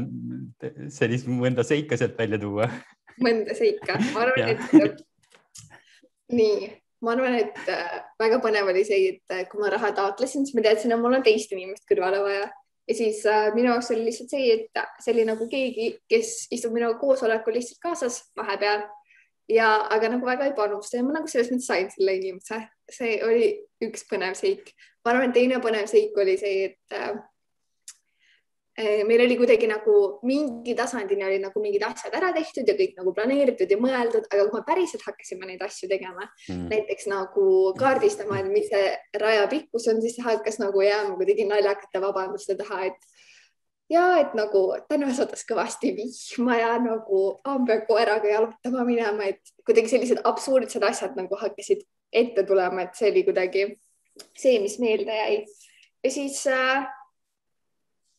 sellist 0.93 1.27
mõnda 1.31 1.65
seika 1.67 1.99
sealt 1.99 2.15
välja 2.19 2.39
tuua? 2.41 2.69
mõnda 3.21 3.55
seika, 3.55 3.99
ma 4.13 4.25
arvan, 4.25 4.55
et 4.55 5.03
nii, 6.35 6.67
ma 7.05 7.13
arvan, 7.13 7.37
et 7.39 7.71
äh, 7.71 7.95
väga 8.21 8.41
põnev 8.43 8.69
oli 8.71 8.83
see, 8.87 9.15
et 9.15 9.33
äh, 9.33 9.45
kui 9.49 9.61
ma 9.61 9.71
raha 9.73 9.91
taotlesin, 9.95 10.45
siis 10.45 10.57
ma 10.57 10.63
teadsin, 10.65 10.93
et 10.93 11.01
mul 11.01 11.17
on 11.17 11.25
teist 11.25 11.51
inimest 11.55 11.87
kõrvale 11.89 12.21
vaja. 12.25 12.49
Ja 12.85 12.93
siis 12.97 13.23
äh, 13.29 13.47
minu 13.55 13.71
jaoks 13.71 13.89
oli 13.95 14.05
lihtsalt 14.07 14.33
see, 14.33 14.51
et 14.53 14.83
see 15.01 15.15
oli 15.15 15.25
nagu 15.25 15.47
keegi, 15.49 15.89
kes 16.11 16.35
istub 16.53 16.75
minuga 16.75 16.99
koosolekul 17.01 17.57
lihtsalt 17.57 17.81
kaasas 17.81 18.21
vahepeal. 18.37 18.85
Ja, 19.49 19.69
aga 19.93 20.09
nagu 20.09 20.25
väga 20.25 20.47
ei 20.47 20.55
panusta 20.57 20.97
ja 20.97 21.05
ma 21.05 21.19
nagu 21.19 21.29
selles 21.29 21.51
mõttes 21.53 21.69
sain 21.69 21.89
selle 21.93 22.15
inimese, 22.17 22.63
see 22.91 23.19
oli 23.25 23.53
üks 23.85 24.05
põnev 24.09 24.35
seik. 24.37 24.73
ma 25.05 25.13
arvan, 25.13 25.33
teine 25.33 25.61
põnev 25.61 25.87
seik 25.89 26.17
oli 26.17 26.37
see, 26.41 26.69
et 26.71 26.97
äh, 26.97 27.15
meil 29.07 29.21
oli 29.23 29.37
kuidagi 29.39 29.67
nagu 29.71 30.19
mingi 30.27 30.75
tasandini 30.75 31.23
oli 31.23 31.39
nagu 31.39 31.61
mingid 31.63 31.83
asjad 31.87 32.15
ära 32.17 32.33
tehtud 32.35 32.67
ja 32.67 32.75
kõik 32.75 32.97
nagu 32.97 33.13
planeeritud 33.15 33.71
ja 33.71 33.77
mõeldud, 33.79 34.27
aga 34.27 34.47
kui 34.49 34.59
me 34.59 34.65
päriselt 34.67 35.05
hakkasime 35.07 35.47
neid 35.47 35.63
asju 35.63 35.87
tegema 35.91 36.25
mm., 36.25 36.65
näiteks 36.73 37.07
nagu 37.07 37.45
kaardistama, 37.79 38.41
et 38.41 38.51
mis 38.51 38.67
see 38.71 38.89
raja 39.21 39.47
pikkus 39.51 39.87
on, 39.91 40.01
siis 40.03 40.19
hakkas 40.25 40.59
nagu 40.59 40.83
jääma 40.83 41.15
kuidagi 41.15 41.47
naljakate 41.47 42.03
vabanduste 42.03 42.57
taha, 42.59 42.89
et 42.91 43.15
ja 43.89 44.03
et 44.19 44.35
nagu 44.35 44.65
täna 44.89 45.13
sadas 45.15 45.45
kõvasti 45.47 45.93
vihma 45.95 46.59
ja 46.59 46.75
nagu 46.81 47.23
peab 47.45 47.87
koeraga 47.87 48.27
jalutama 48.27 48.83
minema, 48.87 49.31
et 49.31 49.55
kuidagi 49.63 49.93
sellised 49.93 50.23
absurdsed 50.27 50.83
asjad 50.83 51.15
nagu 51.15 51.39
hakkasid 51.39 51.85
ette 52.11 52.43
tulema, 52.47 52.85
et 52.85 52.95
see 52.95 53.11
oli 53.11 53.23
kuidagi 53.27 53.65
see, 54.37 54.59
mis 54.63 54.77
meelde 54.79 55.15
jäi. 55.15 55.43
ja 56.03 56.11
siis 56.11 56.45
äh, 56.47 56.87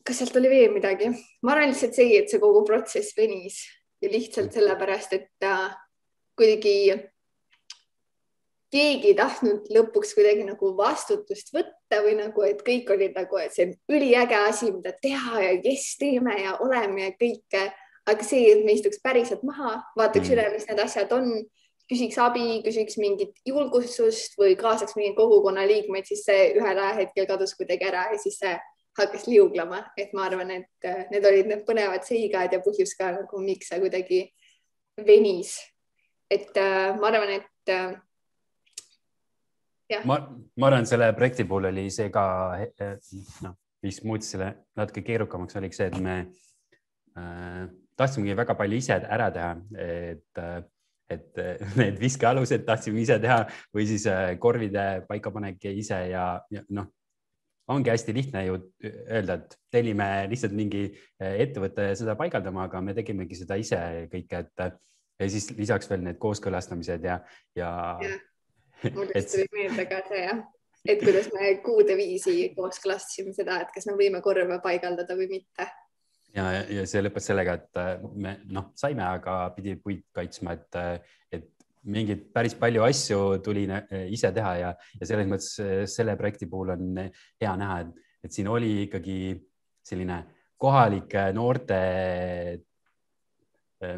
kas 0.05 0.21
sealt 0.21 0.35
oli 0.39 0.49
veel 0.49 0.73
midagi? 0.75 1.11
ma 1.43 1.55
arvan 1.55 1.73
lihtsalt 1.73 1.97
see, 1.97 2.15
et 2.19 2.31
see 2.31 2.41
kogu 2.43 2.63
protsess 2.67 3.17
venis 3.17 3.63
ja 4.01 4.11
lihtsalt 4.11 4.53
sellepärast, 4.53 5.13
et 5.17 5.47
äh, 5.47 5.69
kuidagi 6.37 6.77
keegi 8.73 9.13
ei 9.13 9.17
tahtnud 9.17 9.69
lõpuks 9.73 10.13
kuidagi 10.17 10.45
nagu 10.47 10.71
vastutust 10.77 11.53
võtta 11.55 12.01
või 12.03 12.17
nagu, 12.19 12.43
et 12.43 12.63
kõik 12.65 12.89
olid 12.93 13.15
nagu, 13.17 13.39
et 13.39 13.55
see 13.55 13.69
on 13.69 13.75
üliäge 13.95 14.37
asi, 14.37 14.71
mida 14.75 14.93
teha 15.01 15.43
ja 15.43 15.53
kes 15.63 15.89
teeme 16.01 16.35
ja 16.41 16.57
oleme 16.63 17.07
ja 17.07 17.13
kõike. 17.15 17.69
aga 18.07 18.23
see, 18.23 18.45
et 18.51 18.63
me 18.63 18.71
istuks 18.71 19.01
päriselt 19.03 19.41
maha, 19.43 19.81
vaataks 19.99 20.29
mm. 20.29 20.33
üle, 20.35 20.43
mis 20.53 20.67
need 20.69 20.79
asjad 20.79 21.11
on, 21.11 21.25
küsiks 21.87 22.17
abi, 22.19 22.61
küsiks 22.65 22.97
mingit 22.99 23.37
julgustust 23.47 24.35
või 24.39 24.57
kaasaks 24.59 24.97
mingeid 24.97 25.15
kogukonna 25.17 25.63
liikmeid, 25.67 26.07
siis 26.07 26.25
see 26.27 26.49
ühel 26.57 26.81
ajahetkel 26.83 27.27
kadus 27.29 27.55
kuidagi 27.59 27.87
ära 27.87 28.09
ja 28.11 28.19
siis 28.21 28.39
see 28.41 28.55
hakkas 28.97 29.27
liuglema, 29.29 29.83
et 29.97 30.13
ma 30.17 30.25
arvan, 30.25 30.51
et 30.55 30.87
äh, 30.89 31.05
need 31.11 31.25
olid 31.29 31.51
need 31.51 31.63
põnevad 31.67 32.05
seigad 32.07 32.53
ja 32.53 32.59
põhjus 32.65 32.95
ka 32.97 33.11
nagu, 33.13 33.41
miks 33.43 33.69
see 33.71 33.79
kuidagi 33.83 34.21
venis. 35.05 35.57
et 36.31 36.57
äh, 36.57 36.97
ma 36.97 37.11
arvan, 37.11 37.35
et 37.37 37.71
äh, 37.71 37.93
jah. 39.93 40.05
ma, 40.05 40.19
ma 40.57 40.71
arvan, 40.71 40.89
selle 40.89 41.11
projekti 41.15 41.45
puhul 41.47 41.69
oli 41.69 41.87
see 41.93 42.09
ka 42.11 42.25
noh, 43.45 43.53
mis 43.85 44.01
muutis 44.03 44.33
selle 44.33 44.49
natuke 44.75 45.05
keerukamaks, 45.05 45.55
oligi 45.61 45.77
see, 45.77 45.91
et 45.93 46.01
me 46.01 46.17
äh, 47.15 47.67
tahtsimegi 47.97 48.35
väga 48.37 48.57
palju 48.57 48.81
ise 48.81 48.97
ära 48.97 49.29
teha, 49.33 49.53
et 49.77 50.41
et 51.09 51.41
need 51.79 51.99
viskealused 52.01 52.65
tahtsime 52.67 53.01
ise 53.03 53.19
teha 53.23 53.43
või 53.75 53.87
siis 53.89 54.07
korvide 54.43 54.87
paikapanek 55.07 55.69
ise 55.71 56.01
ja, 56.11 56.27
ja 56.51 56.63
noh, 56.75 56.89
ongi 57.71 57.91
hästi 57.91 58.15
lihtne 58.15 58.45
ju 58.47 58.59
öelda, 58.87 59.39
et 59.39 59.57
tellime 59.71 60.09
lihtsalt 60.31 60.53
mingi 60.55 60.85
ettevõtte 61.19 61.89
seda 61.99 62.15
paigaldama, 62.19 62.67
aga 62.67 62.81
me 62.83 62.95
tegimegi 62.95 63.39
seda 63.39 63.57
ise 63.59 63.79
kõike, 64.11 64.45
et 64.45 64.77
ja 65.19 65.29
siis 65.29 65.49
lisaks 65.57 65.89
veel 65.89 66.03
need 66.05 66.19
kooskõlastamised 66.21 67.07
ja, 67.07 67.17
ja, 67.57 67.71
ja. 68.03 68.13
mul 68.97 69.09
just 69.15 69.33
tuli 69.33 69.47
meelde 69.55 69.87
ka 69.89 70.03
see 70.09 70.23
jah, 70.23 70.43
et 70.85 71.01
kuidas 71.03 71.29
me 71.33 71.55
kuude 71.65 71.97
viisi 71.99 72.37
kooskõlastasime 72.57 73.33
seda, 73.35 73.61
et 73.63 73.73
kas 73.73 73.89
me 73.89 73.97
võime 73.99 74.21
korve 74.25 74.59
paigaldada 74.63 75.17
või 75.17 75.29
mitte. 75.37 75.67
Ja, 76.35 76.47
ja 76.71 76.85
see 76.89 77.03
lõppes 77.03 77.29
sellega, 77.29 77.57
et 77.57 77.81
eh, 77.81 78.07
me 78.15 78.37
noh, 78.53 78.71
saime, 78.77 79.05
aga 79.05 79.39
pidi 79.55 79.77
puid 79.81 80.03
kaitsma, 80.15 80.57
et, 80.57 80.79
eh, 80.81 81.17
et 81.39 81.49
mingeid 81.87 82.27
päris 82.35 82.57
palju 82.59 82.83
asju 82.87 83.19
tuli 83.45 83.67
eh, 83.71 84.07
ise 84.13 84.31
teha 84.35 84.53
ja, 84.61 84.71
ja 84.99 85.09
selles 85.09 85.29
mõttes 85.29 85.51
selle 85.93 86.17
projekti 86.19 86.49
puhul 86.51 86.75
on 86.75 87.03
hea 87.03 87.57
näha, 87.59 87.81
et, 87.85 88.07
et 88.27 88.37
siin 88.37 88.49
oli 88.51 88.87
ikkagi 88.87 89.19
selline 89.87 90.23
kohalike 90.59 91.29
noorte 91.37 91.77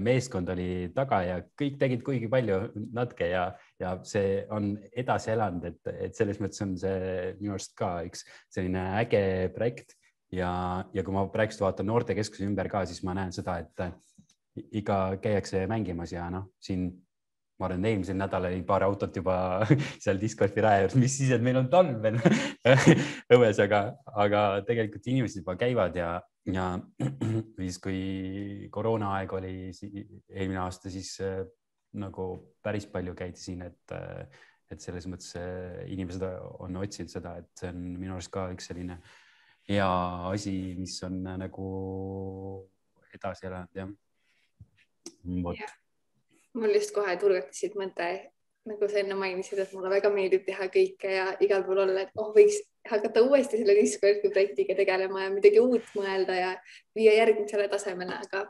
meeskond 0.04 0.50
oli 0.52 0.90
taga 0.92 1.22
ja 1.24 1.36
kõik 1.56 1.78
tegid 1.80 2.02
kuigi 2.04 2.28
palju 2.28 2.58
natuke 2.92 3.30
ja, 3.32 3.46
ja 3.80 3.94
see 4.04 4.42
on 4.52 4.74
edasi 4.92 5.32
elanud, 5.32 5.70
et, 5.72 5.92
et 6.10 6.20
selles 6.20 6.42
mõttes 6.44 6.60
on 6.66 6.74
see 6.82 7.30
minu 7.40 7.56
arust 7.56 7.78
ka 7.80 7.94
üks 8.04 8.26
selline 8.52 8.84
äge 9.00 9.22
projekt 9.56 9.96
ja, 10.32 10.52
ja 10.94 11.04
kui 11.04 11.16
ma 11.16 11.26
praegust 11.34 11.62
vaatan 11.64 11.90
noortekeskuse 11.90 12.48
ümber 12.48 12.70
ka, 12.72 12.86
siis 12.90 13.04
ma 13.04 13.16
näen 13.18 13.34
seda, 13.36 13.60
et 13.60 14.72
ikka 14.82 15.20
käiakse 15.24 15.66
mängimas 15.70 16.14
ja 16.14 16.28
noh, 16.34 16.50
siin 16.62 16.90
ma 17.60 17.68
arvan, 17.68 17.86
eelmisel 17.90 18.16
nädalal 18.16 18.54
oli 18.54 18.64
paar 18.68 18.86
autot 18.88 19.16
juba 19.20 19.36
seal 20.04 20.20
discgolfi 20.22 20.64
raja 20.64 20.86
juures, 20.86 20.98
mis 21.00 21.16
siis, 21.20 21.34
et 21.36 21.44
meil 21.44 21.60
on 21.60 21.70
talv 21.72 22.00
veel 22.04 22.20
õues, 23.36 23.60
aga, 23.66 23.84
aga 24.24 24.44
tegelikult 24.68 25.10
inimesed 25.12 25.42
juba 25.42 25.58
käivad 25.60 25.98
ja, 26.00 26.14
ja 26.48 26.70
siis, 27.60 27.80
kui 27.84 28.02
koroonaaeg 28.72 29.36
oli 29.40 29.56
eelmine 29.74 30.62
aasta, 30.64 30.92
siis 30.94 31.18
äh, 31.26 31.42
nagu 32.00 32.30
päris 32.64 32.88
palju 32.88 33.16
käidi 33.18 33.42
siin, 33.42 33.66
et, 33.68 33.96
äh, 33.96 34.46
et 34.72 34.84
selles 34.84 35.10
mõttes 35.12 35.36
äh, 35.40 35.84
inimesed 35.92 36.24
on 36.64 36.80
otsinud 36.80 37.12
seda, 37.12 37.40
et 37.42 37.52
see 37.60 37.74
on 37.74 37.84
minu 37.98 38.16
arust 38.16 38.32
ka 38.32 38.48
üks 38.54 38.72
selline 38.72 39.02
hea 39.70 39.90
asi, 40.32 40.56
mis 40.78 40.96
on 41.06 41.22
nagu 41.24 41.68
edasi 43.14 43.48
elanud, 43.50 43.76
jah. 43.76 43.92
vot 45.46 45.80
mul 46.54 46.74
just 46.74 46.94
kohe 46.96 47.16
turgatas 47.22 47.62
siit 47.62 47.76
mõte, 47.80 48.08
nagu 48.70 48.90
sa 48.90 49.02
enne 49.02 49.18
mainisid, 49.18 49.62
et 49.62 49.74
mulle 49.76 49.92
väga 49.94 50.12
meeldib 50.14 50.46
teha 50.48 50.70
kõike 50.74 51.14
ja 51.14 51.26
igal 51.46 51.64
pool 51.68 51.84
olla, 51.86 52.06
et 52.06 52.14
oh, 52.20 52.32
võiks 52.36 52.60
hakata 52.90 53.24
uuesti 53.26 53.60
selle 53.60 53.76
Discordi 53.78 54.32
projektiga 54.34 54.76
tegelema 54.78 55.26
ja 55.26 55.34
midagi 55.34 55.62
uut 55.62 55.94
mõelda 55.98 56.38
ja 56.38 56.52
viia 56.98 57.16
järgmisele 57.20 57.68
tasemele, 57.72 58.20
aga 58.26 58.46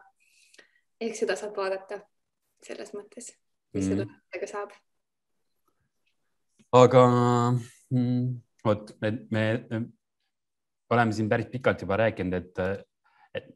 eks 1.01 1.23
seda 1.23 1.37
saab 1.39 1.57
vaadata 1.59 2.01
selles 2.65 2.93
mõttes, 2.95 3.31
mis 3.75 3.85
mm. 3.85 3.89
selle 3.91 4.07
mõttega 4.09 4.51
saab. 4.51 4.75
aga 6.79 7.05
mm, 7.91 8.25
vot, 8.65 8.91
me, 9.01 9.13
me 9.33 9.45
oleme 10.89 11.15
siin 11.15 11.29
päris 11.29 11.49
pikalt 11.51 11.83
juba 11.83 11.99
rääkinud, 12.01 12.33
et, 12.33 12.63
et, 13.35 13.51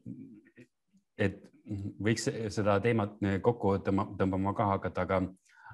et 1.18 1.42
võiks 2.04 2.28
seda 2.54 2.78
teemat 2.84 3.18
kokku 3.42 3.78
tõmbama 3.86 4.54
ka 4.56 4.68
hakata, 4.74 5.06
aga, 5.06 5.20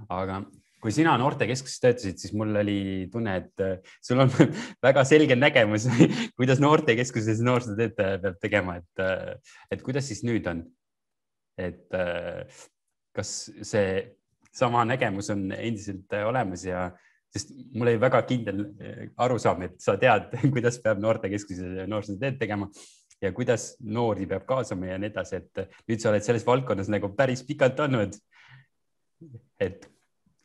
aga 0.09 0.41
kui 0.81 0.93
sina 0.95 1.17
noortekeskuses 1.21 1.83
töötasid, 1.83 2.21
siis 2.23 2.35
mul 2.37 2.55
oli 2.63 3.09
tunne, 3.13 3.37
et 3.43 3.85
sul 4.05 4.23
on 4.25 4.31
väga 4.87 5.05
selge 5.09 5.37
nägemus, 5.37 5.89
kuidas 6.39 6.63
noortekeskuses 6.63 7.43
noorsootööd 7.45 7.97
peab 7.99 8.39
tegema, 8.41 8.79
et, 8.81 9.05
et 9.75 9.85
kuidas 9.87 10.09
siis 10.11 10.25
nüüd 10.27 10.49
on? 10.51 10.65
et 11.61 11.93
kas 13.13 13.31
see 13.69 13.89
sama 14.57 14.81
nägemus 14.89 15.29
on 15.35 15.51
endiselt 15.53 16.15
olemas 16.25 16.65
ja 16.65 16.87
sest 17.31 17.53
mul 17.75 17.89
oli 17.89 18.01
väga 18.01 18.23
kindel 18.29 18.65
arusaam, 19.21 19.63
et 19.67 19.77
sa 19.83 19.97
tead, 20.01 20.33
kuidas 20.55 20.81
peab 20.83 21.03
noortekeskuses 21.03 21.85
noorsootööd 21.91 22.41
tegema 22.41 22.71
ja 23.21 23.33
kuidas 23.37 23.75
noori 23.85 24.27
peab 24.27 24.47
kaasama 24.49 24.91
ja 24.91 24.99
nii 24.99 25.13
edasi, 25.13 25.41
et 25.41 25.63
nüüd 25.89 26.03
sa 26.03 26.11
oled 26.11 26.25
selles 26.27 26.47
valdkonnas 26.47 26.91
nagu 26.93 27.13
päris 27.17 27.45
pikalt 27.47 27.81
olnud. 27.87 28.17
et, 29.61 29.87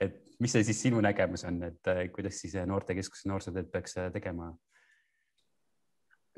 et 0.03 0.21
mis 0.39 0.51
see 0.51 0.63
siis 0.67 0.81
sinu 0.88 1.01
nägemus 1.01 1.45
on, 1.47 1.61
et 1.63 1.91
äh, 1.91 2.05
kuidas 2.11 2.41
siis 2.41 2.57
noortekeskuse 2.67 3.29
noorsootööd 3.31 3.71
peaks 3.71 3.97
tegema? 4.13 4.53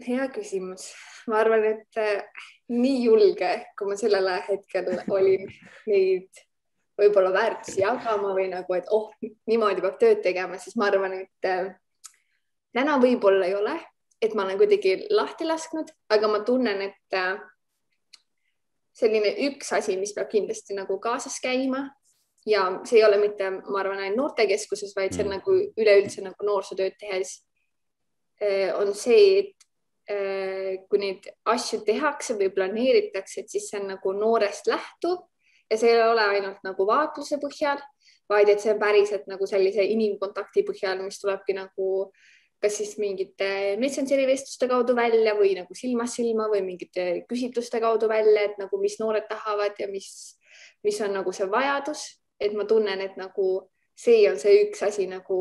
hea 0.05 0.27
küsimus, 0.29 0.91
ma 1.25 1.39
arvan, 1.41 1.63
et 1.65 1.97
nii 2.69 2.99
julge, 3.07 3.49
kui 3.79 3.89
ma 3.89 3.95
sellel 3.97 4.29
hetkel 4.45 4.91
olin 5.09 5.47
neid 5.89 6.45
võib-olla 6.97 7.33
väärtusi 7.33 7.81
jagama 7.81 8.33
või 8.33 8.47
nagu, 8.51 8.73
et 8.73 8.87
oh, 8.91 9.11
niimoodi 9.47 9.83
peab 9.83 9.99
tööd 10.01 10.23
tegema, 10.25 10.57
siis 10.57 10.75
ma 10.79 10.87
arvan, 10.89 11.13
et 11.19 11.51
täna 12.73 12.97
võib-olla 13.01 13.45
ei 13.45 13.55
ole 13.57 13.75
et 14.21 14.33
ma 14.33 14.45
olen 14.45 14.57
kuidagi 14.57 14.95
lahti 15.13 15.45
lasknud, 15.45 15.91
aga 16.13 16.29
ma 16.31 16.41
tunnen, 16.45 16.81
et 16.89 17.17
äh, 17.17 17.37
selline 18.97 19.33
üks 19.49 19.71
asi, 19.77 19.97
mis 19.99 20.15
peab 20.15 20.31
kindlasti 20.31 20.77
nagu 20.77 20.97
kaasas 21.01 21.37
käima 21.43 21.85
ja 22.47 22.63
see 22.87 23.01
ei 23.01 23.05
ole 23.05 23.19
mitte, 23.21 23.49
ma 23.67 23.81
arvan, 23.83 24.01
ainult 24.01 24.21
noortekeskuses, 24.21 24.95
vaid 24.97 25.13
see 25.13 25.25
on 25.25 25.31
mm. 25.31 25.37
nagu 25.37 25.57
üleüldse 25.83 26.25
nagu 26.25 26.49
noorsootööd 26.49 26.97
tehes 26.99 27.37
äh, 28.41 28.73
on 28.79 28.93
see, 28.97 29.43
et 29.43 29.67
äh, 30.09 30.85
kui 30.89 31.01
neid 31.03 31.29
asju 31.53 31.83
tehakse 31.85 32.39
või 32.39 32.49
planeeritakse, 32.55 33.43
et 33.43 33.53
siis 33.53 33.69
see 33.69 33.81
on 33.83 33.91
nagu 33.93 34.15
noorest 34.17 34.71
lähtuv 34.71 35.21
ja 35.72 35.78
see 35.78 35.91
ei 35.93 36.01
ole 36.03 36.24
ainult 36.38 36.63
nagu 36.63 36.88
vaatluse 36.88 37.39
põhjal, 37.41 37.82
vaid 38.30 38.49
et 38.49 38.63
see 38.63 38.74
on 38.74 38.80
päriselt 38.80 39.28
nagu 39.28 39.47
sellise 39.47 39.84
inimkontakti 39.84 40.65
põhjal, 40.68 41.03
mis 41.03 41.20
tulebki 41.22 41.55
nagu 41.57 42.09
kas 42.61 42.78
siis 42.80 42.95
mingite 42.97 43.78
Messengeri 43.78 44.26
vestluste 44.28 44.68
kaudu 44.70 44.95
välja 44.97 45.36
või 45.38 45.53
nagu 45.57 45.76
silmast 45.78 46.18
silma 46.18 46.47
või 46.49 46.63
mingite 46.65 47.07
küsitluste 47.30 47.82
kaudu 47.82 48.09
välja, 48.09 48.47
et 48.47 48.57
nagu 48.61 48.80
mis 48.82 48.97
noored 49.01 49.28
tahavad 49.30 49.78
ja 49.80 49.88
mis, 49.91 50.09
mis 50.84 50.97
on 51.05 51.13
nagu 51.20 51.34
see 51.34 51.49
vajadus. 51.51 52.07
Et 52.39 52.53
ma 52.53 52.68
tunnen, 52.70 53.01
et 53.01 53.15
nagu 53.18 53.47
see 53.97 54.26
on 54.30 54.38
see 54.41 54.63
üks 54.68 54.84
asi 54.86 55.07
nagu, 55.09 55.38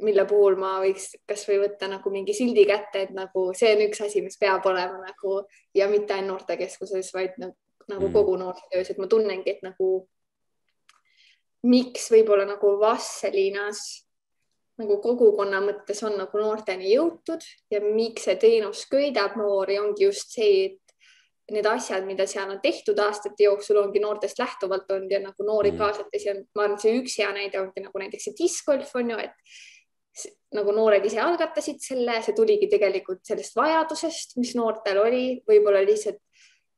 mille 0.00 0.24
puhul 0.28 0.56
ma 0.60 0.78
võiks 0.80 1.10
kasvõi 1.28 1.58
võtta 1.66 1.88
nagu 1.92 2.12
mingi 2.12 2.36
sildi 2.36 2.64
kätte, 2.68 3.06
et 3.06 3.12
nagu 3.16 3.50
see 3.56 3.74
on 3.74 3.84
üks 3.88 4.00
asi, 4.04 4.22
mis 4.24 4.40
peab 4.40 4.64
olema 4.68 5.02
nagu 5.04 5.42
ja 5.76 5.88
mitte 5.92 6.16
ainult 6.16 6.46
noortekeskuses, 6.46 7.12
vaid 7.12 7.36
nagu, 7.40 7.56
nagu 7.94 8.08
mm. 8.08 8.14
kogu 8.16 8.36
noorsootöös, 8.40 8.90
et 8.90 9.00
ma 9.00 9.08
tunnengi, 9.10 9.56
et 9.56 9.62
nagu 9.66 9.90
miks 11.68 12.08
võib-olla 12.10 12.46
nagu 12.48 12.74
Vastseliinas 12.80 13.82
nagu 14.80 14.98
kogukonna 15.04 15.60
mõttes 15.62 16.00
on 16.06 16.16
nagu 16.18 16.40
noorteni 16.40 16.94
jõutud 16.94 17.44
ja 17.70 17.82
miks 17.84 18.26
see 18.26 18.38
teenus 18.40 18.86
köidab 18.90 19.36
noori, 19.38 19.76
ongi 19.78 20.06
just 20.06 20.32
see, 20.34 20.64
et 20.72 21.54
need 21.54 21.66
asjad, 21.68 22.06
mida 22.08 22.26
seal 22.30 22.50
on 22.54 22.62
tehtud 22.62 22.98
aastate 23.02 23.44
jooksul, 23.46 23.82
ongi 23.82 24.00
noortest 24.02 24.40
lähtuvalt 24.40 24.90
olnud 24.94 25.12
ja 25.12 25.20
nagu 25.22 25.46
noori 25.46 25.74
mm. 25.74 25.82
kaasates 25.82 26.26
ja 26.26 26.34
ma 26.56 26.66
arvan, 26.66 26.80
see 26.80 26.96
üks 27.02 27.18
hea 27.20 27.28
näide 27.36 27.60
ongi 27.60 27.84
nagu 27.84 28.02
näiteks 28.02 28.30
see 28.30 28.38
diskgolf 28.38 28.94
on 28.98 29.12
ju, 29.12 29.20
et 29.20 30.26
nagu 30.52 30.74
noored 30.76 31.04
ise 31.08 31.20
algatasid 31.20 31.80
selle, 31.80 32.18
see 32.24 32.36
tuligi 32.36 32.68
tegelikult 32.72 33.22
sellest 33.26 33.56
vajadusest, 33.56 34.36
mis 34.40 34.52
noortel 34.58 35.00
oli, 35.04 35.24
võib-olla 35.48 35.80
lihtsalt 35.86 36.20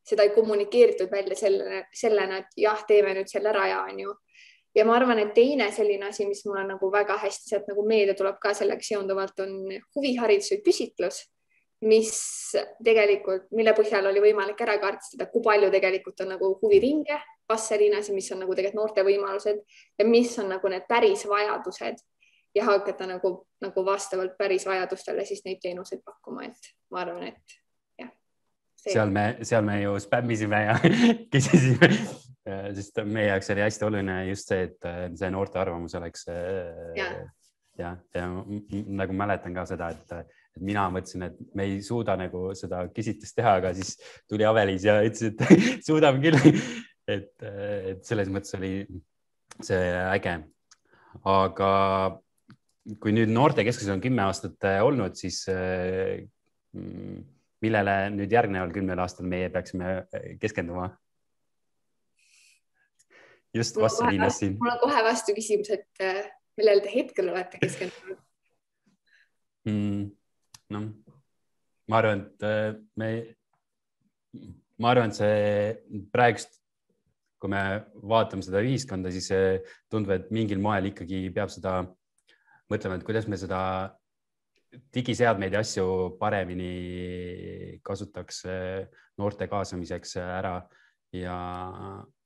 seda 0.05 0.27
ei 0.27 0.35
kommunikeeritud 0.35 1.11
välja 1.11 1.37
selle, 1.39 1.85
sellena, 1.95 2.43
et 2.43 2.59
jah, 2.61 2.81
teeme 2.89 3.15
nüüd 3.17 3.31
selle 3.31 3.53
raja, 3.53 3.83
on 3.89 4.01
ju. 4.05 4.15
ja 4.75 4.85
ma 4.85 4.97
arvan, 4.99 5.21
et 5.23 5.35
teine 5.35 5.71
selline 5.73 6.09
asi, 6.11 6.27
mis 6.27 6.45
mulle 6.47 6.65
nagu 6.69 6.91
väga 6.93 7.17
hästi 7.23 7.53
sealt 7.53 7.69
nagu 7.71 7.87
meelde 7.87 8.17
tuleb 8.19 8.41
ka 8.43 8.55
sellega 8.55 8.83
seonduvalt, 8.83 9.39
on 9.41 9.55
huvihariduse 9.97 10.61
küsitlus 10.67 11.25
mis 11.85 12.11
tegelikult, 12.85 13.49
mille 13.53 13.75
põhjal 13.77 14.07
oli 14.09 14.23
võimalik 14.23 14.61
ära 14.65 14.77
kaardistada, 14.81 15.27
kui 15.29 15.43
palju 15.45 15.71
tegelikult 15.73 16.23
on 16.25 16.31
nagu 16.35 16.51
huviringe 16.63 17.19
Vasseliinas 17.49 18.09
ja 18.09 18.15
mis 18.17 18.31
on 18.33 18.41
nagu 18.41 18.55
tegelikult 18.57 18.81
noorte 18.81 19.05
võimalused 19.05 19.61
ja 19.99 20.07
mis 20.09 20.33
on 20.41 20.49
nagu 20.55 20.71
need 20.73 20.87
päris 20.89 21.27
vajadused 21.29 22.01
ja 22.57 22.65
hakata 22.65 23.09
nagu, 23.11 23.35
nagu 23.61 23.85
vastavalt 23.85 24.39
päris 24.39 24.65
vajadustele 24.67 25.27
siis 25.29 25.45
neid 25.45 25.61
teenuseid 25.63 26.01
pakkuma, 26.05 26.49
et 26.49 26.73
ma 26.91 27.05
arvan, 27.05 27.29
et. 27.33 27.61
Seal 28.85 29.11
me, 29.15 29.25
seal 29.43 29.65
me 29.67 29.81
ju 29.83 29.97
spämmisime 30.03 30.61
ja 30.67 30.77
küsisime, 31.33 31.91
sest 32.77 33.01
meie 33.09 33.31
jaoks 33.33 33.51
oli 33.55 33.65
hästi 33.65 33.89
oluline 33.89 34.19
just 34.29 34.53
see, 34.53 34.69
et 34.69 35.19
see 35.19 35.33
noorte 35.33 35.61
arvamus 35.63 35.97
oleks. 35.99 36.27
ja, 36.99 37.11
ja, 37.81 37.97
ja 38.15 38.31
nagu 39.01 39.17
mäletan 39.17 39.57
ka 39.57 39.67
seda, 39.69 39.91
et 39.95 40.19
et 40.55 40.63
mina 40.63 40.87
mõtlesin, 40.93 41.27
et 41.27 41.39
me 41.59 41.67
ei 41.67 41.79
suuda 41.83 42.15
nagu 42.19 42.53
seda 42.59 42.85
küsitlust 42.95 43.35
teha, 43.39 43.57
aga 43.59 43.73
siis 43.75 43.97
tuli 44.31 44.47
Avelis 44.47 44.87
ja 44.87 45.01
ütles, 45.07 45.33
et 45.33 45.83
suudame 45.89 46.23
küll. 46.23 46.39
et, 47.11 47.33
et 47.45 48.05
selles 48.07 48.31
mõttes 48.33 48.55
oli 48.57 48.87
see 49.63 49.81
äge. 50.05 50.39
aga 51.25 51.71
kui 53.01 53.15
nüüd 53.17 53.33
noortekeskuses 53.33 53.93
on 53.95 54.03
kümme 54.05 54.25
aastat 54.27 54.67
äh, 54.69 54.81
olnud, 54.85 55.17
siis 55.19 55.43
äh, 55.51 56.23
millele 57.63 57.97
nüüd 58.15 58.33
järgneval 58.33 58.73
kümnel 58.75 59.01
aastal 59.05 59.29
meie 59.31 59.51
peaksime 59.55 59.97
äh, 60.03 60.29
keskenduma? 60.43 60.91
just 63.55 63.77
Vastseliinas 63.79 64.41
siin. 64.43 64.59
mul 64.59 64.73
on 64.73 64.83
kohe 64.83 65.05
vastu 65.07 65.35
küsimus, 65.37 65.71
et 65.71 66.05
millele 66.59 66.83
te 66.83 66.91
hetkel 66.95 67.31
olete 67.31 67.61
keskendunud 67.63 68.19
mm.? 69.69 70.05
noh, 70.75 70.91
ma 71.91 72.01
arvan, 72.01 72.27
et 72.27 72.47
äh, 72.49 72.75
me, 73.01 73.11
ma 74.81 74.93
arvan, 74.93 75.13
et 75.13 75.19
see 75.19 76.07
praegust, 76.15 76.61
kui 77.43 77.53
me 77.53 77.61
vaatame 78.09 78.45
seda 78.45 78.63
ühiskonda, 78.65 79.13
siis 79.13 79.29
tundub, 79.93 80.15
et 80.17 80.31
mingil 80.33 80.63
moel 80.65 80.89
ikkagi 80.91 81.27
peab 81.35 81.53
seda 81.53 81.83
mõtlema, 82.73 82.97
et 82.97 83.05
kuidas 83.07 83.29
me 83.29 83.39
seda 83.41 83.61
digiseadmeid 84.95 85.53
ja 85.53 85.63
asju 85.65 86.17
paremini 86.21 87.79
kasutaks 87.83 88.45
äh, 88.51 88.87
noorte 89.19 89.49
kaasamiseks 89.49 90.17
ära 90.25 90.57
ja 91.15 91.37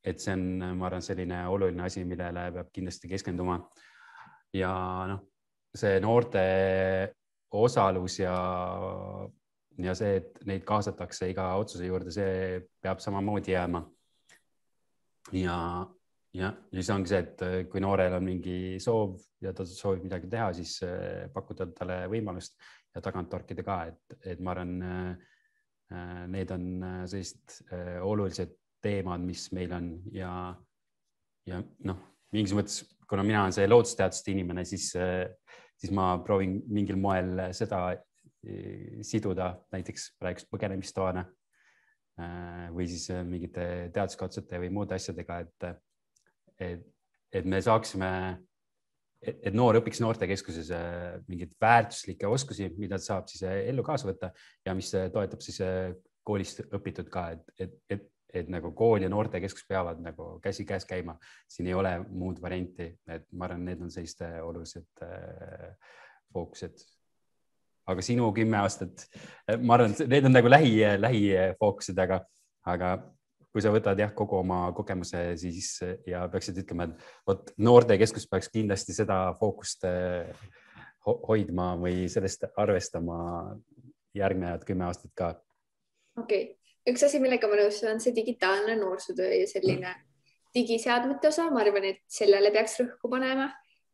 et 0.05 0.22
see 0.22 0.32
on, 0.32 0.44
ma 0.78 0.88
arvan, 0.88 1.05
selline 1.05 1.42
oluline 1.51 1.84
asi, 1.84 2.05
millele 2.09 2.49
peab 2.55 2.70
kindlasti 2.74 3.11
keskenduma. 3.11 3.59
ja 4.55 4.70
noh, 5.11 5.20
see 5.76 5.99
noorte 6.01 6.44
osalus 7.53 8.18
ja, 8.22 8.36
ja 9.84 9.94
see, 9.99 10.16
et 10.22 10.40
neid 10.49 10.64
kaasatakse 10.68 11.28
iga 11.32 11.51
otsuse 11.61 11.88
juurde, 11.88 12.12
see 12.14 12.62
peab 12.82 13.03
samamoodi 13.05 13.53
jääma. 13.53 13.84
ja, 15.36 15.59
ja, 16.39 16.51
ja 16.51 16.78
siis 16.78 16.91
ongi 16.95 17.11
see, 17.11 17.24
et 17.24 17.68
kui 17.70 17.82
noorel 17.82 18.16
on 18.18 18.24
mingi 18.26 18.78
soov 18.82 19.16
ja 19.43 19.53
ta 19.57 19.66
soovib 19.68 20.05
midagi 20.07 20.30
teha, 20.30 20.51
siis 20.57 20.76
eh, 20.86 21.26
pakkuda 21.34 21.68
talle 21.76 22.03
võimalust 22.11 22.59
ja 22.95 23.03
tagant 23.05 23.30
torkida 23.30 23.64
ka, 23.66 23.78
et, 23.91 24.18
et 24.34 24.43
ma 24.43 24.55
arvan, 24.55 24.74
eh, 24.89 26.24
need 26.28 26.51
on 26.53 26.64
sellised 27.09 27.62
olulised 28.05 28.51
teemad, 28.84 29.22
mis 29.24 29.47
meil 29.57 29.72
on 29.72 29.86
ja, 30.12 30.32
ja 31.49 31.62
noh, 31.89 32.03
mingis 32.36 32.53
mõttes, 32.57 32.82
kuna 33.09 33.24
mina 33.24 33.47
olen 33.47 33.57
see 33.57 33.70
loodusteaduste 33.70 34.34
inimene, 34.34 34.66
siis 34.68 34.93
siis 35.78 35.95
ma 35.95 36.11
proovin 36.26 36.59
mingil 36.74 36.99
moel 37.01 37.49
seda 37.57 37.80
eh, 37.95 39.01
siduda 39.07 39.55
näiteks 39.72 40.12
praegust 40.20 40.51
põgenemistoana 40.53 41.26
või 42.74 42.89
siis 42.91 43.12
mingite 43.22 43.62
teaduskatsete 43.95 44.59
või 44.59 44.72
muude 44.74 44.97
asjadega, 44.97 45.36
et, 45.45 45.66
et, 46.61 46.84
et 47.32 47.48
me 47.48 47.61
saaksime, 47.64 48.11
et 49.22 49.54
noor 49.54 49.80
õpiks 49.80 50.02
noortekeskuses 50.02 50.70
mingeid 51.28 51.56
väärtuslikke 51.61 52.28
oskusi, 52.30 52.70
mida 52.78 53.00
saab 53.02 53.26
siis 53.30 53.42
ellu 53.48 53.82
kaasa 53.86 54.11
võtta 54.11 54.30
ja 54.66 54.76
mis 54.78 54.92
toetab 54.92 55.42
siis 55.42 55.62
koolist 56.22 56.62
õpitud 56.76 57.09
ka, 57.11 57.30
et, 57.34 57.52
et, 57.59 57.82
et 57.90 58.06
et 58.34 58.48
nagu 58.52 58.72
kool 58.76 59.02
ja 59.02 59.09
noortekeskus 59.09 59.64
peavad 59.68 60.00
nagu 60.04 60.36
käsikäes 60.44 60.84
käima, 60.88 61.16
siin 61.48 61.70
ei 61.70 61.74
ole 61.74 61.94
muud 62.09 62.40
varianti, 62.42 62.90
et 63.09 63.26
ma 63.32 63.48
arvan, 63.48 63.64
need 63.64 63.82
on 63.84 63.92
sellised 63.92 64.24
olulised 64.44 65.04
äh, 65.04 65.92
fookused. 66.32 66.84
aga 67.88 68.02
sinu 68.04 68.26
kümme 68.36 68.59
aastat, 68.61 69.06
ma 69.64 69.78
arvan, 69.78 69.94
et 69.96 70.11
need 70.12 70.26
on 70.28 70.34
nagu 70.36 70.50
lähi, 70.50 70.74
lähifookused, 71.00 71.98
aga, 72.04 72.20
aga 72.68 72.90
kui 73.53 73.64
sa 73.64 73.72
võtad 73.72 73.99
jah, 73.99 74.12
kogu 74.14 74.38
oma 74.42 74.66
kogemuse, 74.76 75.22
siis 75.40 75.78
ja 76.07 76.26
peaksid 76.30 76.61
ütlema, 76.64 76.88
et 76.88 77.09
vot 77.26 77.53
noortekeskus 77.64 78.28
peaks 78.30 78.53
kindlasti 78.53 78.96
seda 78.96 79.32
fookust 79.38 79.88
äh, 79.88 80.28
hoidma 81.07 81.72
või 81.80 82.07
sellest 82.12 82.44
arvestama 82.57 83.18
järgnevad 84.16 84.64
kümme 84.68 84.88
aastat 84.88 85.14
ka. 85.16 85.32
okei 86.20 86.42
okay 86.44 86.59
üks 86.88 87.05
asi, 87.05 87.20
millega 87.22 87.49
ma 87.51 87.59
nõustun, 87.59 87.92
on 87.94 88.03
see 88.03 88.14
digitaalne 88.16 88.76
noorsootöö 88.80 89.40
ja 89.42 89.49
selline 89.51 89.94
digiseadmete 90.55 91.28
osa, 91.28 91.49
ma 91.53 91.62
arvan, 91.62 91.84
et 91.90 92.01
sellele 92.12 92.51
peaks 92.55 92.78
rõhku 92.80 93.11
panema, 93.12 93.51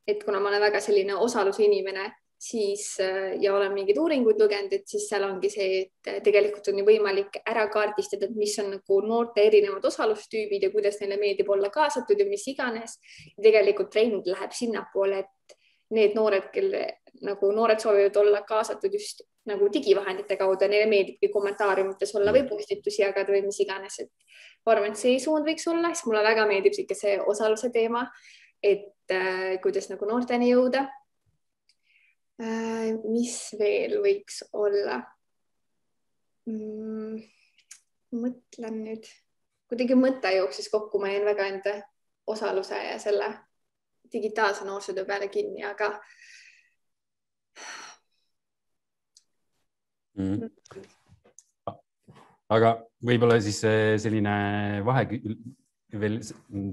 et 0.06 0.22
kuna 0.24 0.40
ma 0.42 0.52
olen 0.52 0.62
väga 0.68 0.82
selline 0.84 1.16
osaluse 1.18 1.64
inimene, 1.66 2.06
siis 2.44 2.98
ja 3.40 3.54
olen 3.54 3.72
mingeid 3.72 3.98
uuringuid 3.98 4.40
lugenud, 4.40 4.72
et 4.76 4.88
siis 4.88 5.06
seal 5.08 5.24
ongi 5.24 5.48
see, 5.52 5.80
et 5.80 6.22
tegelikult 6.24 6.68
on 6.72 6.80
ju 6.80 6.86
võimalik 6.86 7.38
ära 7.48 7.64
kaardistada, 7.72 8.28
et 8.28 8.38
mis 8.38 8.54
on 8.60 8.72
nagu 8.74 8.98
noorte 9.06 9.44
erinevad 9.48 9.84
osalustüübid 9.88 10.66
ja 10.66 10.72
kuidas 10.74 11.00
neile 11.00 11.16
meeldib 11.20 11.48
olla 11.54 11.70
kaasatud 11.72 12.20
ja 12.20 12.26
mis 12.28 12.46
iganes. 12.52 12.98
tegelikult 13.42 13.90
trend 13.94 14.26
läheb 14.28 14.52
sinnapoole, 14.52 15.22
et 15.24 15.56
need 15.94 16.16
noored, 16.16 16.50
kelle 16.52 16.82
nagu 17.24 17.52
noored 17.52 17.80
soovivad 17.80 18.16
olla 18.20 18.42
kaasatud 18.48 18.92
just 18.92 19.22
nagu 19.48 19.68
digivahendite 19.72 20.36
kaudu 20.40 20.68
neile 20.68 20.88
meeldibki 20.90 21.28
kommentaariumites 21.32 22.14
olla 22.16 22.32
või 22.32 22.46
postitusi 22.48 23.02
jagada 23.02 23.32
või 23.32 23.44
mis 23.46 23.60
iganes, 23.60 23.98
et 24.00 24.10
ma 24.64 24.72
arvan, 24.74 24.92
et 24.92 25.00
see 25.00 25.18
suund 25.20 25.46
võiks 25.48 25.68
olla, 25.70 25.92
siis 25.92 26.08
mulle 26.08 26.24
väga 26.24 26.46
meeldib 26.48 26.76
sihuke 26.76 26.96
see 26.96 27.18
osaluse 27.20 27.70
teema, 27.72 28.06
et 28.64 29.12
äh, 29.12 29.56
kuidas 29.64 29.90
nagu 29.92 30.08
noorteni 30.08 30.50
jõuda 30.52 30.84
äh,. 30.84 31.03
Mis 32.38 33.36
veel 33.58 34.00
võiks 34.02 34.42
olla? 34.52 35.02
Mm,? 36.50 37.22
mõtlen 38.14 38.76
nüüd, 38.84 39.06
kuidagi 39.70 39.96
mõte 39.98 40.30
jooksis 40.36 40.68
kokku, 40.70 41.00
ma 41.02 41.10
jäin 41.10 41.24
väga 41.26 41.48
enda 41.50 41.72
osaluse 42.30 42.78
ja 42.78 42.98
selle 43.02 43.30
digitaalse 44.12 44.64
noorsootöö 44.68 45.06
peale 45.08 45.28
kinni, 45.28 45.64
aga 45.66 45.88
mm.. 50.14 50.50
aga 52.54 52.74
võib-olla 53.04 53.40
siis 53.42 53.58
selline 54.04 54.36
vahe 54.86 55.08
veel 56.04 56.20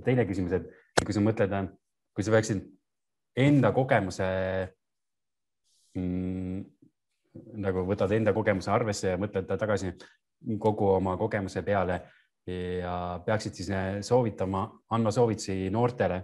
teine 0.05 0.28
küsimus, 0.30 0.59
et 0.59 0.70
kui 1.05 1.16
sa 1.16 1.24
mõtled, 1.24 1.57
kui 2.14 2.26
sa 2.26 2.36
peaksid 2.36 2.62
enda 3.41 3.72
kogemuse 3.74 4.30
mm, 5.97 6.63
nagu 7.63 7.85
võtad 7.87 8.11
enda 8.15 8.33
kogemuse 8.35 8.71
arvesse 8.71 9.13
ja 9.13 9.19
mõtled 9.19 9.47
tagasi 9.47 9.93
kogu 10.59 10.89
oma 10.97 11.15
kogemuse 11.19 11.63
peale 11.63 12.01
ja 12.47 13.21
peaksid 13.25 13.55
siis 13.55 13.71
soovitama, 14.07 14.65
andma 14.95 15.11
soovitusi 15.13 15.69
noortele, 15.73 16.23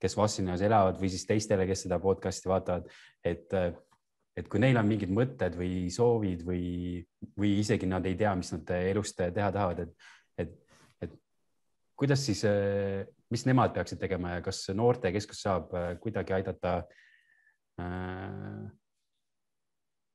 kes 0.00 0.16
Vastslinnas 0.16 0.62
elavad 0.64 1.00
või 1.00 1.10
siis 1.12 1.26
teistele, 1.28 1.66
kes 1.68 1.84
seda 1.84 1.98
podcast'i 2.00 2.48
vaatavad, 2.48 2.86
et, 3.26 3.52
et 4.38 4.48
kui 4.48 4.62
neil 4.62 4.78
on 4.80 4.88
mingid 4.88 5.10
mõtted 5.12 5.58
või 5.58 5.90
soovid 5.92 6.46
või, 6.46 6.64
või 7.36 7.56
isegi 7.60 7.90
nad 7.90 8.06
ei 8.08 8.16
tea, 8.20 8.32
mis 8.38 8.54
nad 8.54 8.72
elust 8.78 9.20
teha 9.20 9.50
tahavad, 9.52 9.84
et, 9.84 10.10
et, 10.38 10.54
et 11.02 11.18
kuidas 11.98 12.24
siis, 12.24 12.44
mis 13.30 13.44
nemad 13.50 13.74
peaksid 13.76 14.00
tegema 14.00 14.38
ja 14.38 14.46
kas 14.46 14.62
noortekeskus 14.72 15.42
saab 15.44 15.74
kuidagi 16.00 16.38
aidata 16.38 16.78
äh, 17.82 18.70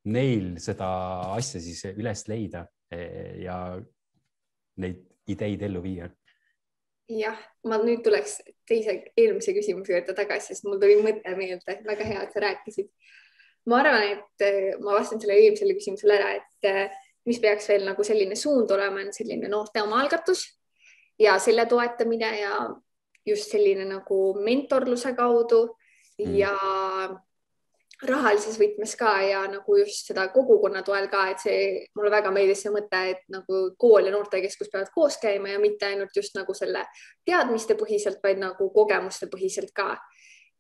neil 0.06 0.56
seda 0.62 0.88
asja 1.36 1.62
siis 1.64 1.82
üles 1.96 2.26
leida 2.30 2.66
eh, 2.94 3.42
ja 3.46 3.58
neid 4.82 5.02
ideid 5.32 5.66
ellu 5.66 5.82
viia? 5.84 6.10
jah, 7.10 7.38
ma 7.70 7.78
nüüd 7.82 8.02
tuleks 8.06 8.40
teise 8.66 8.98
eelmise 9.14 9.54
küsimuse 9.54 9.94
juurde 9.94 10.16
tagasi, 10.18 10.54
sest 10.54 10.66
mul 10.66 10.80
tuli 10.82 10.98
mõte 11.06 11.36
meelde, 11.38 11.76
väga 11.86 12.08
hea, 12.08 12.24
et 12.26 12.34
sa 12.34 12.42
rääkisid. 12.42 12.90
ma 13.70 13.82
arvan, 13.82 14.16
et 14.16 14.46
eh, 14.46 14.72
ma 14.82 14.98
vastan 14.98 15.22
sellele 15.22 15.46
eelmisele 15.46 15.76
küsimusele 15.78 16.18
ära, 16.18 16.32
et 16.40 16.70
eh, 16.70 16.96
mis 17.30 17.42
peaks 17.42 17.70
veel 17.70 17.86
nagu 17.86 18.06
selline 18.06 18.38
suund 18.38 18.72
olema, 18.74 19.04
on 19.06 19.14
selline 19.14 19.50
noorte 19.50 19.82
omaalgatus 19.86 20.48
ja 21.22 21.38
selle 21.42 21.66
toetamine 21.70 22.32
ja 22.40 22.58
just 23.26 23.54
selline 23.54 23.86
nagu 23.90 24.20
mentorluse 24.42 25.14
kaudu 25.18 25.64
mm. 26.22 26.36
ja 26.38 26.54
rahalises 28.04 28.58
võtmes 28.60 28.96
ka 29.00 29.12
ja 29.24 29.42
nagu 29.48 29.78
just 29.80 30.10
seda 30.10 30.28
kogukonna 30.34 30.82
toel 30.86 31.08
ka, 31.12 31.26
et 31.32 31.44
see 31.44 31.60
mulle 31.96 32.12
väga 32.12 32.32
meeldis 32.36 32.66
see 32.66 32.74
mõte, 32.74 33.02
et 33.14 33.22
nagu 33.32 33.62
kool 33.80 34.08
ja 34.08 34.14
noortekeskus 34.14 34.72
peavad 34.72 34.92
koos 34.96 35.18
käima 35.22 35.54
ja 35.54 35.62
mitte 35.64 35.88
ainult 35.88 36.16
just 36.16 36.36
nagu 36.36 36.54
selle 36.58 36.84
teadmiste 37.26 37.78
põhiselt, 37.80 38.20
vaid 38.24 38.42
nagu 38.42 38.70
kogemuste 38.74 39.30
põhiselt 39.32 39.72
ka. 39.76 39.96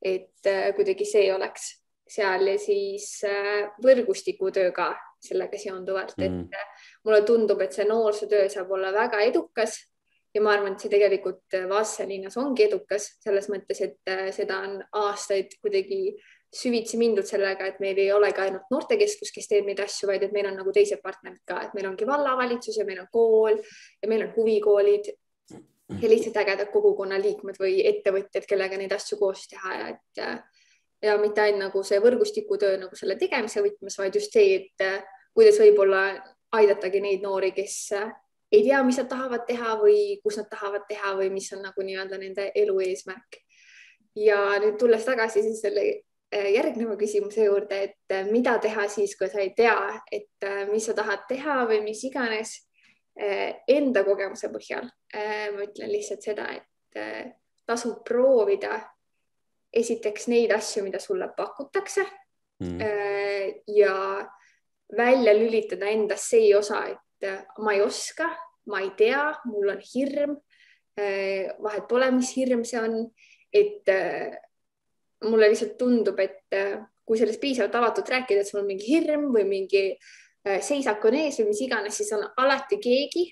et 0.05 0.47
äh, 0.47 0.69
kuidagi 0.75 1.05
see 1.07 1.31
oleks 1.33 1.71
seal 2.07 2.47
ja 2.47 2.59
siis 2.61 3.23
äh, 3.25 3.71
võrgustikutöö 3.81 4.71
ka 4.75 4.93
sellega 5.23 5.57
seonduvalt 5.57 6.17
mm., 6.17 6.23
et 6.23 6.55
äh, 6.55 6.87
mulle 7.03 7.23
tundub, 7.25 7.61
et 7.61 7.73
see 7.73 7.87
noorsootöö 7.89 8.47
saab 8.49 8.71
olla 8.71 8.93
väga 8.93 9.23
edukas 9.25 9.79
ja 10.35 10.43
ma 10.43 10.51
arvan, 10.53 10.75
et 10.75 10.83
see 10.83 10.91
tegelikult 10.91 11.57
Vastseliinas 11.71 12.37
ongi 12.37 12.67
edukas 12.67 13.15
selles 13.23 13.47
mõttes, 13.49 13.81
et 13.81 14.15
seda 14.35 14.59
on 14.67 14.81
aastaid 14.99 15.55
kuidagi 15.63 16.01
äh, 16.11 16.34
süvitsi 16.55 16.97
mindud 16.97 17.27
sellega, 17.27 17.67
et 17.67 17.81
meil 17.83 17.99
ei 17.99 18.11
olegi 18.15 18.41
ainult 18.45 18.69
noortekeskus, 18.71 19.33
kes 19.35 19.49
teeb 19.51 19.67
neid 19.67 19.81
asju, 19.83 20.07
vaid 20.07 20.23
et 20.23 20.33
meil 20.35 20.47
on 20.49 20.55
nagu 20.55 20.71
teised 20.75 21.01
partnerid 21.03 21.43
ka, 21.47 21.59
et 21.65 21.75
meil 21.75 21.89
ongi 21.89 22.07
vallavalitsus 22.07 22.79
ja 22.79 22.85
meil 22.87 23.01
on 23.03 23.09
kool 23.11 23.57
ja 23.59 24.09
meil 24.11 24.23
on 24.27 24.33
huvikoolid 24.37 25.11
ja 26.01 26.09
lihtsalt 26.09 26.37
ägedad 26.41 26.71
kogukonna 26.73 27.19
liikmed 27.21 27.59
või 27.61 27.81
ettevõtjad, 27.85 28.47
kellega 28.49 28.79
neid 28.79 28.95
asju 28.95 29.19
koos 29.19 29.45
teha 29.51 29.73
ja 29.79 29.89
et 29.93 30.23
ja 31.05 31.17
mitte 31.21 31.43
ainult 31.43 31.67
nagu 31.67 31.83
see 31.85 31.99
võrgustikutöö 32.01 32.79
nagu 32.81 32.97
selle 32.97 33.17
tegemise 33.19 33.61
võtmes, 33.61 33.97
vaid 33.99 34.15
just 34.15 34.33
see, 34.33 34.55
et 34.63 34.85
kuidas 35.35 35.59
võib-olla 35.61 36.05
aidatagi 36.55 37.01
neid 37.03 37.25
noori, 37.25 37.51
kes 37.55 37.77
ei 38.55 38.63
tea, 38.63 38.81
mis 38.87 38.97
nad 39.01 39.09
tahavad 39.11 39.45
teha 39.47 39.75
või 39.81 39.99
kus 40.23 40.39
nad 40.39 40.47
tahavad 40.49 40.85
teha 40.89 41.15
või 41.19 41.29
mis 41.33 41.51
on 41.53 41.65
nagu 41.65 41.85
nii-öelda 41.85 42.19
nende 42.21 42.49
elu 42.55 42.79
eesmärk. 42.87 43.41
ja 44.15 44.37
nüüd 44.63 44.77
tulles 44.79 45.03
tagasi 45.03 45.41
siis 45.43 45.59
selle 45.61 45.83
järgneva 46.35 46.95
küsimuse 46.99 47.45
juurde, 47.45 47.81
et 47.89 48.13
äh, 48.13 48.25
mida 48.27 48.57
teha 48.61 48.87
siis, 48.91 49.15
kui 49.17 49.29
sa 49.31 49.41
ei 49.43 49.53
tea, 49.57 49.77
et 50.11 50.45
äh, 50.45 50.65
mis 50.69 50.87
sa 50.87 50.95
tahad 50.97 51.25
teha 51.29 51.63
või 51.69 51.81
mis 51.85 52.03
iganes. 52.07 52.61
Enda 53.15 54.01
kogemuse 54.03 54.49
põhjal 54.51 54.89
ma 55.55 55.61
ütlen 55.63 55.87
lihtsalt 55.87 56.25
seda, 56.25 56.49
et 56.51 56.97
tasub 57.63 58.01
proovida 58.03 58.81
esiteks 59.71 60.27
neid 60.27 60.51
asju, 60.51 60.83
mida 60.83 60.99
sulle 60.99 61.29
pakutakse 61.37 62.03
mm. 62.59 62.81
ja 63.71 63.93
välja 64.99 65.31
lülitada 65.31 65.87
endas 65.93 66.27
see 66.27 66.51
osa, 66.59 66.81
et 66.91 67.29
ma 67.63 67.77
ei 67.77 67.85
oska, 67.85 68.27
ma 68.67 68.83
ei 68.83 68.91
tea, 68.99 69.23
mul 69.47 69.71
on 69.77 69.79
hirm. 69.93 70.35
vahet 71.63 71.87
pole, 71.87 72.11
mis 72.19 72.35
hirm 72.35 72.67
see 72.67 72.83
on, 72.83 72.99
et 73.55 73.95
mulle 75.29 75.49
lihtsalt 75.51 75.77
tundub, 75.79 76.19
et 76.19 76.55
äh, 76.55 76.77
kui 77.05 77.19
sellest 77.19 77.41
piisavalt 77.41 77.75
avatult 77.79 78.09
rääkida, 78.09 78.41
et 78.41 78.49
sul 78.49 78.61
on 78.61 78.69
mingi 78.69 78.87
hirm 78.87 79.27
või 79.33 79.45
mingi 79.49 79.85
äh, 79.93 80.61
seisak 80.65 81.03
on 81.05 81.17
ees 81.21 81.39
või 81.41 81.51
mis 81.51 81.63
iganes, 81.65 81.97
siis 81.99 82.13
on 82.17 82.25
alati 82.41 82.79
keegi, 82.81 83.25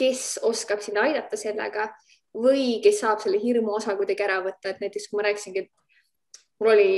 kes 0.00 0.40
oskab 0.48 0.80
sind 0.84 1.00
aidata 1.00 1.36
sellega 1.36 1.90
või 2.36 2.78
kes 2.84 3.02
saab 3.02 3.20
selle 3.22 3.40
hirmu 3.42 3.74
osa 3.76 3.96
kuidagi 3.98 4.24
ära 4.24 4.38
võtta, 4.44 4.72
et 4.72 4.80
näiteks 4.82 5.10
kui 5.10 5.20
ma 5.20 5.26
rääkisingi, 5.28 5.66
et 5.66 6.40
mul 6.60 6.72
oli 6.74 6.90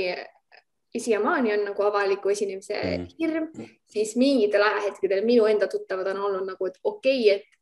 siiamaani 0.99 1.53
on 1.53 1.65
nagu 1.65 1.83
avaliku 1.83 2.29
esinemise 2.29 2.77
mm. 2.77 3.07
hirm, 3.19 3.47
siis 3.89 4.15
mingitel 4.19 4.61
ajahetkedel 4.61 5.23
minu 5.25 5.47
enda 5.49 5.67
tuttavad 5.67 6.07
on 6.13 6.21
olnud 6.27 6.45
nagu, 6.53 6.69
et 6.69 6.77
okei 6.83 7.19
okay,, 7.25 7.39
et 7.39 7.59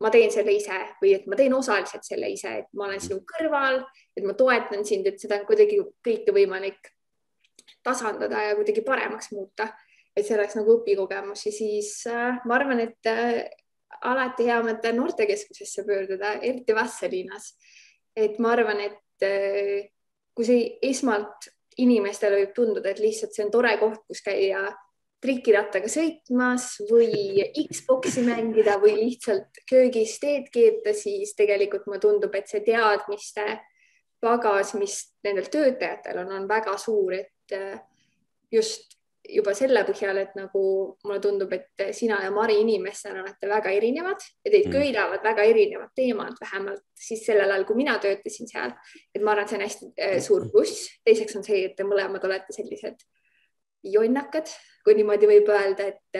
ma 0.00 0.10
teen 0.12 0.30
selle 0.32 0.52
ise 0.52 0.76
või 1.00 1.14
et 1.16 1.26
ma 1.30 1.38
teen 1.38 1.54
osaliselt 1.56 2.04
selle 2.04 2.28
ise, 2.32 2.52
et 2.62 2.68
ma 2.76 2.88
olen 2.88 3.00
sinu 3.00 3.22
kõrval, 3.28 3.80
et 4.16 4.24
ma 4.26 4.34
toetan 4.36 4.84
sind, 4.84 5.08
et 5.08 5.20
seda 5.20 5.40
on 5.40 5.46
kuidagi 5.48 5.80
kõike 6.04 6.34
võimalik 6.36 6.92
tasandada 7.86 8.42
ja 8.48 8.56
kuidagi 8.58 8.84
paremaks 8.84 9.30
muuta, 9.32 9.70
et 10.16 10.26
see 10.26 10.36
oleks 10.36 10.56
nagu 10.58 10.78
õpikogemus 10.78 11.46
ja 11.48 11.54
siis 11.54 11.90
äh, 12.10 12.40
ma 12.44 12.58
arvan, 12.58 12.82
et 12.84 13.10
äh, 13.10 13.46
alati 14.04 14.48
hea 14.48 14.60
mõte 14.64 14.92
noortekeskusesse 14.92 15.84
pöörduda, 15.86 16.36
eriti 16.42 16.74
Vastseliinas. 16.76 17.54
et 18.16 18.38
ma 18.38 18.52
arvan, 18.52 18.80
et 18.80 19.24
äh, 19.24 19.88
kui 20.36 20.44
see 20.44 20.64
esmalt 20.84 21.48
inimestele 21.80 22.42
võib 22.42 22.52
tunduda, 22.56 22.90
et 22.90 23.00
lihtsalt 23.00 23.36
see 23.36 23.44
on 23.44 23.52
tore 23.52 23.72
koht, 23.80 24.02
kus 24.08 24.22
käia 24.24 24.66
trikirattaga 25.22 25.88
sõitmas 25.90 26.74
või 26.90 27.40
Xbox'i 27.66 28.24
mängida 28.26 28.76
või 28.82 28.96
lihtsalt 28.98 29.62
köögis 29.68 30.18
teed 30.22 30.50
keeta, 30.52 30.92
siis 30.94 31.34
tegelikult 31.38 31.88
mulle 31.88 32.02
tundub, 32.02 32.34
et 32.36 32.50
see 32.50 32.62
teadmiste 32.66 33.46
pagas, 34.22 34.74
mis 34.78 34.98
nendel 35.24 35.48
töötajatel 35.52 36.22
on, 36.24 36.34
on 36.40 36.48
väga 36.48 36.76
suur, 36.80 37.16
et 37.16 37.56
äh, 37.56 37.80
just 38.52 38.96
juba 39.26 39.52
selle 39.56 39.82
põhjal, 39.86 40.20
et 40.20 40.36
nagu 40.38 40.62
mulle 41.04 41.18
tundub, 41.22 41.52
et 41.56 41.84
sina 41.96 42.20
ja 42.22 42.30
Mari 42.34 42.60
inimestena 42.62 43.22
olete 43.24 43.48
väga 43.50 43.72
erinevad 43.74 44.22
ja 44.44 44.52
teid 44.52 44.68
mm. 44.68 44.74
köidavad 44.76 45.24
väga 45.24 45.46
erinevad 45.50 45.92
teemad, 45.98 46.36
vähemalt 46.40 46.84
siis 46.94 47.24
sellel 47.26 47.50
ajal, 47.50 47.66
kui 47.66 47.80
mina 47.80 47.96
töötasin 48.02 48.50
seal. 48.50 48.74
et 49.14 49.22
ma 49.22 49.34
arvan, 49.34 49.46
et 49.46 49.52
see 49.52 49.58
on 49.58 49.66
hästi 49.66 49.90
äh, 49.96 50.16
suur 50.22 50.48
pluss. 50.52 50.86
teiseks 51.04 51.38
on 51.40 51.46
see, 51.46 51.64
et 51.70 51.76
te 51.78 51.86
mõlemad 51.88 52.24
olete 52.28 52.54
sellised 52.56 53.02
jonnakad, 53.84 54.50
kui 54.84 54.94
niimoodi 54.98 55.28
võib 55.30 55.50
öelda, 55.52 55.86
et, 55.90 56.18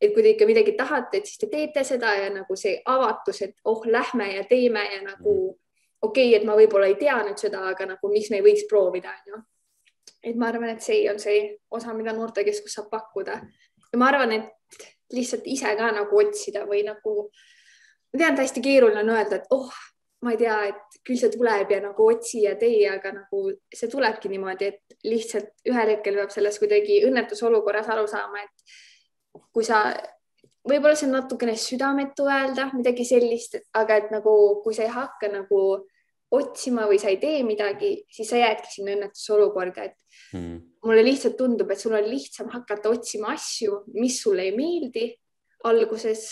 et 0.00 0.14
kui 0.14 0.22
te 0.22 0.34
ikka 0.34 0.46
midagi 0.48 0.74
tahate, 0.78 1.18
et 1.20 1.28
siis 1.28 1.40
te 1.40 1.48
teete 1.52 1.84
seda 1.84 2.14
ja 2.18 2.30
nagu 2.32 2.56
see 2.58 2.76
avatus, 2.90 3.42
et 3.46 3.56
oh, 3.64 3.82
lähme 3.86 4.30
ja 4.34 4.44
teeme 4.48 4.84
ja 4.92 5.02
nagu 5.04 5.34
mm. 5.34 5.58
okei 6.02 6.30
okay,, 6.30 6.38
et 6.40 6.46
ma 6.48 6.56
võib-olla 6.58 6.90
ei 6.90 6.98
tea 7.00 7.16
nüüd 7.24 7.40
seda, 7.40 7.64
aga 7.72 7.88
nagu 7.94 8.12
miks 8.12 8.30
me 8.32 8.42
võiks 8.44 8.66
proovida, 8.70 9.14
onju. 9.24 9.42
et 10.22 10.36
ma 10.36 10.50
arvan, 10.52 10.74
et 10.76 10.84
see 10.84 11.04
on 11.10 11.20
see 11.20 11.46
osa, 11.70 11.94
mida 11.96 12.12
noortekeskus 12.16 12.78
saab 12.78 12.90
pakkuda 12.92 13.40
ja 13.40 14.00
ma 14.00 14.10
arvan, 14.10 14.32
et 14.32 14.86
lihtsalt 15.14 15.46
ise 15.46 15.74
ka 15.78 15.90
nagu 15.94 16.18
otsida 16.18 16.64
või 16.68 16.82
nagu, 16.86 17.28
ma 18.12 18.20
tean, 18.20 18.38
täiesti 18.38 18.62
keeruline 18.64 19.04
on 19.04 19.12
öelda, 19.14 19.40
et 19.40 19.52
oh, 19.54 19.70
ma 20.24 20.32
ei 20.32 20.40
tea, 20.40 20.56
et 20.70 20.98
küll 21.04 21.20
see 21.20 21.30
tuleb 21.34 21.70
ja 21.74 21.80
nagu 21.84 22.08
otsi 22.08 22.44
ja 22.46 22.54
tee, 22.60 22.82
aga 22.88 23.12
nagu 23.12 23.44
see 23.74 23.90
tulebki 23.92 24.30
niimoodi, 24.32 24.72
et 24.72 24.98
lihtsalt 25.04 25.52
ühel 25.68 25.94
hetkel 25.94 26.18
peab 26.20 26.32
selles 26.32 26.58
kuidagi 26.62 27.02
õnnetusolukorras 27.08 27.90
aru 27.92 28.06
saama, 28.10 28.44
et 28.44 29.42
kui 29.54 29.66
sa, 29.66 29.84
võib-olla 30.64 30.96
see 30.96 31.10
on 31.10 31.18
natukene 31.18 31.56
südametu 31.60 32.28
öelda 32.30 32.70
midagi 32.72 33.06
sellist, 33.08 33.58
aga 33.76 34.00
et 34.00 34.14
nagu, 34.14 34.36
kui 34.64 34.76
sa 34.76 34.86
ei 34.86 34.94
hakka 34.94 35.28
nagu 35.32 35.64
otsima 36.34 36.86
või 36.90 36.98
sa 36.98 37.12
ei 37.12 37.18
tee 37.22 37.42
midagi, 37.46 37.92
siis 38.10 38.30
sa 38.32 38.40
jäädki 38.40 38.72
sinna 38.72 38.94
õnnetusolukorda, 38.96 39.90
et 39.90 40.38
mm. 40.38 40.54
mulle 40.86 41.04
lihtsalt 41.06 41.36
tundub, 41.38 41.70
et 41.70 41.80
sul 41.80 41.94
on 41.94 42.08
lihtsam 42.08 42.48
hakata 42.54 42.90
otsima 42.90 43.34
asju, 43.36 43.84
mis 43.98 44.18
sulle 44.24 44.48
ei 44.48 44.56
meeldi 44.56 45.10
alguses, 45.68 46.26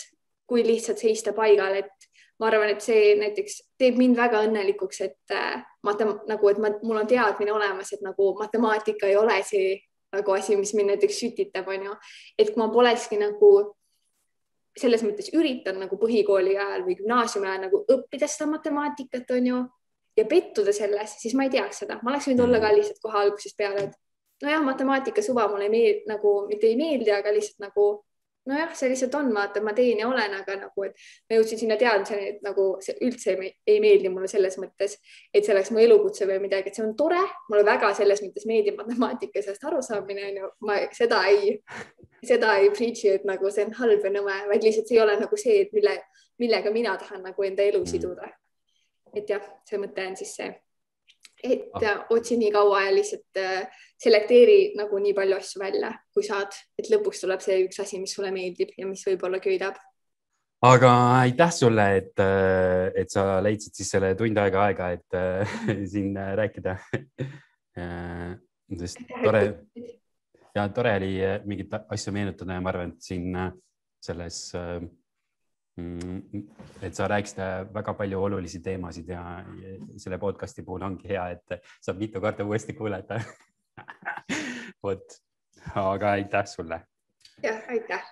kui 0.49 0.65
lihtsalt 0.65 0.99
seista 0.99 1.31
paigal, 1.37 1.77
et 1.79 2.02
ma 2.43 2.49
arvan, 2.51 2.73
et 2.73 2.83
see 2.83 3.13
näiteks 3.19 3.61
teeb 3.79 3.95
mind 3.99 4.19
väga 4.19 4.41
õnnelikuks, 4.43 4.99
et 5.05 5.35
äh, 5.35 5.61
matem-, 5.87 6.17
nagu, 6.27 6.49
et 6.51 6.59
ma, 6.59 6.73
mul 6.83 6.99
on 6.99 7.07
teadmine 7.07 7.55
olemas, 7.55 7.93
et 7.95 8.03
nagu 8.03 8.33
matemaatika 8.39 9.07
ei 9.07 9.15
ole 9.19 9.39
see 9.47 9.77
nagu 10.13 10.35
asi, 10.35 10.57
mis 10.59 10.73
mind 10.77 10.93
näiteks 10.93 11.21
sütitab, 11.23 11.71
onju. 11.71 11.95
et 12.37 12.51
ma 12.59 12.67
polekski 12.69 13.17
nagu 13.17 13.53
selles 14.77 15.03
mõttes 15.05 15.29
üritanud 15.37 15.85
nagu 15.85 15.97
põhikooli 16.01 16.57
ajal 16.57 16.83
või 16.85 16.97
gümnaasiumi 16.99 17.49
ajal 17.49 17.65
nagu 17.67 17.81
õppida 17.95 18.29
seda 18.29 18.49
matemaatikat, 18.51 19.33
onju, 19.37 19.59
ja 20.17 20.25
pettuda 20.29 20.73
selles, 20.73 21.17
siis 21.21 21.35
ma 21.37 21.47
ei 21.47 21.53
teaks 21.53 21.83
seda, 21.83 21.99
ma 22.01 22.13
oleks 22.13 22.29
võinud 22.29 22.47
olla 22.47 22.61
ka 22.61 22.69
mm. 22.71 22.79
lihtsalt 22.79 23.03
kohe 23.05 23.21
algusest 23.21 23.57
peale, 23.57 23.87
et 23.87 24.45
nojah, 24.45 24.65
matemaatika 24.65 25.23
suva 25.25 25.47
mulle 25.49 25.69
ei 25.69 25.73
meeldi, 25.73 26.03
nagu 26.09 26.33
mitte 26.49 26.69
ei 26.69 26.77
meeldi, 26.79 27.13
aga 27.13 27.33
lihtsalt 27.33 27.69
nagu 27.69 27.87
nojah, 28.49 28.73
see 28.75 28.89
lihtsalt 28.91 29.15
on, 29.15 29.29
vaata, 29.35 29.61
ma 29.63 29.73
teen 29.77 30.01
ja 30.01 30.07
olen, 30.09 30.33
aga 30.35 30.55
nagu, 30.59 30.85
et 30.87 30.97
ma 31.29 31.37
jõudsin 31.37 31.61
sinna 31.61 31.77
teadmiseni, 31.79 32.29
et 32.33 32.41
nagu 32.45 32.65
see 32.83 32.95
üldse 33.07 33.35
ei, 33.39 33.77
meeldi 33.83 34.11
mulle 34.11 34.27
selles 34.31 34.57
mõttes, 34.59 34.97
et 35.33 35.45
see 35.45 35.53
oleks 35.55 35.71
mu 35.71 35.79
elukutse 35.83 36.27
või 36.29 36.41
midagi, 36.43 36.71
et 36.71 36.79
see 36.79 36.85
on 36.85 36.95
tore, 36.99 37.21
mulle 37.51 37.63
väga 37.67 37.93
selles 37.97 38.23
mõttes 38.25 38.47
meeldib 38.49 38.79
matemaatika 38.81 39.39
ja 39.39 39.47
sellest 39.47 39.67
arusaamine 39.69 40.27
on 40.29 40.41
ju, 40.41 40.51
ma 40.67 40.79
seda 40.95 41.23
ei, 41.31 41.55
seda 42.25 42.57
ei 42.59 42.71
preach'i, 42.75 43.15
et 43.15 43.27
nagu 43.29 43.51
see 43.53 43.67
on 43.67 43.77
halb 43.79 44.03
ja 44.03 44.13
nõme, 44.17 44.37
vaid 44.51 44.67
lihtsalt 44.67 44.91
see 44.91 44.99
ei 44.99 45.05
ole 45.05 45.15
nagu 45.21 45.39
see, 45.39 45.61
et 45.63 45.73
mille, 45.75 45.95
millega 46.43 46.75
mina 46.75 46.97
tahan 46.99 47.23
nagu 47.29 47.47
enda 47.47 47.63
elu 47.63 47.83
mm. 47.83 47.91
siduda. 47.95 48.31
et 49.13 49.29
jah, 49.29 49.43
see 49.69 49.77
mõte 49.77 50.03
on 50.09 50.15
siis 50.17 50.35
see 50.39 50.49
et 51.43 51.83
ah. 51.83 52.03
otsi 52.13 52.37
nii 52.39 52.51
kaua 52.53 52.85
ja 52.85 52.91
lihtsalt 52.95 53.39
äh, 53.41 53.81
selekteeri 53.99 54.73
nagu 54.79 54.99
nii 54.99 55.15
palju 55.17 55.37
asju 55.37 55.61
välja, 55.61 55.91
kui 56.13 56.25
saad, 56.25 56.55
et 56.79 56.89
lõpuks 56.91 57.23
tuleb 57.23 57.43
see 57.43 57.63
üks 57.65 57.81
asi, 57.83 57.99
mis 58.01 58.13
sulle 58.15 58.31
meeldib 58.35 58.71
ja 58.77 58.87
mis 58.89 59.03
võib-olla 59.07 59.41
köidab. 59.43 59.79
aga 60.63 60.91
aitäh 61.23 61.51
sulle, 61.51 61.87
et, 61.99 62.13
äh, 62.23 62.91
et 63.03 63.11
sa 63.11 63.41
leidsid 63.43 63.75
siis 63.75 63.91
selle 63.95 64.13
tund 64.19 64.39
aega 64.39 64.67
aega, 64.69 64.91
et 64.95 65.19
äh, 65.19 65.57
siin 65.93 66.15
rääkida 66.15 66.77
sest 68.79 68.99
tore 69.23 69.45
ja 70.53 70.67
tore 70.69 70.91
oli 70.99 71.15
mingeid 71.49 71.73
asju 71.81 72.13
meenutada 72.13 72.55
ja 72.55 72.61
ma 72.61 72.69
arvan, 72.69 72.93
et 72.93 73.01
siin 73.11 73.33
selles 74.03 74.43
Mm, 74.53 75.02
et 75.77 76.93
sa 76.93 77.07
rääkisid 77.09 77.39
äh, 77.41 77.73
väga 77.73 77.93
palju 77.97 78.21
olulisi 78.27 78.59
teemasid 78.61 79.09
ja 79.09 79.23
selle 79.97 80.19
podcast'i 80.21 80.65
puhul 80.65 80.85
ongi 80.85 81.09
hea, 81.09 81.25
et 81.33 81.57
saab 81.81 81.97
mitu 81.97 82.21
korda 82.21 82.45
uuesti 82.45 82.73
kuulata 82.77 83.19
vot, 84.83 85.17
aga 85.75 86.11
aitäh 86.19 86.45
sulle. 86.45 86.81
jah, 87.41 87.61
aitäh. 87.69 88.03